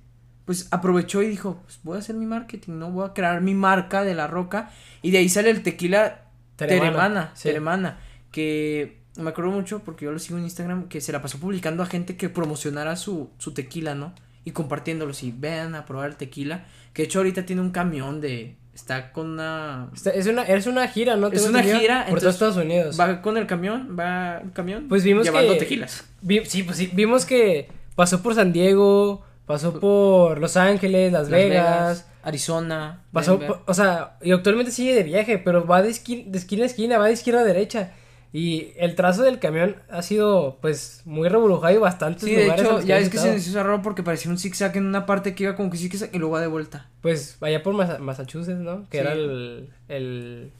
pues 0.45 0.68
aprovechó 0.73 1.23
y 1.23 1.29
dijo, 1.29 1.61
pues 1.62 1.81
voy 1.83 1.97
a 1.97 2.01
hacer 2.01 2.16
mi 2.16 2.27
marketing, 2.27 2.73
¿no? 2.73 2.90
Voy 2.90 3.09
a 3.09 3.12
crear 3.12 3.40
mi 3.40 3.55
marca 3.55 4.03
de 4.03 4.14
la 4.14 4.27
roca. 4.27 4.71
Y 5.01 5.12
de 5.12 5.18
ahí 5.18 5.29
sale 5.29 5.51
el 5.51 5.62
tequila 5.62 6.25
Teremana, 6.57 7.33
Teremana, 7.40 7.99
que 8.33 9.03
me 9.16 9.31
acuerdo 9.31 9.53
mucho 9.53 9.81
porque 9.85 10.07
yo 10.07 10.12
lo 10.12 10.18
sigo 10.18 10.38
en 10.38 10.45
Instagram, 10.45 10.88
que 10.88 11.01
se 11.01 11.12
la 11.12 11.23
pasó 11.23 11.38
publicando 11.38 11.83
a 11.83 11.87
gente 11.87 12.16
que 12.16 12.29
promocionara 12.29 12.97
su, 12.97 13.31
su 13.38 13.55
tequila, 13.55 13.95
¿no? 13.95 14.14
Y 14.45 14.51
compartiéndolos 14.51 15.23
y 15.23 15.31
vean 15.31 15.77
a 15.77 15.87
probar 15.87 16.11
el 16.11 16.16
tequila. 16.16 16.66
Que 16.92 17.03
de 17.03 17.07
hecho 17.07 17.21
ahorita 17.21 17.47
tiene 17.47 17.62
un 17.62 17.71
camión 17.71 18.21
de, 18.21 18.57
está 18.75 19.13
con 19.13 19.31
una 19.31 19.91
es 20.15 20.27
una 20.27 20.43
es 20.43 20.67
una 20.67 20.89
gira 20.89 21.17
no 21.17 21.29
es 21.29 21.47
una 21.47 21.63
gira 21.63 22.07
por 22.09 22.21
todos 22.21 22.35
Estados 22.35 22.57
Unidos. 22.57 22.99
va 22.99 23.21
con 23.21 23.37
el 23.37 23.47
camión 23.47 23.97
va 23.99 24.39
el 24.43 24.53
camión 24.53 24.89
pues 24.89 25.05
vimos 25.05 25.25
llevando 25.25 25.57
tequilas. 25.57 26.05
sí 26.47 26.63
pues 26.63 26.79
sí 26.79 26.91
vimos 26.93 27.27
que 27.27 27.69
pasó 27.95 28.23
por 28.23 28.35
San 28.35 28.53
Diego 28.53 29.25
pasó 29.47 29.79
por 29.79 30.39
Los 30.39 30.57
Ángeles 30.57 31.13
Las, 31.13 31.29
Vegas, 31.29 32.09
Arizona 32.23 33.03
pasó 33.13 33.39
o 33.67 33.75
sea 33.75 34.17
y 34.23 34.33
actualmente 34.33 34.73
sigue 34.73 34.95
de 34.95 35.03
viaje 35.03 35.39
pero 35.39 35.67
va 35.67 35.83
de 35.83 35.91
esquina, 35.91 36.25
de 36.27 36.39
esquina 36.39 36.63
a 36.63 36.67
esquina 36.67 36.99
va 36.99 37.07
de 37.09 37.13
izquierda 37.13 37.41
a 37.41 37.45
derecha 37.45 37.93
y 38.33 38.73
el 38.77 38.95
trazo 38.95 39.23
del 39.23 39.38
camión 39.38 39.77
ha 39.90 40.01
sido, 40.01 40.59
pues, 40.62 41.03
muy 41.05 41.29
revolujado 41.29 41.75
y 41.75 41.79
bastante. 41.79 42.25
Sí, 42.25 42.35
de 42.35 42.49
hecho, 42.49 42.81
ya 42.81 42.99
es 42.99 43.11
que 43.11 43.18
se 43.18 43.37
hizo 43.37 43.62
raro 43.62 43.83
porque 43.83 44.03
parecía 44.03 44.31
un 44.31 44.38
zigzag 44.38 44.75
en 44.77 44.87
una 44.87 45.05
parte 45.05 45.35
que 45.35 45.45
iba 45.45 45.55
como 45.55 45.71
que 45.71 45.77
zigzag 45.77 46.09
y 46.14 46.18
luego 46.18 46.35
va 46.35 46.40
de 46.40 46.47
vuelta. 46.47 46.88
Pues, 47.03 47.37
allá 47.42 47.62
por 47.62 47.75
Massachusetts, 47.75 48.59
¿no? 48.59 48.88
Que 48.88 48.99
era 48.99 49.12
el, 49.12 49.68
el, 49.88 50.51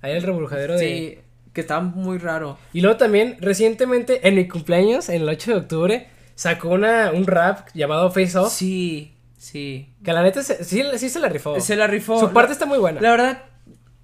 ahí 0.00 0.12
el 0.12 0.22
revolujadero 0.22 0.78
de... 0.78 0.78
Sí, 0.78 1.18
que 1.52 1.62
estaba 1.62 1.80
muy 1.80 2.18
raro. 2.18 2.56
Y 2.72 2.80
luego 2.80 2.96
también, 2.96 3.36
recientemente, 3.40 4.26
en 4.26 4.36
mi 4.36 4.48
cumpleaños, 4.48 5.10
en 5.10 5.22
el 5.22 5.28
8 5.28 5.50
de 5.50 5.56
octubre, 5.58 6.08
sacó 6.34 6.70
una, 6.70 7.10
un 7.12 7.26
rap 7.26 7.68
llamado 7.74 8.10
Face 8.10 8.38
Off. 8.38 8.52
Sí, 8.52 9.12
sí. 9.36 9.92
Que 10.02 10.12
la 10.12 10.22
neta, 10.22 10.42
sí, 10.42 10.82
sí 10.96 11.08
se 11.10 11.18
la 11.18 11.28
rifó. 11.28 11.60
Se 11.60 11.76
la 11.76 11.86
rifó. 11.86 12.20
Su 12.20 12.32
parte 12.32 12.52
está 12.52 12.64
muy 12.64 12.78
buena. 12.78 13.00
La 13.00 13.10
verdad, 13.10 13.42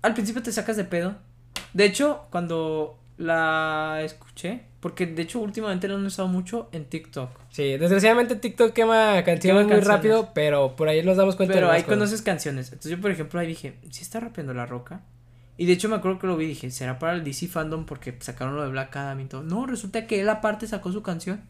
al 0.02 0.12
principio 0.14 0.42
te 0.42 0.52
sacas 0.52 0.76
de 0.76 0.84
pedo. 0.84 1.14
De 1.72 1.84
hecho, 1.84 2.26
cuando 2.30 2.98
la 3.16 4.00
escuché. 4.03 4.62
Porque 4.81 5.07
de 5.07 5.22
hecho 5.22 5.40
últimamente 5.40 5.88
la 5.88 5.94
han 5.94 6.05
usado 6.05 6.29
mucho 6.29 6.68
en 6.72 6.85
TikTok. 6.85 7.31
Sí, 7.48 7.79
desgraciadamente 7.79 8.37
TikTok 8.37 8.74
quema 8.74 9.22
canciones 9.24 9.66
muy 9.66 9.81
rápido, 9.81 10.33
pero 10.35 10.77
por 10.77 10.88
ahí 10.88 11.03
nos 11.03 11.16
damos 11.16 11.37
cuenta. 11.37 11.55
Pero 11.55 11.70
ahí 11.70 11.85
conoces 11.85 12.20
canciones. 12.20 12.66
Entonces 12.66 12.90
yo 12.90 13.00
por 13.00 13.11
ejemplo 13.11 13.40
ahí 13.40 13.46
dije, 13.46 13.79
si 13.90 14.03
está 14.03 14.20
rapeando 14.20 14.53
La 14.53 14.66
Roca? 14.66 15.00
Y 15.57 15.64
de 15.64 15.72
hecho 15.72 15.88
me 15.88 15.96
acuerdo 15.96 16.18
que 16.18 16.27
lo 16.27 16.37
vi 16.37 16.44
y 16.44 16.48
dije, 16.48 16.70
¿será 16.70 16.98
para 16.98 17.14
el 17.14 17.24
DC 17.24 17.48
Fandom? 17.48 17.87
Porque 17.87 18.14
sacaron 18.20 18.57
lo 18.57 18.62
de 18.62 18.68
Black 18.68 18.94
Adam 18.94 19.20
y 19.20 19.24
todo. 19.24 19.42
No, 19.42 19.64
resulta 19.64 20.07
que 20.07 20.20
él 20.20 20.29
aparte 20.29 20.66
sacó 20.66 20.92
su 20.92 21.03
canción. 21.03 21.40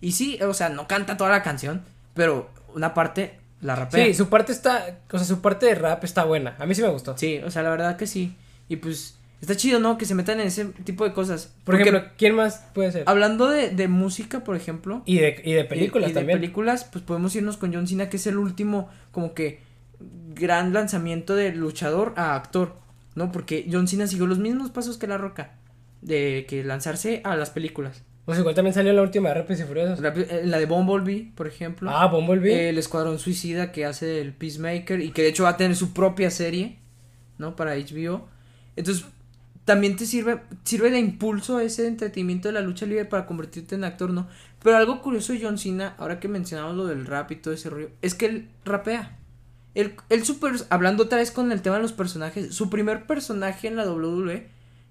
Y 0.00 0.12
sí, 0.12 0.38
o 0.42 0.54
sea, 0.54 0.70
no 0.70 0.88
canta 0.88 1.18
toda 1.18 1.28
la 1.28 1.42
canción, 1.42 1.82
pero 2.14 2.48
una 2.74 2.94
parte 2.94 3.40
la 3.60 3.76
rapea. 3.76 4.06
Sí, 4.06 4.14
su 4.14 4.30
parte 4.30 4.52
está, 4.52 5.00
o 5.10 5.18
sea, 5.18 5.26
su 5.26 5.42
parte 5.42 5.66
de 5.66 5.74
rap 5.74 6.02
está 6.02 6.24
buena. 6.24 6.56
A 6.58 6.64
mí 6.64 6.74
sí 6.74 6.80
me 6.80 6.88
gustó. 6.88 7.18
Sí, 7.18 7.42
o 7.44 7.50
sea, 7.50 7.62
la 7.62 7.68
verdad 7.68 7.98
que 7.98 8.06
sí. 8.06 8.36
Y 8.68 8.76
pues 8.76 9.18
Está 9.40 9.56
chido, 9.56 9.80
¿no? 9.80 9.96
Que 9.96 10.04
se 10.04 10.14
metan 10.14 10.40
en 10.40 10.48
ese 10.48 10.66
tipo 10.84 11.04
de 11.04 11.12
cosas. 11.12 11.54
Por 11.64 11.74
ejemplo, 11.74 12.04
¿quién 12.18 12.34
más 12.34 12.66
puede 12.74 12.92
ser? 12.92 13.04
Hablando 13.06 13.48
de, 13.48 13.70
de 13.70 13.88
música, 13.88 14.44
por 14.44 14.54
ejemplo. 14.54 15.02
Y 15.06 15.18
de, 15.18 15.40
y 15.44 15.52
de 15.52 15.64
películas 15.64 16.10
y, 16.10 16.14
también. 16.14 16.36
de 16.38 16.40
películas, 16.40 16.84
pues 16.84 17.02
podemos 17.04 17.34
irnos 17.34 17.56
con 17.56 17.72
John 17.72 17.86
Cena, 17.86 18.10
que 18.10 18.18
es 18.18 18.26
el 18.26 18.36
último, 18.36 18.90
como 19.12 19.32
que, 19.32 19.60
gran 20.34 20.72
lanzamiento 20.72 21.34
de 21.36 21.52
luchador 21.52 22.12
a 22.16 22.34
actor, 22.34 22.76
¿no? 23.14 23.32
Porque 23.32 23.66
John 23.70 23.88
Cena 23.88 24.06
siguió 24.06 24.26
los 24.26 24.38
mismos 24.38 24.70
pasos 24.70 24.98
que 24.98 25.06
La 25.06 25.16
Roca, 25.16 25.54
de 26.02 26.44
que 26.48 26.62
lanzarse 26.62 27.22
a 27.24 27.36
las 27.36 27.50
películas. 27.50 28.02
Pues 28.26 28.38
igual 28.38 28.54
también 28.54 28.74
salió 28.74 28.92
la 28.92 29.02
última 29.02 29.30
de 29.30 29.36
Rápidos 29.36 29.60
y 29.60 29.64
Furiosos. 29.64 30.00
La, 30.00 30.10
eh, 30.10 30.42
la, 30.44 30.58
de 30.58 30.66
Bumblebee, 30.66 31.32
por 31.34 31.46
ejemplo. 31.46 31.90
Ah, 31.90 32.06
Bumblebee. 32.06 32.68
el 32.68 32.78
Escuadrón 32.78 33.18
Suicida 33.18 33.72
que 33.72 33.86
hace 33.86 34.20
el 34.20 34.32
Peacemaker 34.32 35.00
y 35.00 35.10
que 35.10 35.22
de 35.22 35.28
hecho 35.28 35.44
va 35.44 35.50
a 35.50 35.56
tener 35.56 35.74
su 35.74 35.92
propia 35.92 36.30
serie, 36.30 36.78
¿no? 37.38 37.56
Para 37.56 37.74
HBO. 37.74 38.28
Entonces, 38.76 39.04
también 39.64 39.96
te 39.96 40.06
sirve, 40.06 40.40
sirve 40.64 40.90
de 40.90 40.98
impulso 40.98 41.60
ese 41.60 41.86
entretenimiento 41.86 42.48
de 42.48 42.54
la 42.54 42.60
lucha 42.60 42.86
libre 42.86 43.04
para 43.04 43.26
convertirte 43.26 43.74
en 43.74 43.84
actor, 43.84 44.10
¿no? 44.10 44.28
Pero 44.62 44.76
algo 44.76 45.00
curioso 45.00 45.32
de 45.32 45.40
John 45.42 45.58
Cena, 45.58 45.94
ahora 45.98 46.20
que 46.20 46.28
mencionamos 46.28 46.76
lo 46.76 46.86
del 46.86 47.06
rap 47.06 47.30
y 47.30 47.36
todo 47.36 47.54
ese 47.54 47.70
rollo, 47.70 47.90
es 48.02 48.14
que 48.14 48.26
él 48.26 48.48
rapea. 48.64 49.16
Él, 49.74 49.94
él 50.08 50.24
super, 50.24 50.52
hablando 50.68 51.04
otra 51.04 51.18
vez 51.18 51.30
con 51.30 51.52
el 51.52 51.62
tema 51.62 51.76
de 51.76 51.82
los 51.82 51.92
personajes, 51.92 52.54
su 52.54 52.68
primer 52.68 53.06
personaje 53.06 53.68
en 53.68 53.76
la 53.76 53.90
WWE 53.90 54.48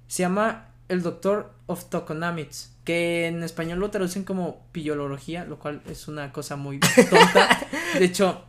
se 0.08 0.24
llama 0.24 0.70
el 0.88 1.04
Doctor 1.04 1.52
of 1.68 1.90
Tokonamitz, 1.90 2.72
que 2.84 3.28
en 3.28 3.44
español 3.44 3.80
lo 3.80 3.92
traducen 3.92 4.24
como 4.24 4.66
pillología, 4.72 5.46
lo 5.46 5.60
cual 5.60 5.82
es 5.88 6.08
una 6.08 6.32
cosa 6.32 6.56
muy 6.56 6.80
tonta. 6.80 7.68
De 8.00 8.06
hecho, 8.06 8.44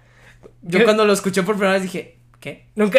Yo 0.63 0.85
cuando 0.85 1.05
lo 1.05 1.13
escuché 1.13 1.43
por 1.43 1.57
primera 1.57 1.75
vez 1.75 1.83
dije, 1.83 2.19
¿qué? 2.41 2.69
Nunca, 2.77 2.99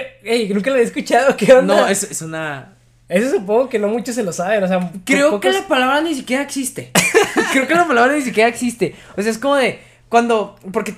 nunca 0.54 0.70
lo 0.70 0.76
he 0.76 0.84
escuchado, 0.84 1.36
¿qué 1.36 1.54
onda? 1.54 1.76
No, 1.76 1.88
es, 1.88 2.04
es 2.04 2.22
una... 2.22 2.78
Eso 3.12 3.30
supongo 3.30 3.68
que 3.68 3.78
no 3.78 3.90
muchos 3.90 4.16
se 4.16 4.24
lo 4.24 4.32
saben, 4.32 4.64
o 4.64 4.68
sea... 4.70 4.90
Creo 5.04 5.42
que 5.42 5.52
la 5.52 5.68
palabra 5.68 6.00
ni 6.00 6.16
siquiera 6.16 6.42
existe. 6.42 6.92
Creo 7.52 7.68
que 7.68 7.76
la 7.76 7.86
palabra 7.86 8.16
ni 8.16 8.22
siquiera 8.22 8.48
existe. 8.48 8.96
O 9.18 9.22
sea, 9.22 9.30
es 9.30 9.38
como 9.38 9.58
de, 9.58 9.82
cuando, 10.08 10.56
porque 10.72 10.96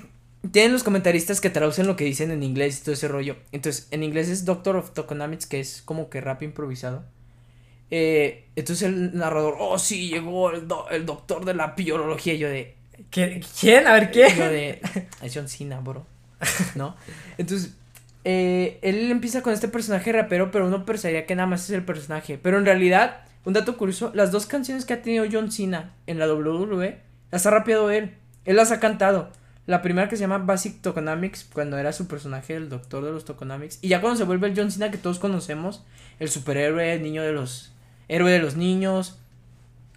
tienen 0.52 0.74
los 0.74 0.84
comentaristas 0.84 1.42
que 1.42 1.50
traducen 1.50 1.88
lo 1.88 1.96
que 1.96 2.04
dicen 2.04 2.30
en 2.30 2.44
inglés 2.44 2.80
y 2.80 2.84
todo 2.84 2.94
ese 2.94 3.08
rollo. 3.08 3.38
Entonces, 3.52 3.88
en 3.90 4.04
inglés 4.04 4.30
es 4.30 4.46
Doctor 4.46 4.76
of 4.76 4.92
Tokenomics, 4.92 5.48
que 5.48 5.60
es 5.60 5.82
como 5.82 6.12
que 6.12 6.22
rap 6.22 6.44
improvisado. 6.44 7.04
Eh, 7.90 8.46
entonces 8.56 8.88
el 8.88 9.18
narrador, 9.18 9.56
oh 9.60 9.80
sí, 9.80 10.10
llegó 10.10 10.52
el, 10.52 10.68
el 10.92 11.06
doctor 11.08 11.46
de 11.46 11.56
la 11.56 11.68
biología. 11.68 12.36
Y 12.36 12.38
yo 12.38 12.50
de. 12.50 12.76
¿Quién? 13.10 13.88
A 13.88 13.94
ver, 13.94 14.12
¿quién? 14.12 14.36
Yo 14.36 14.50
de. 14.50 14.82
Es 15.22 15.34
John 15.34 15.48
Cena, 15.48 15.80
bro. 15.80 16.06
¿No? 16.76 16.96
Entonces, 17.38 17.76
eh, 18.26 18.80
él 18.82 19.12
empieza 19.12 19.42
con 19.42 19.54
este 19.54 19.68
personaje 19.68 20.12
rapero, 20.12 20.52
pero 20.52 20.68
uno 20.68 20.86
pensaría 20.86 21.26
que 21.26 21.36
nada 21.36 21.48
más 21.48 21.66
es 21.66 21.72
el 21.72 21.84
personaje. 21.84 22.38
Pero 22.38 22.58
en 22.58 22.66
realidad, 22.66 23.22
un 23.46 23.54
dato 23.54 23.78
curioso: 23.78 24.12
las 24.14 24.32
dos 24.32 24.46
canciones 24.46 24.86
que 24.86 24.94
ha 24.94 25.02
tenido 25.02 25.26
John 25.32 25.52
Cena 25.52 25.94
en 26.08 26.20
la 26.20 26.32
WWE 26.32 27.00
las 27.32 27.46
ha 27.46 27.52
rapeado 27.52 27.92
él. 27.92 28.16
Él 28.46 28.56
las 28.56 28.72
ha 28.72 28.80
cantado. 28.80 29.32
La 29.66 29.82
primera 29.82 30.10
que 30.10 30.18
se 30.18 30.22
llama 30.22 30.40
Basic 30.40 30.82
Tokenomics, 30.82 31.46
cuando 31.54 31.78
era 31.78 31.94
su 31.94 32.08
personaje, 32.08 32.56
el 32.56 32.68
doctor 32.68 33.06
de 33.06 33.12
los 33.12 33.24
Tokenomics. 33.24 33.80
Y 33.82 33.88
ya 33.88 34.02
cuando 34.02 34.18
se 34.18 34.26
vuelve 34.26 34.48
el 34.48 34.58
John 34.58 34.72
Cena 34.72 34.92
que 34.92 34.98
todos 34.98 35.20
conocemos, 35.20 35.86
el 36.20 36.30
superhéroe, 36.30 36.94
el 36.94 37.02
niño 37.02 37.24
de 37.24 37.32
los. 37.32 37.74
héroe 38.08 38.32
de 38.32 38.40
los 38.40 38.56
niños. 38.56 39.20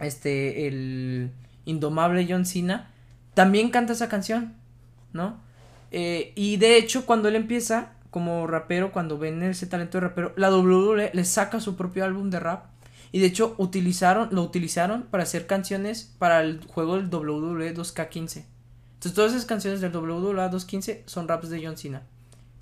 Este, 0.01 0.67
el 0.67 1.31
indomable 1.65 2.27
John 2.29 2.47
Cena. 2.47 2.91
También 3.35 3.71
canta 3.71 3.93
esa 3.93 4.09
canción, 4.09 4.55
¿no? 5.13 5.41
Eh, 5.91 6.33
y 6.35 6.57
de 6.57 6.79
hecho, 6.79 7.07
cuando 7.07 7.29
él 7.29 7.37
empieza 7.37 7.96
como 8.17 8.47
rapero, 8.47 8.93
cuando 8.93 9.19
ven 9.19 9.43
ese 9.43 9.67
talento 9.67 9.99
de 9.99 10.09
rapero, 10.09 10.33
la 10.37 10.51
WWE 10.51 11.11
le 11.13 11.25
saca 11.27 11.61
su 11.61 11.77
propio 11.77 12.03
álbum 12.03 12.31
de 12.31 12.41
rap. 12.41 12.65
Y 13.13 13.21
de 13.21 13.27
hecho, 13.27 13.55
utilizaron, 13.59 14.31
lo 14.33 14.41
utilizaron 14.41 15.03
para 15.03 15.25
hacer 15.25 15.47
canciones 15.47 16.15
para 16.19 16.41
el 16.41 16.65
juego 16.67 16.97
del 16.97 17.15
WWE 17.15 17.75
2K15. 17.75 18.47
Entonces 18.95 19.13
todas 19.13 19.33
esas 19.33 19.45
canciones 19.45 19.83
del 19.83 19.95
WWA 19.95 20.49
215 20.49 21.03
son 21.05 21.29
raps 21.29 21.51
de 21.51 21.63
John 21.63 21.77
Cena. 21.77 22.05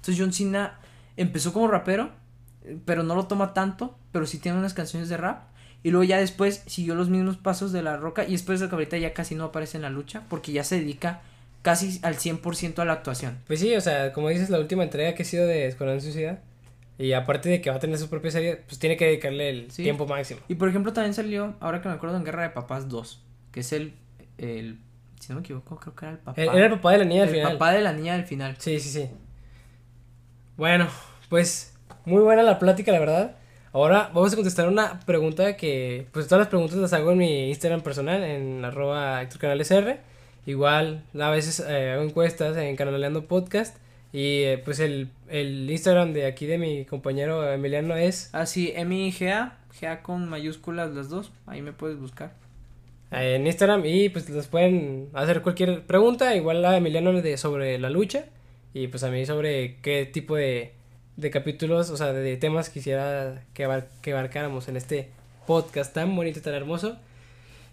Entonces 0.00 0.16
John 0.18 0.32
Cena 0.32 0.80
empezó 1.16 1.52
como 1.52 1.68
rapero, 1.68 2.10
pero 2.84 3.04
no 3.04 3.14
lo 3.14 3.28
toma 3.28 3.54
tanto, 3.54 3.96
pero 4.10 4.26
sí 4.26 4.40
tiene 4.40 4.58
unas 4.58 4.74
canciones 4.74 5.08
de 5.08 5.18
rap. 5.18 5.44
Y 5.84 5.92
luego 5.92 6.02
ya 6.02 6.18
después 6.18 6.64
siguió 6.66 6.96
los 6.96 7.10
mismos 7.10 7.36
pasos 7.36 7.70
de 7.70 7.84
la 7.84 7.96
roca 7.96 8.24
y 8.24 8.32
después 8.32 8.58
de 8.58 8.68
que 8.68 9.00
ya 9.00 9.14
casi 9.14 9.36
no 9.36 9.44
aparece 9.44 9.78
en 9.78 9.82
la 9.82 9.90
lucha 9.90 10.24
porque 10.28 10.50
ya 10.50 10.64
se 10.64 10.80
dedica 10.80 11.22
casi 11.64 11.98
al 12.03 12.16
100% 12.16 12.79
a 12.79 12.85
la 12.85 12.92
actuación. 12.92 13.38
Pues 13.46 13.59
sí, 13.59 13.74
o 13.74 13.81
sea, 13.81 14.12
como 14.12 14.29
dices, 14.29 14.50
la 14.50 14.59
última 14.59 14.85
entrega 14.85 15.14
que 15.14 15.22
ha 15.22 15.27
sido 15.27 15.46
de 15.46 15.66
Escuadrón 15.66 16.03
Suicida. 16.03 16.42
Y 16.98 17.14
aparte 17.14 17.48
de 17.48 17.62
que 17.62 17.70
va 17.70 17.77
a 17.77 17.79
tener 17.81 17.98
su 17.98 18.09
propia 18.09 18.31
serie, 18.31 18.57
pues 18.57 18.79
tiene 18.79 18.98
que 18.98 19.07
dedicarle 19.07 19.48
el 19.48 19.68
tiempo 19.68 20.07
máximo. 20.07 20.40
Y 20.46 20.57
por 20.57 20.68
ejemplo 20.68 20.92
también 20.92 21.14
salió, 21.14 21.57
ahora 21.59 21.81
que 21.81 21.88
me 21.88 21.94
acuerdo, 21.94 22.18
en 22.18 22.24
Guerra 22.24 22.42
de 22.42 22.50
Papás 22.50 22.88
2, 22.88 23.24
que 23.50 23.61
es 23.61 23.72
el, 23.72 23.94
el 24.37 24.79
si 25.18 25.31
no 25.31 25.37
me 25.37 25.40
equivoco, 25.40 25.77
creo 25.81 25.96
que 25.96 26.05
era 26.05 26.12
el 26.12 26.18
papá. 26.18 26.42
Era 26.42 26.66
el 26.66 26.72
papá 26.72 26.92
de 26.92 26.98
la 26.98 27.05
niña 27.07 27.22
del 27.22 27.31
final. 27.31 27.53
El 27.53 27.59
papá 27.59 27.72
de 27.72 27.81
la 27.81 27.92
niña 27.94 28.12
del 28.12 28.27
final. 28.27 28.57
Sí, 28.59 28.79
sí, 28.79 28.90
sí. 28.90 29.09
Bueno, 30.59 30.87
pues 31.31 31.74
muy 32.05 32.22
buena 32.22 32.42
la 32.42 32.59
plática, 32.59 32.92
la 32.92 33.00
verdad. 33.00 33.37
Ahora 33.72 34.11
vamos 34.14 34.33
a 34.33 34.37
contestar 34.37 34.68
una 34.68 35.00
pregunta 35.00 35.57
que, 35.57 36.07
pues 36.12 36.29
todas 36.29 36.40
las 36.40 36.48
preguntas 36.48 36.77
las 36.77 36.92
hago 36.92 37.11
en 37.12 37.18
mi 37.18 37.48
Instagram 37.48 37.81
personal, 37.81 38.22
en 38.22 38.64
arroba 38.64 39.22
R. 39.22 40.00
Igual, 40.46 41.04
a 41.18 41.30
veces 41.30 41.61
eh, 41.61 41.92
hago 41.92 42.02
encuestas 42.02 42.57
en 42.57 42.76
Canaleando 42.76 43.26
Podcast. 43.26 43.76
Y 44.12 44.42
eh, 44.42 44.62
pues 44.64 44.78
el, 44.78 45.11
el, 45.28 45.68
Instagram 45.68 46.12
de 46.12 46.26
aquí 46.26 46.46
de 46.46 46.59
mi 46.59 46.85
compañero 46.85 47.50
Emiliano 47.52 47.96
es... 47.96 48.30
Ah, 48.33 48.46
sí, 48.46 48.72
M-I-G-A, 48.76 49.59
G-A 49.80 50.02
con 50.02 50.28
mayúsculas 50.28 50.94
las 50.94 51.09
dos, 51.09 51.33
ahí 51.46 51.62
me 51.62 51.72
puedes 51.72 51.98
buscar 51.98 52.33
en 53.14 53.46
Instagram 53.46 53.85
y 53.85 54.09
pues 54.09 54.28
les 54.28 54.46
pueden 54.46 55.09
hacer 55.12 55.42
cualquier 55.42 55.83
pregunta, 55.83 56.35
igual 56.35 56.64
a 56.64 56.76
Emiliano 56.76 57.12
de, 57.12 57.37
sobre 57.37 57.78
la 57.78 57.90
lucha 57.90 58.26
y 58.72 58.88
pues 58.88 59.04
a 59.04 59.11
mí 59.11 59.24
sobre 59.24 59.76
qué 59.83 60.07
tipo 60.07 60.37
de, 60.37 60.72
de 61.16 61.30
capítulos, 61.30 61.90
o 61.90 61.96
sea, 61.96 62.12
de, 62.12 62.37
temas 62.37 62.70
quisiera 62.70 63.44
que, 63.54 63.83
que 64.02 64.12
abarcáramos 64.12 64.68
en 64.68 64.76
este 64.76 65.11
podcast 65.46 65.94
tan 65.94 66.14
bonito, 66.16 66.40
tan 66.40 66.54
hermoso 66.54 66.96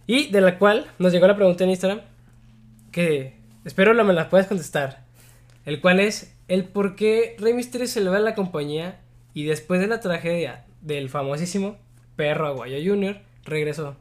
y 0.05 0.27
de 0.31 0.41
la 0.41 0.59
cual 0.59 0.87
nos 0.99 1.11
llegó 1.11 1.27
la 1.27 1.35
pregunta 1.35 1.63
en 1.63 1.71
Instagram 1.71 2.01
que 2.91 3.35
espero 3.65 3.93
la 3.93 4.03
me 4.03 4.13
la 4.13 4.29
puedas 4.29 4.47
contestar, 4.47 5.03
el 5.65 5.81
cual 5.81 5.99
es 5.99 6.35
el 6.47 6.65
por 6.65 6.95
qué 6.95 7.35
Rey 7.39 7.53
Mysterio 7.53 7.87
se 7.87 8.01
le 8.01 8.09
va 8.09 8.17
a 8.17 8.21
la 8.21 8.35
compañía 8.35 8.99
y 9.33 9.45
después 9.45 9.79
de 9.79 9.87
la 9.87 9.99
tragedia 9.99 10.65
del 10.81 11.09
famosísimo 11.09 11.77
Perro 12.15 12.47
Aguayo 12.47 12.77
Jr. 12.83 13.21
regresó. 13.45 13.95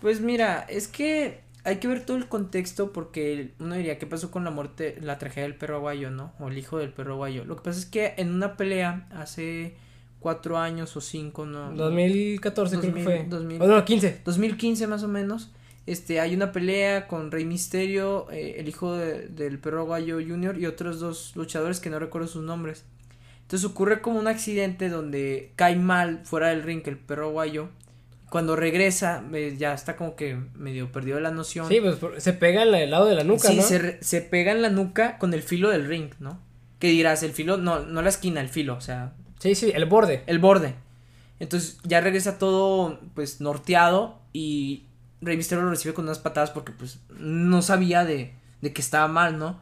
Pues 0.00 0.20
mira, 0.20 0.66
es 0.68 0.86
que 0.88 1.40
hay 1.64 1.76
que 1.76 1.88
ver 1.88 2.04
todo 2.04 2.16
el 2.16 2.28
contexto 2.28 2.92
porque 2.92 3.52
uno 3.58 3.74
diría, 3.74 3.98
¿qué 3.98 4.06
pasó 4.06 4.30
con 4.30 4.44
la 4.44 4.50
muerte, 4.50 4.96
la 5.02 5.18
tragedia 5.18 5.44
del 5.44 5.56
perro 5.56 5.76
aguayo, 5.76 6.10
no? 6.10 6.32
O 6.38 6.48
el 6.48 6.58
hijo 6.58 6.78
del 6.78 6.90
perro 6.90 7.14
aguayo. 7.14 7.44
Lo 7.44 7.56
que 7.56 7.62
pasa 7.62 7.78
es 7.78 7.86
que 7.86 8.14
en 8.16 8.32
una 8.32 8.56
pelea 8.56 9.06
hace 9.10 9.74
cuatro 10.20 10.58
años 10.58 10.96
o 10.96 11.00
cinco, 11.00 11.46
¿no? 11.46 11.72
2014 11.72 12.78
creo 12.78 12.94
que 12.94 13.02
fue. 13.02 13.26
2000, 13.28 13.62
o 13.62 13.66
no, 13.66 13.84
15. 13.84 14.22
2015 14.24 14.86
más 14.86 15.02
o 15.02 15.08
menos. 15.08 15.50
Este, 15.88 16.20
hay 16.20 16.34
una 16.34 16.52
pelea 16.52 17.08
con 17.08 17.30
Rey 17.30 17.46
Misterio, 17.46 18.30
eh, 18.30 18.56
el 18.58 18.68
hijo 18.68 18.94
del 18.94 19.58
perro 19.58 19.80
aguayo 19.80 20.16
junior 20.16 20.58
y 20.58 20.66
otros 20.66 21.00
dos 21.00 21.32
luchadores 21.34 21.80
que 21.80 21.88
no 21.88 21.98
recuerdo 21.98 22.28
sus 22.28 22.42
nombres. 22.42 22.84
Entonces 23.40 23.68
ocurre 23.68 24.02
como 24.02 24.18
un 24.18 24.28
accidente 24.28 24.90
donde 24.90 25.52
cae 25.56 25.76
mal 25.76 26.20
fuera 26.24 26.48
del 26.48 26.62
ring 26.62 26.82
el 26.84 26.98
perro 26.98 27.28
aguayo 27.28 27.70
cuando 28.28 28.54
regresa, 28.54 29.24
eh, 29.32 29.56
ya 29.58 29.72
está 29.72 29.96
como 29.96 30.14
que 30.14 30.36
medio 30.54 30.92
perdido 30.92 31.18
la 31.20 31.30
noción. 31.30 31.66
Sí, 31.68 31.80
pues 31.80 31.96
se 32.22 32.34
pega 32.34 32.64
en 32.64 32.74
el 32.74 32.90
lado 32.90 33.06
de 33.06 33.14
la 33.14 33.24
nuca, 33.24 33.48
¿no? 33.48 33.62
Sí, 33.62 33.68
se, 33.68 34.02
se 34.02 34.20
pega 34.20 34.52
en 34.52 34.60
la 34.60 34.68
nuca 34.68 35.16
con 35.16 35.32
el 35.32 35.42
filo 35.42 35.70
del 35.70 35.86
ring, 35.86 36.10
¿no? 36.20 36.38
Que 36.78 36.88
dirás, 36.88 37.22
el 37.22 37.32
filo, 37.32 37.56
no, 37.56 37.80
no 37.80 38.02
la 38.02 38.10
esquina, 38.10 38.42
el 38.42 38.50
filo, 38.50 38.74
o 38.74 38.82
sea. 38.82 39.14
Sí, 39.38 39.54
sí, 39.54 39.72
el 39.74 39.86
borde. 39.86 40.24
El 40.26 40.38
borde. 40.38 40.74
Entonces 41.40 41.78
ya 41.84 42.02
regresa 42.02 42.38
todo, 42.38 43.00
pues, 43.14 43.40
norteado 43.40 44.18
y 44.34 44.87
Rey 45.20 45.36
Mysterio 45.36 45.64
lo 45.64 45.70
recibe 45.70 45.94
con 45.94 46.04
unas 46.04 46.18
patadas 46.18 46.50
porque, 46.50 46.72
pues, 46.72 47.00
no 47.18 47.62
sabía 47.62 48.04
de, 48.04 48.34
de 48.60 48.72
que 48.72 48.80
estaba 48.80 49.08
mal, 49.08 49.38
¿no? 49.38 49.60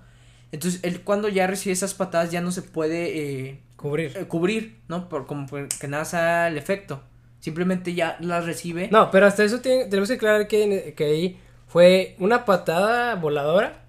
Entonces, 0.52 0.80
él 0.82 1.02
cuando 1.02 1.28
ya 1.28 1.46
recibe 1.46 1.72
esas 1.72 1.94
patadas 1.94 2.30
ya 2.30 2.40
no 2.40 2.52
se 2.52 2.62
puede... 2.62 3.48
Eh, 3.48 3.60
cubrir. 3.76 4.16
Eh, 4.16 4.24
cubrir, 4.26 4.78
¿no? 4.88 5.08
Por 5.08 5.26
como 5.26 5.46
que 5.46 5.88
nada 5.88 6.04
sea 6.04 6.48
el 6.48 6.56
efecto. 6.56 7.02
Simplemente 7.40 7.94
ya 7.94 8.16
las 8.20 8.44
recibe. 8.44 8.88
No, 8.90 9.10
pero 9.10 9.26
hasta 9.26 9.44
eso 9.44 9.60
tenemos 9.60 10.08
que 10.08 10.14
aclarar 10.14 10.48
que, 10.48 10.94
que 10.96 11.04
ahí 11.04 11.40
fue 11.68 12.16
una 12.18 12.44
patada 12.44 13.14
voladora 13.16 13.84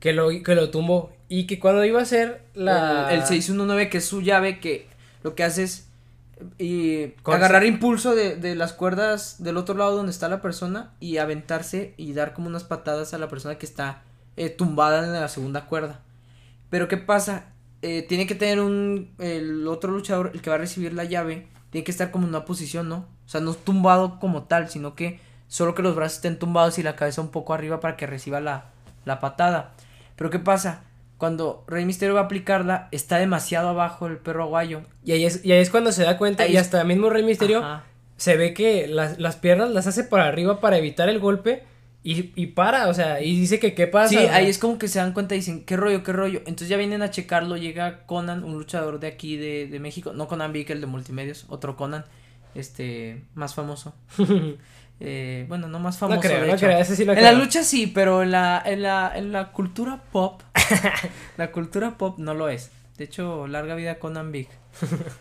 que 0.00 0.12
lo, 0.12 0.28
que 0.42 0.54
lo 0.54 0.70
tumbó. 0.70 1.12
Y 1.28 1.46
que 1.46 1.58
cuando 1.58 1.84
iba 1.84 2.00
a 2.00 2.02
hacer 2.02 2.42
la. 2.54 3.08
El, 3.10 3.20
el 3.20 3.26
619, 3.26 3.88
que 3.88 3.98
es 3.98 4.04
su 4.04 4.20
llave, 4.20 4.60
que 4.60 4.86
lo 5.22 5.34
que 5.34 5.44
hace 5.44 5.62
es. 5.62 5.88
Y 6.58 7.14
agarrar 7.24 7.64
impulso 7.64 8.14
de, 8.14 8.36
de, 8.36 8.54
las 8.54 8.72
cuerdas 8.72 9.42
del 9.42 9.56
otro 9.56 9.74
lado 9.74 9.96
donde 9.96 10.12
está 10.12 10.28
la 10.28 10.40
persona 10.40 10.92
y 11.00 11.18
aventarse 11.18 11.94
y 11.96 12.12
dar 12.12 12.32
como 12.34 12.48
unas 12.48 12.64
patadas 12.64 13.14
a 13.14 13.18
la 13.18 13.28
persona 13.28 13.58
que 13.58 13.66
está 13.66 14.02
eh, 14.36 14.48
tumbada 14.48 15.04
en 15.04 15.12
la 15.12 15.28
segunda 15.28 15.66
cuerda. 15.66 16.00
Pero 16.70 16.88
¿qué 16.88 16.96
pasa? 16.96 17.52
Eh, 17.82 18.02
tiene 18.08 18.26
que 18.26 18.34
tener 18.34 18.60
un. 18.60 19.14
El 19.18 19.66
otro 19.68 19.92
luchador, 19.92 20.30
el 20.32 20.40
que 20.40 20.50
va 20.50 20.56
a 20.56 20.58
recibir 20.58 20.94
la 20.94 21.04
llave, 21.04 21.48
tiene 21.70 21.84
que 21.84 21.90
estar 21.90 22.10
como 22.10 22.24
en 22.24 22.30
una 22.30 22.44
posición, 22.44 22.88
¿no? 22.88 23.06
O 23.26 23.28
sea, 23.28 23.40
no 23.40 23.52
tumbado 23.54 24.18
como 24.20 24.44
tal, 24.44 24.70
sino 24.70 24.94
que 24.94 25.20
solo 25.48 25.74
que 25.74 25.82
los 25.82 25.94
brazos 25.94 26.16
estén 26.16 26.38
tumbados 26.38 26.78
y 26.78 26.82
la 26.82 26.96
cabeza 26.96 27.20
un 27.20 27.30
poco 27.30 27.52
arriba 27.52 27.80
para 27.80 27.96
que 27.96 28.06
reciba 28.06 28.40
la, 28.40 28.70
la 29.04 29.20
patada. 29.20 29.74
Pero 30.16 30.30
¿qué 30.30 30.38
pasa? 30.38 30.84
Cuando 31.22 31.62
Rey 31.68 31.84
Misterio 31.84 32.16
va 32.16 32.22
a 32.22 32.24
aplicarla, 32.24 32.88
está 32.90 33.16
demasiado 33.18 33.68
abajo 33.68 34.08
el 34.08 34.16
perro 34.16 34.42
aguayo. 34.42 34.82
Y 35.04 35.12
ahí 35.12 35.24
es, 35.24 35.44
y 35.44 35.52
ahí 35.52 35.60
es 35.60 35.70
cuando 35.70 35.92
se 35.92 36.02
da 36.02 36.18
cuenta, 36.18 36.48
y 36.48 36.56
hasta 36.56 36.82
mismo 36.82 37.10
Rey 37.10 37.22
Misterio 37.22 37.62
se 38.16 38.36
ve 38.36 38.52
que 38.54 38.88
las, 38.88 39.20
las 39.20 39.36
piernas 39.36 39.70
las 39.70 39.86
hace 39.86 40.02
para 40.02 40.26
arriba 40.26 40.58
para 40.58 40.78
evitar 40.78 41.08
el 41.08 41.20
golpe 41.20 41.62
y, 42.02 42.32
y 42.34 42.48
para, 42.48 42.88
o 42.88 42.94
sea, 42.94 43.22
y 43.22 43.38
dice 43.38 43.60
que 43.60 43.72
qué 43.72 43.86
pasa. 43.86 44.08
Sí, 44.08 44.16
ahí 44.16 44.48
es 44.48 44.58
como 44.58 44.78
que 44.78 44.88
se 44.88 44.98
dan 44.98 45.12
cuenta 45.12 45.36
y 45.36 45.38
dicen, 45.38 45.64
qué 45.64 45.76
rollo, 45.76 46.02
qué 46.02 46.12
rollo. 46.12 46.40
Entonces 46.40 46.68
ya 46.68 46.76
vienen 46.76 47.02
a 47.02 47.12
checarlo, 47.12 47.56
llega 47.56 48.04
Conan, 48.06 48.42
un 48.42 48.54
luchador 48.54 48.98
de 48.98 49.06
aquí 49.06 49.36
de, 49.36 49.68
de 49.68 49.78
México, 49.78 50.12
no 50.12 50.26
Conan 50.26 50.52
Vick, 50.52 50.70
el 50.70 50.80
de 50.80 50.88
multimedios, 50.88 51.46
otro 51.48 51.76
Conan, 51.76 52.04
este, 52.56 53.22
más 53.36 53.54
famoso. 53.54 53.94
eh, 55.04 55.46
bueno, 55.48 55.66
no 55.66 55.80
más 55.80 55.98
famoso. 55.98 56.16
No 56.16 56.20
creo, 56.20 56.46
no 56.46 56.56
creo, 56.56 56.78
ese 56.78 56.94
sí 56.94 57.02
En 57.02 57.24
la 57.24 57.32
lucha 57.32 57.64
sí, 57.64 57.88
pero 57.88 58.22
en 58.22 58.30
la, 58.30 58.62
en 58.64 58.82
la, 58.82 59.12
en 59.16 59.32
la 59.32 59.50
cultura 59.50 60.00
pop, 60.12 60.40
la 61.36 61.50
cultura 61.50 61.98
pop 61.98 62.18
no 62.18 62.34
lo 62.34 62.48
es. 62.48 62.70
De 62.98 63.04
hecho, 63.04 63.48
larga 63.48 63.74
vida 63.74 63.98
Conan 63.98 64.30
Big. 64.30 64.48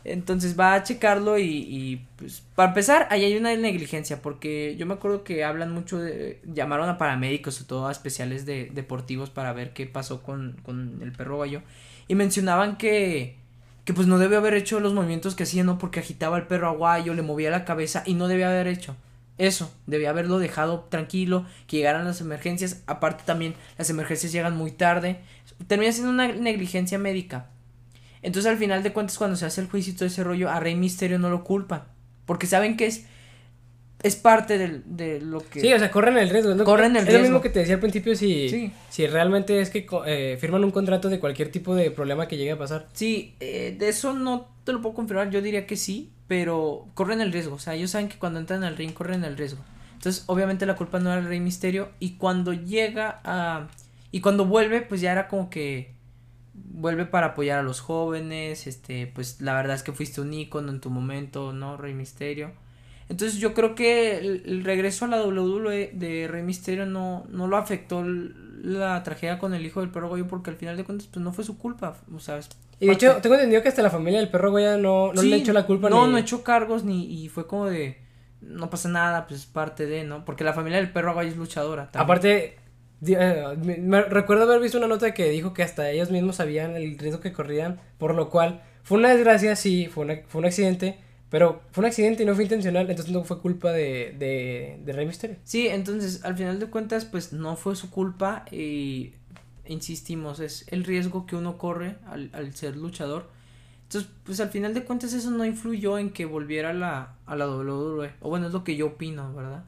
Entonces 0.03 0.57
va 0.57 0.75
a 0.75 0.84
checarlo 0.84 1.39
y, 1.39 1.47
y, 1.47 2.07
pues 2.15 2.43
para 2.53 2.69
empezar, 2.69 3.07
ahí 3.09 3.23
hay 3.23 3.36
una 3.36 3.55
negligencia 3.55 4.21
porque 4.21 4.75
yo 4.77 4.86
me 4.86 4.93
acuerdo 4.93 5.23
que 5.23 5.43
hablan 5.43 5.71
mucho 5.71 5.97
de, 5.97 6.39
llamaron 6.45 6.88
a 6.88 6.99
paramédicos 6.99 7.59
o 7.61 7.65
todo 7.65 7.88
a 7.88 7.91
especiales 7.91 8.45
de 8.45 8.69
deportivos 8.71 9.32
para 9.32 9.51
ver 9.51 9.73
qué 9.73 9.88
pasó 9.88 10.21
con, 10.21 10.57
con 10.61 10.99
el 11.01 11.11
perro 11.11 11.39
gallo 11.39 11.63
y 12.07 12.13
mencionaban 12.13 12.77
que 12.77 13.39
que 13.84 13.95
pues 13.95 14.05
no 14.05 14.19
debe 14.19 14.36
haber 14.36 14.53
hecho 14.53 14.79
los 14.79 14.93
movimientos 14.93 15.34
que 15.34 15.41
hacía, 15.41 15.63
¿no? 15.63 15.79
Porque 15.79 16.01
agitaba 16.01 16.38
al 16.38 16.45
perro 16.45 16.67
aguayo, 16.67 17.15
le 17.15 17.23
movía 17.23 17.49
la 17.49 17.65
cabeza 17.65 18.03
y 18.05 18.13
no 18.13 18.27
debía 18.27 18.47
haber 18.47 18.67
hecho 18.67 18.95
eso, 19.38 19.73
debía 19.88 20.11
haberlo 20.11 20.39
dejado 20.39 20.82
tranquilo, 20.89 21.45
que 21.67 21.77
llegaran 21.77 22.05
las 22.05 22.21
emergencias, 22.21 22.84
aparte 22.86 23.23
también 23.25 23.55
las 23.77 23.89
emergencias 23.89 24.32
llegan 24.32 24.55
muy 24.55 24.71
tarde, 24.71 25.21
termina 25.67 25.91
siendo 25.91 26.11
una 26.11 26.27
negligencia 26.27 26.97
médica. 26.99 27.49
Entonces 28.21 28.51
al 28.51 28.57
final 28.57 28.84
de 28.84 28.93
cuentas 28.93 29.17
cuando 29.17 29.36
se 29.36 29.45
hace 29.45 29.61
el 29.61 29.69
juicio 29.69 29.93
y 29.93 29.95
todo 29.95 30.05
ese 30.05 30.23
rollo, 30.23 30.49
a 30.49 30.59
Rey 30.59 30.75
Misterio 30.75 31.17
no 31.17 31.29
lo 31.29 31.43
culpan, 31.43 31.86
porque 32.25 32.47
saben 32.47 32.77
que 32.77 32.86
es 32.86 33.05
es 34.04 34.16
parte 34.16 34.58
de 34.58 35.22
lo 35.22 35.39
que... 35.47 35.60
Sí, 35.62 35.74
o 35.74 35.80
sea, 35.80 35.91
corren 35.91 36.18
el 36.18 36.30
riesgo. 36.30 36.56
¿no? 36.56 36.64
Corren 36.64 36.95
el 36.95 37.06
riesgo. 37.06 37.12
Es 37.12 37.22
lo 37.22 37.30
mismo 37.30 37.41
que 37.41 37.49
te 37.49 37.60
decía 37.60 37.76
al 37.76 37.80
principio 37.80 38.16
si, 38.16 38.72
si 38.89 39.08
realmente 39.08 39.60
es 39.62 39.70
que 39.70 39.86
eh, 40.06 40.38
firman 40.39 40.64
un 40.64 40.72
contrato 40.72 41.10
de 41.10 41.20
cualquier 41.20 41.52
tipo 41.52 41.76
de 41.76 41.91
problema 41.91 42.28
que 42.28 42.38
llegue 42.38 42.52
a 42.52 42.58
pasar. 42.58 42.88
Sí, 42.93 43.36
eh, 43.39 43.76
de 43.78 43.89
eso 43.89 44.14
no 44.14 44.49
te 44.64 44.74
lo 44.74 44.82
puedo 44.82 44.95
confirmar, 44.95 45.30
yo 45.30 45.41
diría 45.41 45.68
que 45.68 45.76
sí, 45.76 46.12
pero 46.28 46.88
corren 46.93 47.22
el 47.22 47.32
riesgo. 47.32 47.56
O 47.56 47.60
sea, 47.60 47.76
ellos 47.76 47.91
saben 47.91 48.10
que 48.10 48.18
cuando 48.18 48.39
entran 48.39 48.64
al 48.64 48.78
ring 48.78 48.93
corren 48.93 49.24
el 49.24 49.38
riesgo. 49.38 49.64
Entonces, 49.93 50.24
obviamente 50.26 50.66
la 50.66 50.76
culpa 50.76 50.99
no 50.99 51.12
era 51.12 51.22
el 51.22 51.28
Rey 51.28 51.39
Misterio 51.39 51.89
y 51.99 52.14
cuando 52.16 52.54
llega 52.54 53.22
a... 53.24 53.68
Y 54.12 54.20
cuando 54.20 54.45
vuelve, 54.45 54.82
pues 54.82 54.99
ya 54.99 55.12
era 55.12 55.28
como 55.28 55.49
que 55.49 55.93
vuelve 56.54 57.06
para 57.06 57.28
apoyar 57.28 57.60
a 57.60 57.64
los 57.64 57.80
jóvenes, 57.80 58.68
este, 58.68 59.08
pues 59.08 59.41
la 59.41 59.54
verdad 59.54 59.76
es 59.76 59.84
que 59.84 59.93
fuiste 59.93 60.20
un 60.20 60.34
ícono 60.34 60.72
en 60.72 60.82
tu 60.82 60.89
momento, 60.89 61.54
¿no? 61.54 61.78
Rey 61.78 61.93
Misterio. 61.93 62.52
Entonces 63.12 63.39
yo 63.39 63.53
creo 63.53 63.76
que 63.76 64.18
el, 64.20 64.64
regreso 64.64 65.03
a 65.03 65.09
la 65.09 65.22
WWE 65.22 65.91
de 65.93 66.30
Rey 66.30 66.43
Misterio 66.43 66.86
no, 66.86 67.26
no 67.30 67.45
lo 67.45 67.57
afectó 67.57 68.05
la 68.05 69.03
tragedia 69.03 69.38
con 69.38 69.53
el 69.53 69.66
hijo 69.66 69.82
del 69.82 69.89
perro 69.89 70.07
Goyo 70.07 70.28
porque 70.28 70.49
al 70.49 70.55
final 70.55 70.78
de 70.78 70.86
cuentas 70.86 71.09
pues 71.12 71.22
no 71.22 71.34
fue 71.34 71.43
su 71.43 71.57
culpa, 71.57 71.97
sea, 72.20 72.39
y 72.80 72.88
de 72.88 72.93
hecho, 72.93 73.18
tengo 73.18 73.36
entendido 73.36 73.62
que 73.62 73.68
hasta 73.68 73.82
la 73.82 73.89
familia 73.89 74.20
del 74.20 74.30
perro 74.30 74.51
Goya 74.51 74.78
no, 74.78 75.12
no 75.12 75.22
le 75.22 75.36
echó 75.36 75.51
la 75.51 75.66
culpa. 75.66 75.89
No, 75.89 76.07
no 76.07 76.18
echó 76.18 76.41
cargos 76.41 76.86
ni, 76.86 77.05
y 77.24 77.28
fue 77.28 77.47
como 77.47 77.66
de, 77.66 77.99
no 78.39 78.70
pasa 78.70 78.88
nada, 78.88 79.28
pues 79.28 79.41
es 79.41 79.45
parte 79.45 79.86
de, 79.86 80.05
¿no? 80.05 80.24
Porque 80.24 80.45
la 80.45 80.53
familia 80.53 80.80
del 80.80 80.91
perro 80.91 81.14
Goya 81.14 81.30
es 81.30 81.36
luchadora. 81.36 81.89
Aparte, 81.93 82.57
eh, 83.05 83.43
me, 83.62 84.01
recuerdo 84.03 84.43
haber 84.43 84.62
visto 84.62 84.78
una 84.78 84.88
nota 84.88 85.14
que 85.14 85.30
dijo 85.30 85.53
que 85.53 85.64
hasta 85.64 85.91
ellos 85.91 86.12
mismos 86.12 86.38
sabían 86.38 86.78
el 86.78 86.97
riesgo 86.97 87.20
que 87.20 87.34
corrían, 87.34 87.82
por 87.97 88.16
lo 88.16 88.30
cual 88.30 88.62
fue 88.84 88.99
una 88.99 89.09
desgracia, 89.09 89.57
sí, 89.57 89.89
fue, 89.93 90.24
fue 90.30 90.39
un 90.39 90.45
accidente, 90.45 90.97
pero 91.32 91.61
fue 91.71 91.84
un 91.84 91.86
accidente 91.86 92.23
y 92.23 92.25
no 92.25 92.36
fue 92.36 92.43
intencional, 92.43 92.89
entonces 92.89 93.13
no 93.13 93.23
fue 93.23 93.39
culpa 93.39 93.71
de, 93.71 94.13
de, 94.19 94.82
de 94.84 94.93
Rey 94.93 95.05
Mysterio. 95.05 95.38
Sí, 95.45 95.65
entonces 95.69 96.25
al 96.25 96.36
final 96.36 96.59
de 96.59 96.65
cuentas 96.65 97.05
pues 97.05 97.32
no 97.32 97.55
fue 97.55 97.77
su 97.77 97.89
culpa 97.89 98.43
y 98.51 99.13
insistimos, 99.65 100.41
es 100.41 100.65
el 100.67 100.84
riesgo 100.84 101.25
que 101.25 101.38
uno 101.38 101.57
corre 101.57 101.95
al, 102.05 102.32
al 102.34 102.53
ser 102.53 102.75
luchador. 102.75 103.29
Entonces 103.84 104.11
pues 104.25 104.41
al 104.41 104.49
final 104.49 104.73
de 104.73 104.84
cuentas 104.84 105.13
eso 105.13 105.32
no 105.32 105.45
influyó 105.45 105.97
en 105.97 106.09
que 106.09 106.25
volviera 106.25 106.71
a 106.71 106.73
la, 106.73 107.15
a 107.25 107.38
la 107.38 107.47
WWE, 107.47 108.11
o 108.19 108.29
bueno 108.29 108.47
es 108.47 108.53
lo 108.53 108.65
que 108.65 108.75
yo 108.75 108.88
opino, 108.88 109.34
¿verdad? 109.34 109.63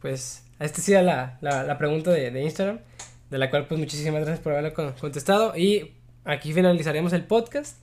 Pues 0.00 0.42
esta 0.58 0.80
ha 0.80 0.84
sido 0.84 1.02
la, 1.02 1.38
la, 1.42 1.62
la 1.62 1.78
pregunta 1.78 2.10
de, 2.10 2.32
de 2.32 2.42
Instagram, 2.42 2.80
de 3.30 3.38
la 3.38 3.50
cual 3.50 3.68
pues 3.68 3.78
muchísimas 3.78 4.22
gracias 4.22 4.40
por 4.40 4.52
haberla 4.52 4.74
contestado 4.74 5.56
y 5.56 5.92
aquí 6.24 6.52
finalizaremos 6.52 7.12
el 7.12 7.22
podcast 7.22 7.81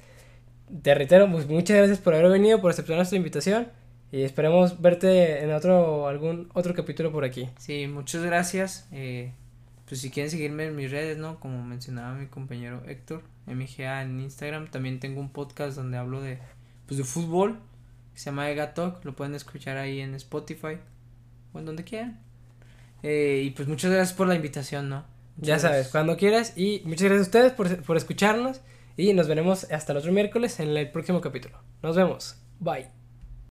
te 0.82 0.96
reitero, 0.96 1.32
pues 1.32 1.48
muchas 1.48 1.78
gracias 1.78 2.00
por 2.00 2.14
haber 2.14 2.32
venido, 2.32 2.62
por 2.62 2.72
aceptar 2.72 2.96
nuestra 2.96 3.18
invitación. 3.18 3.68
Y 4.12 4.24
esperemos 4.24 4.82
verte 4.82 5.44
en 5.44 5.52
otro 5.54 6.08
algún 6.08 6.50
otro 6.54 6.74
capítulo 6.74 7.12
por 7.12 7.24
aquí. 7.24 7.50
Sí, 7.60 7.88
muchas 7.88 8.24
gracias. 8.24 8.88
Eh, 8.92 9.34
pues 9.88 10.02
si 10.02 10.10
quieren 10.10 10.32
seguirme 10.32 10.66
en 10.66 10.76
mis 10.76 10.90
redes, 10.90 11.18
¿no? 11.18 11.40
Como 11.40 11.64
mencionaba 11.64 12.16
mi 12.16 12.28
compañero 12.28 12.82
Héctor, 12.88 13.22
MGA 13.46 14.02
en 14.02 14.20
Instagram. 14.20 14.70
También 14.70 15.00
tengo 15.00 15.20
un 15.20 15.30
podcast 15.30 15.76
donde 15.76 15.98
hablo 15.98 16.22
de, 16.22 16.40
pues, 16.88 16.98
de 16.98 17.04
fútbol. 17.04 17.60
se 18.16 18.26
llama 18.26 18.50
Ega 18.50 18.74
Talk. 18.74 19.06
Lo 19.06 19.16
pueden 19.16 19.36
escuchar 19.36 19.78
ahí 19.78 20.00
en 20.00 20.16
Spotify. 20.16 20.78
O 21.54 21.60
en 21.60 21.66
donde 21.66 21.84
quieran. 21.84 22.20
Eh, 23.04 23.44
y 23.46 23.52
pues 23.52 23.68
muchas 23.68 23.92
gracias 23.92 24.18
por 24.18 24.28
la 24.28 24.36
invitación, 24.36 24.90
¿no? 24.90 25.06
ya 25.38 25.58
sabes, 25.58 25.88
cuando 25.88 26.18
quieras. 26.18 26.54
Y 26.58 26.82
muchas 26.86 27.04
gracias 27.04 27.20
a 27.20 27.30
ustedes 27.30 27.52
por, 27.54 27.84
por 27.84 27.96
escucharnos. 27.96 28.62
Y 29.00 29.14
nos 29.14 29.30
veremos 29.30 29.64
hasta 29.72 29.94
el 29.94 29.98
otro 30.00 30.12
miércoles 30.12 30.60
en 30.60 30.76
el 30.76 30.92
próximo 30.92 31.22
capítulo. 31.22 31.58
Nos 31.82 31.96
vemos. 31.96 32.36
Bye. 32.60 32.99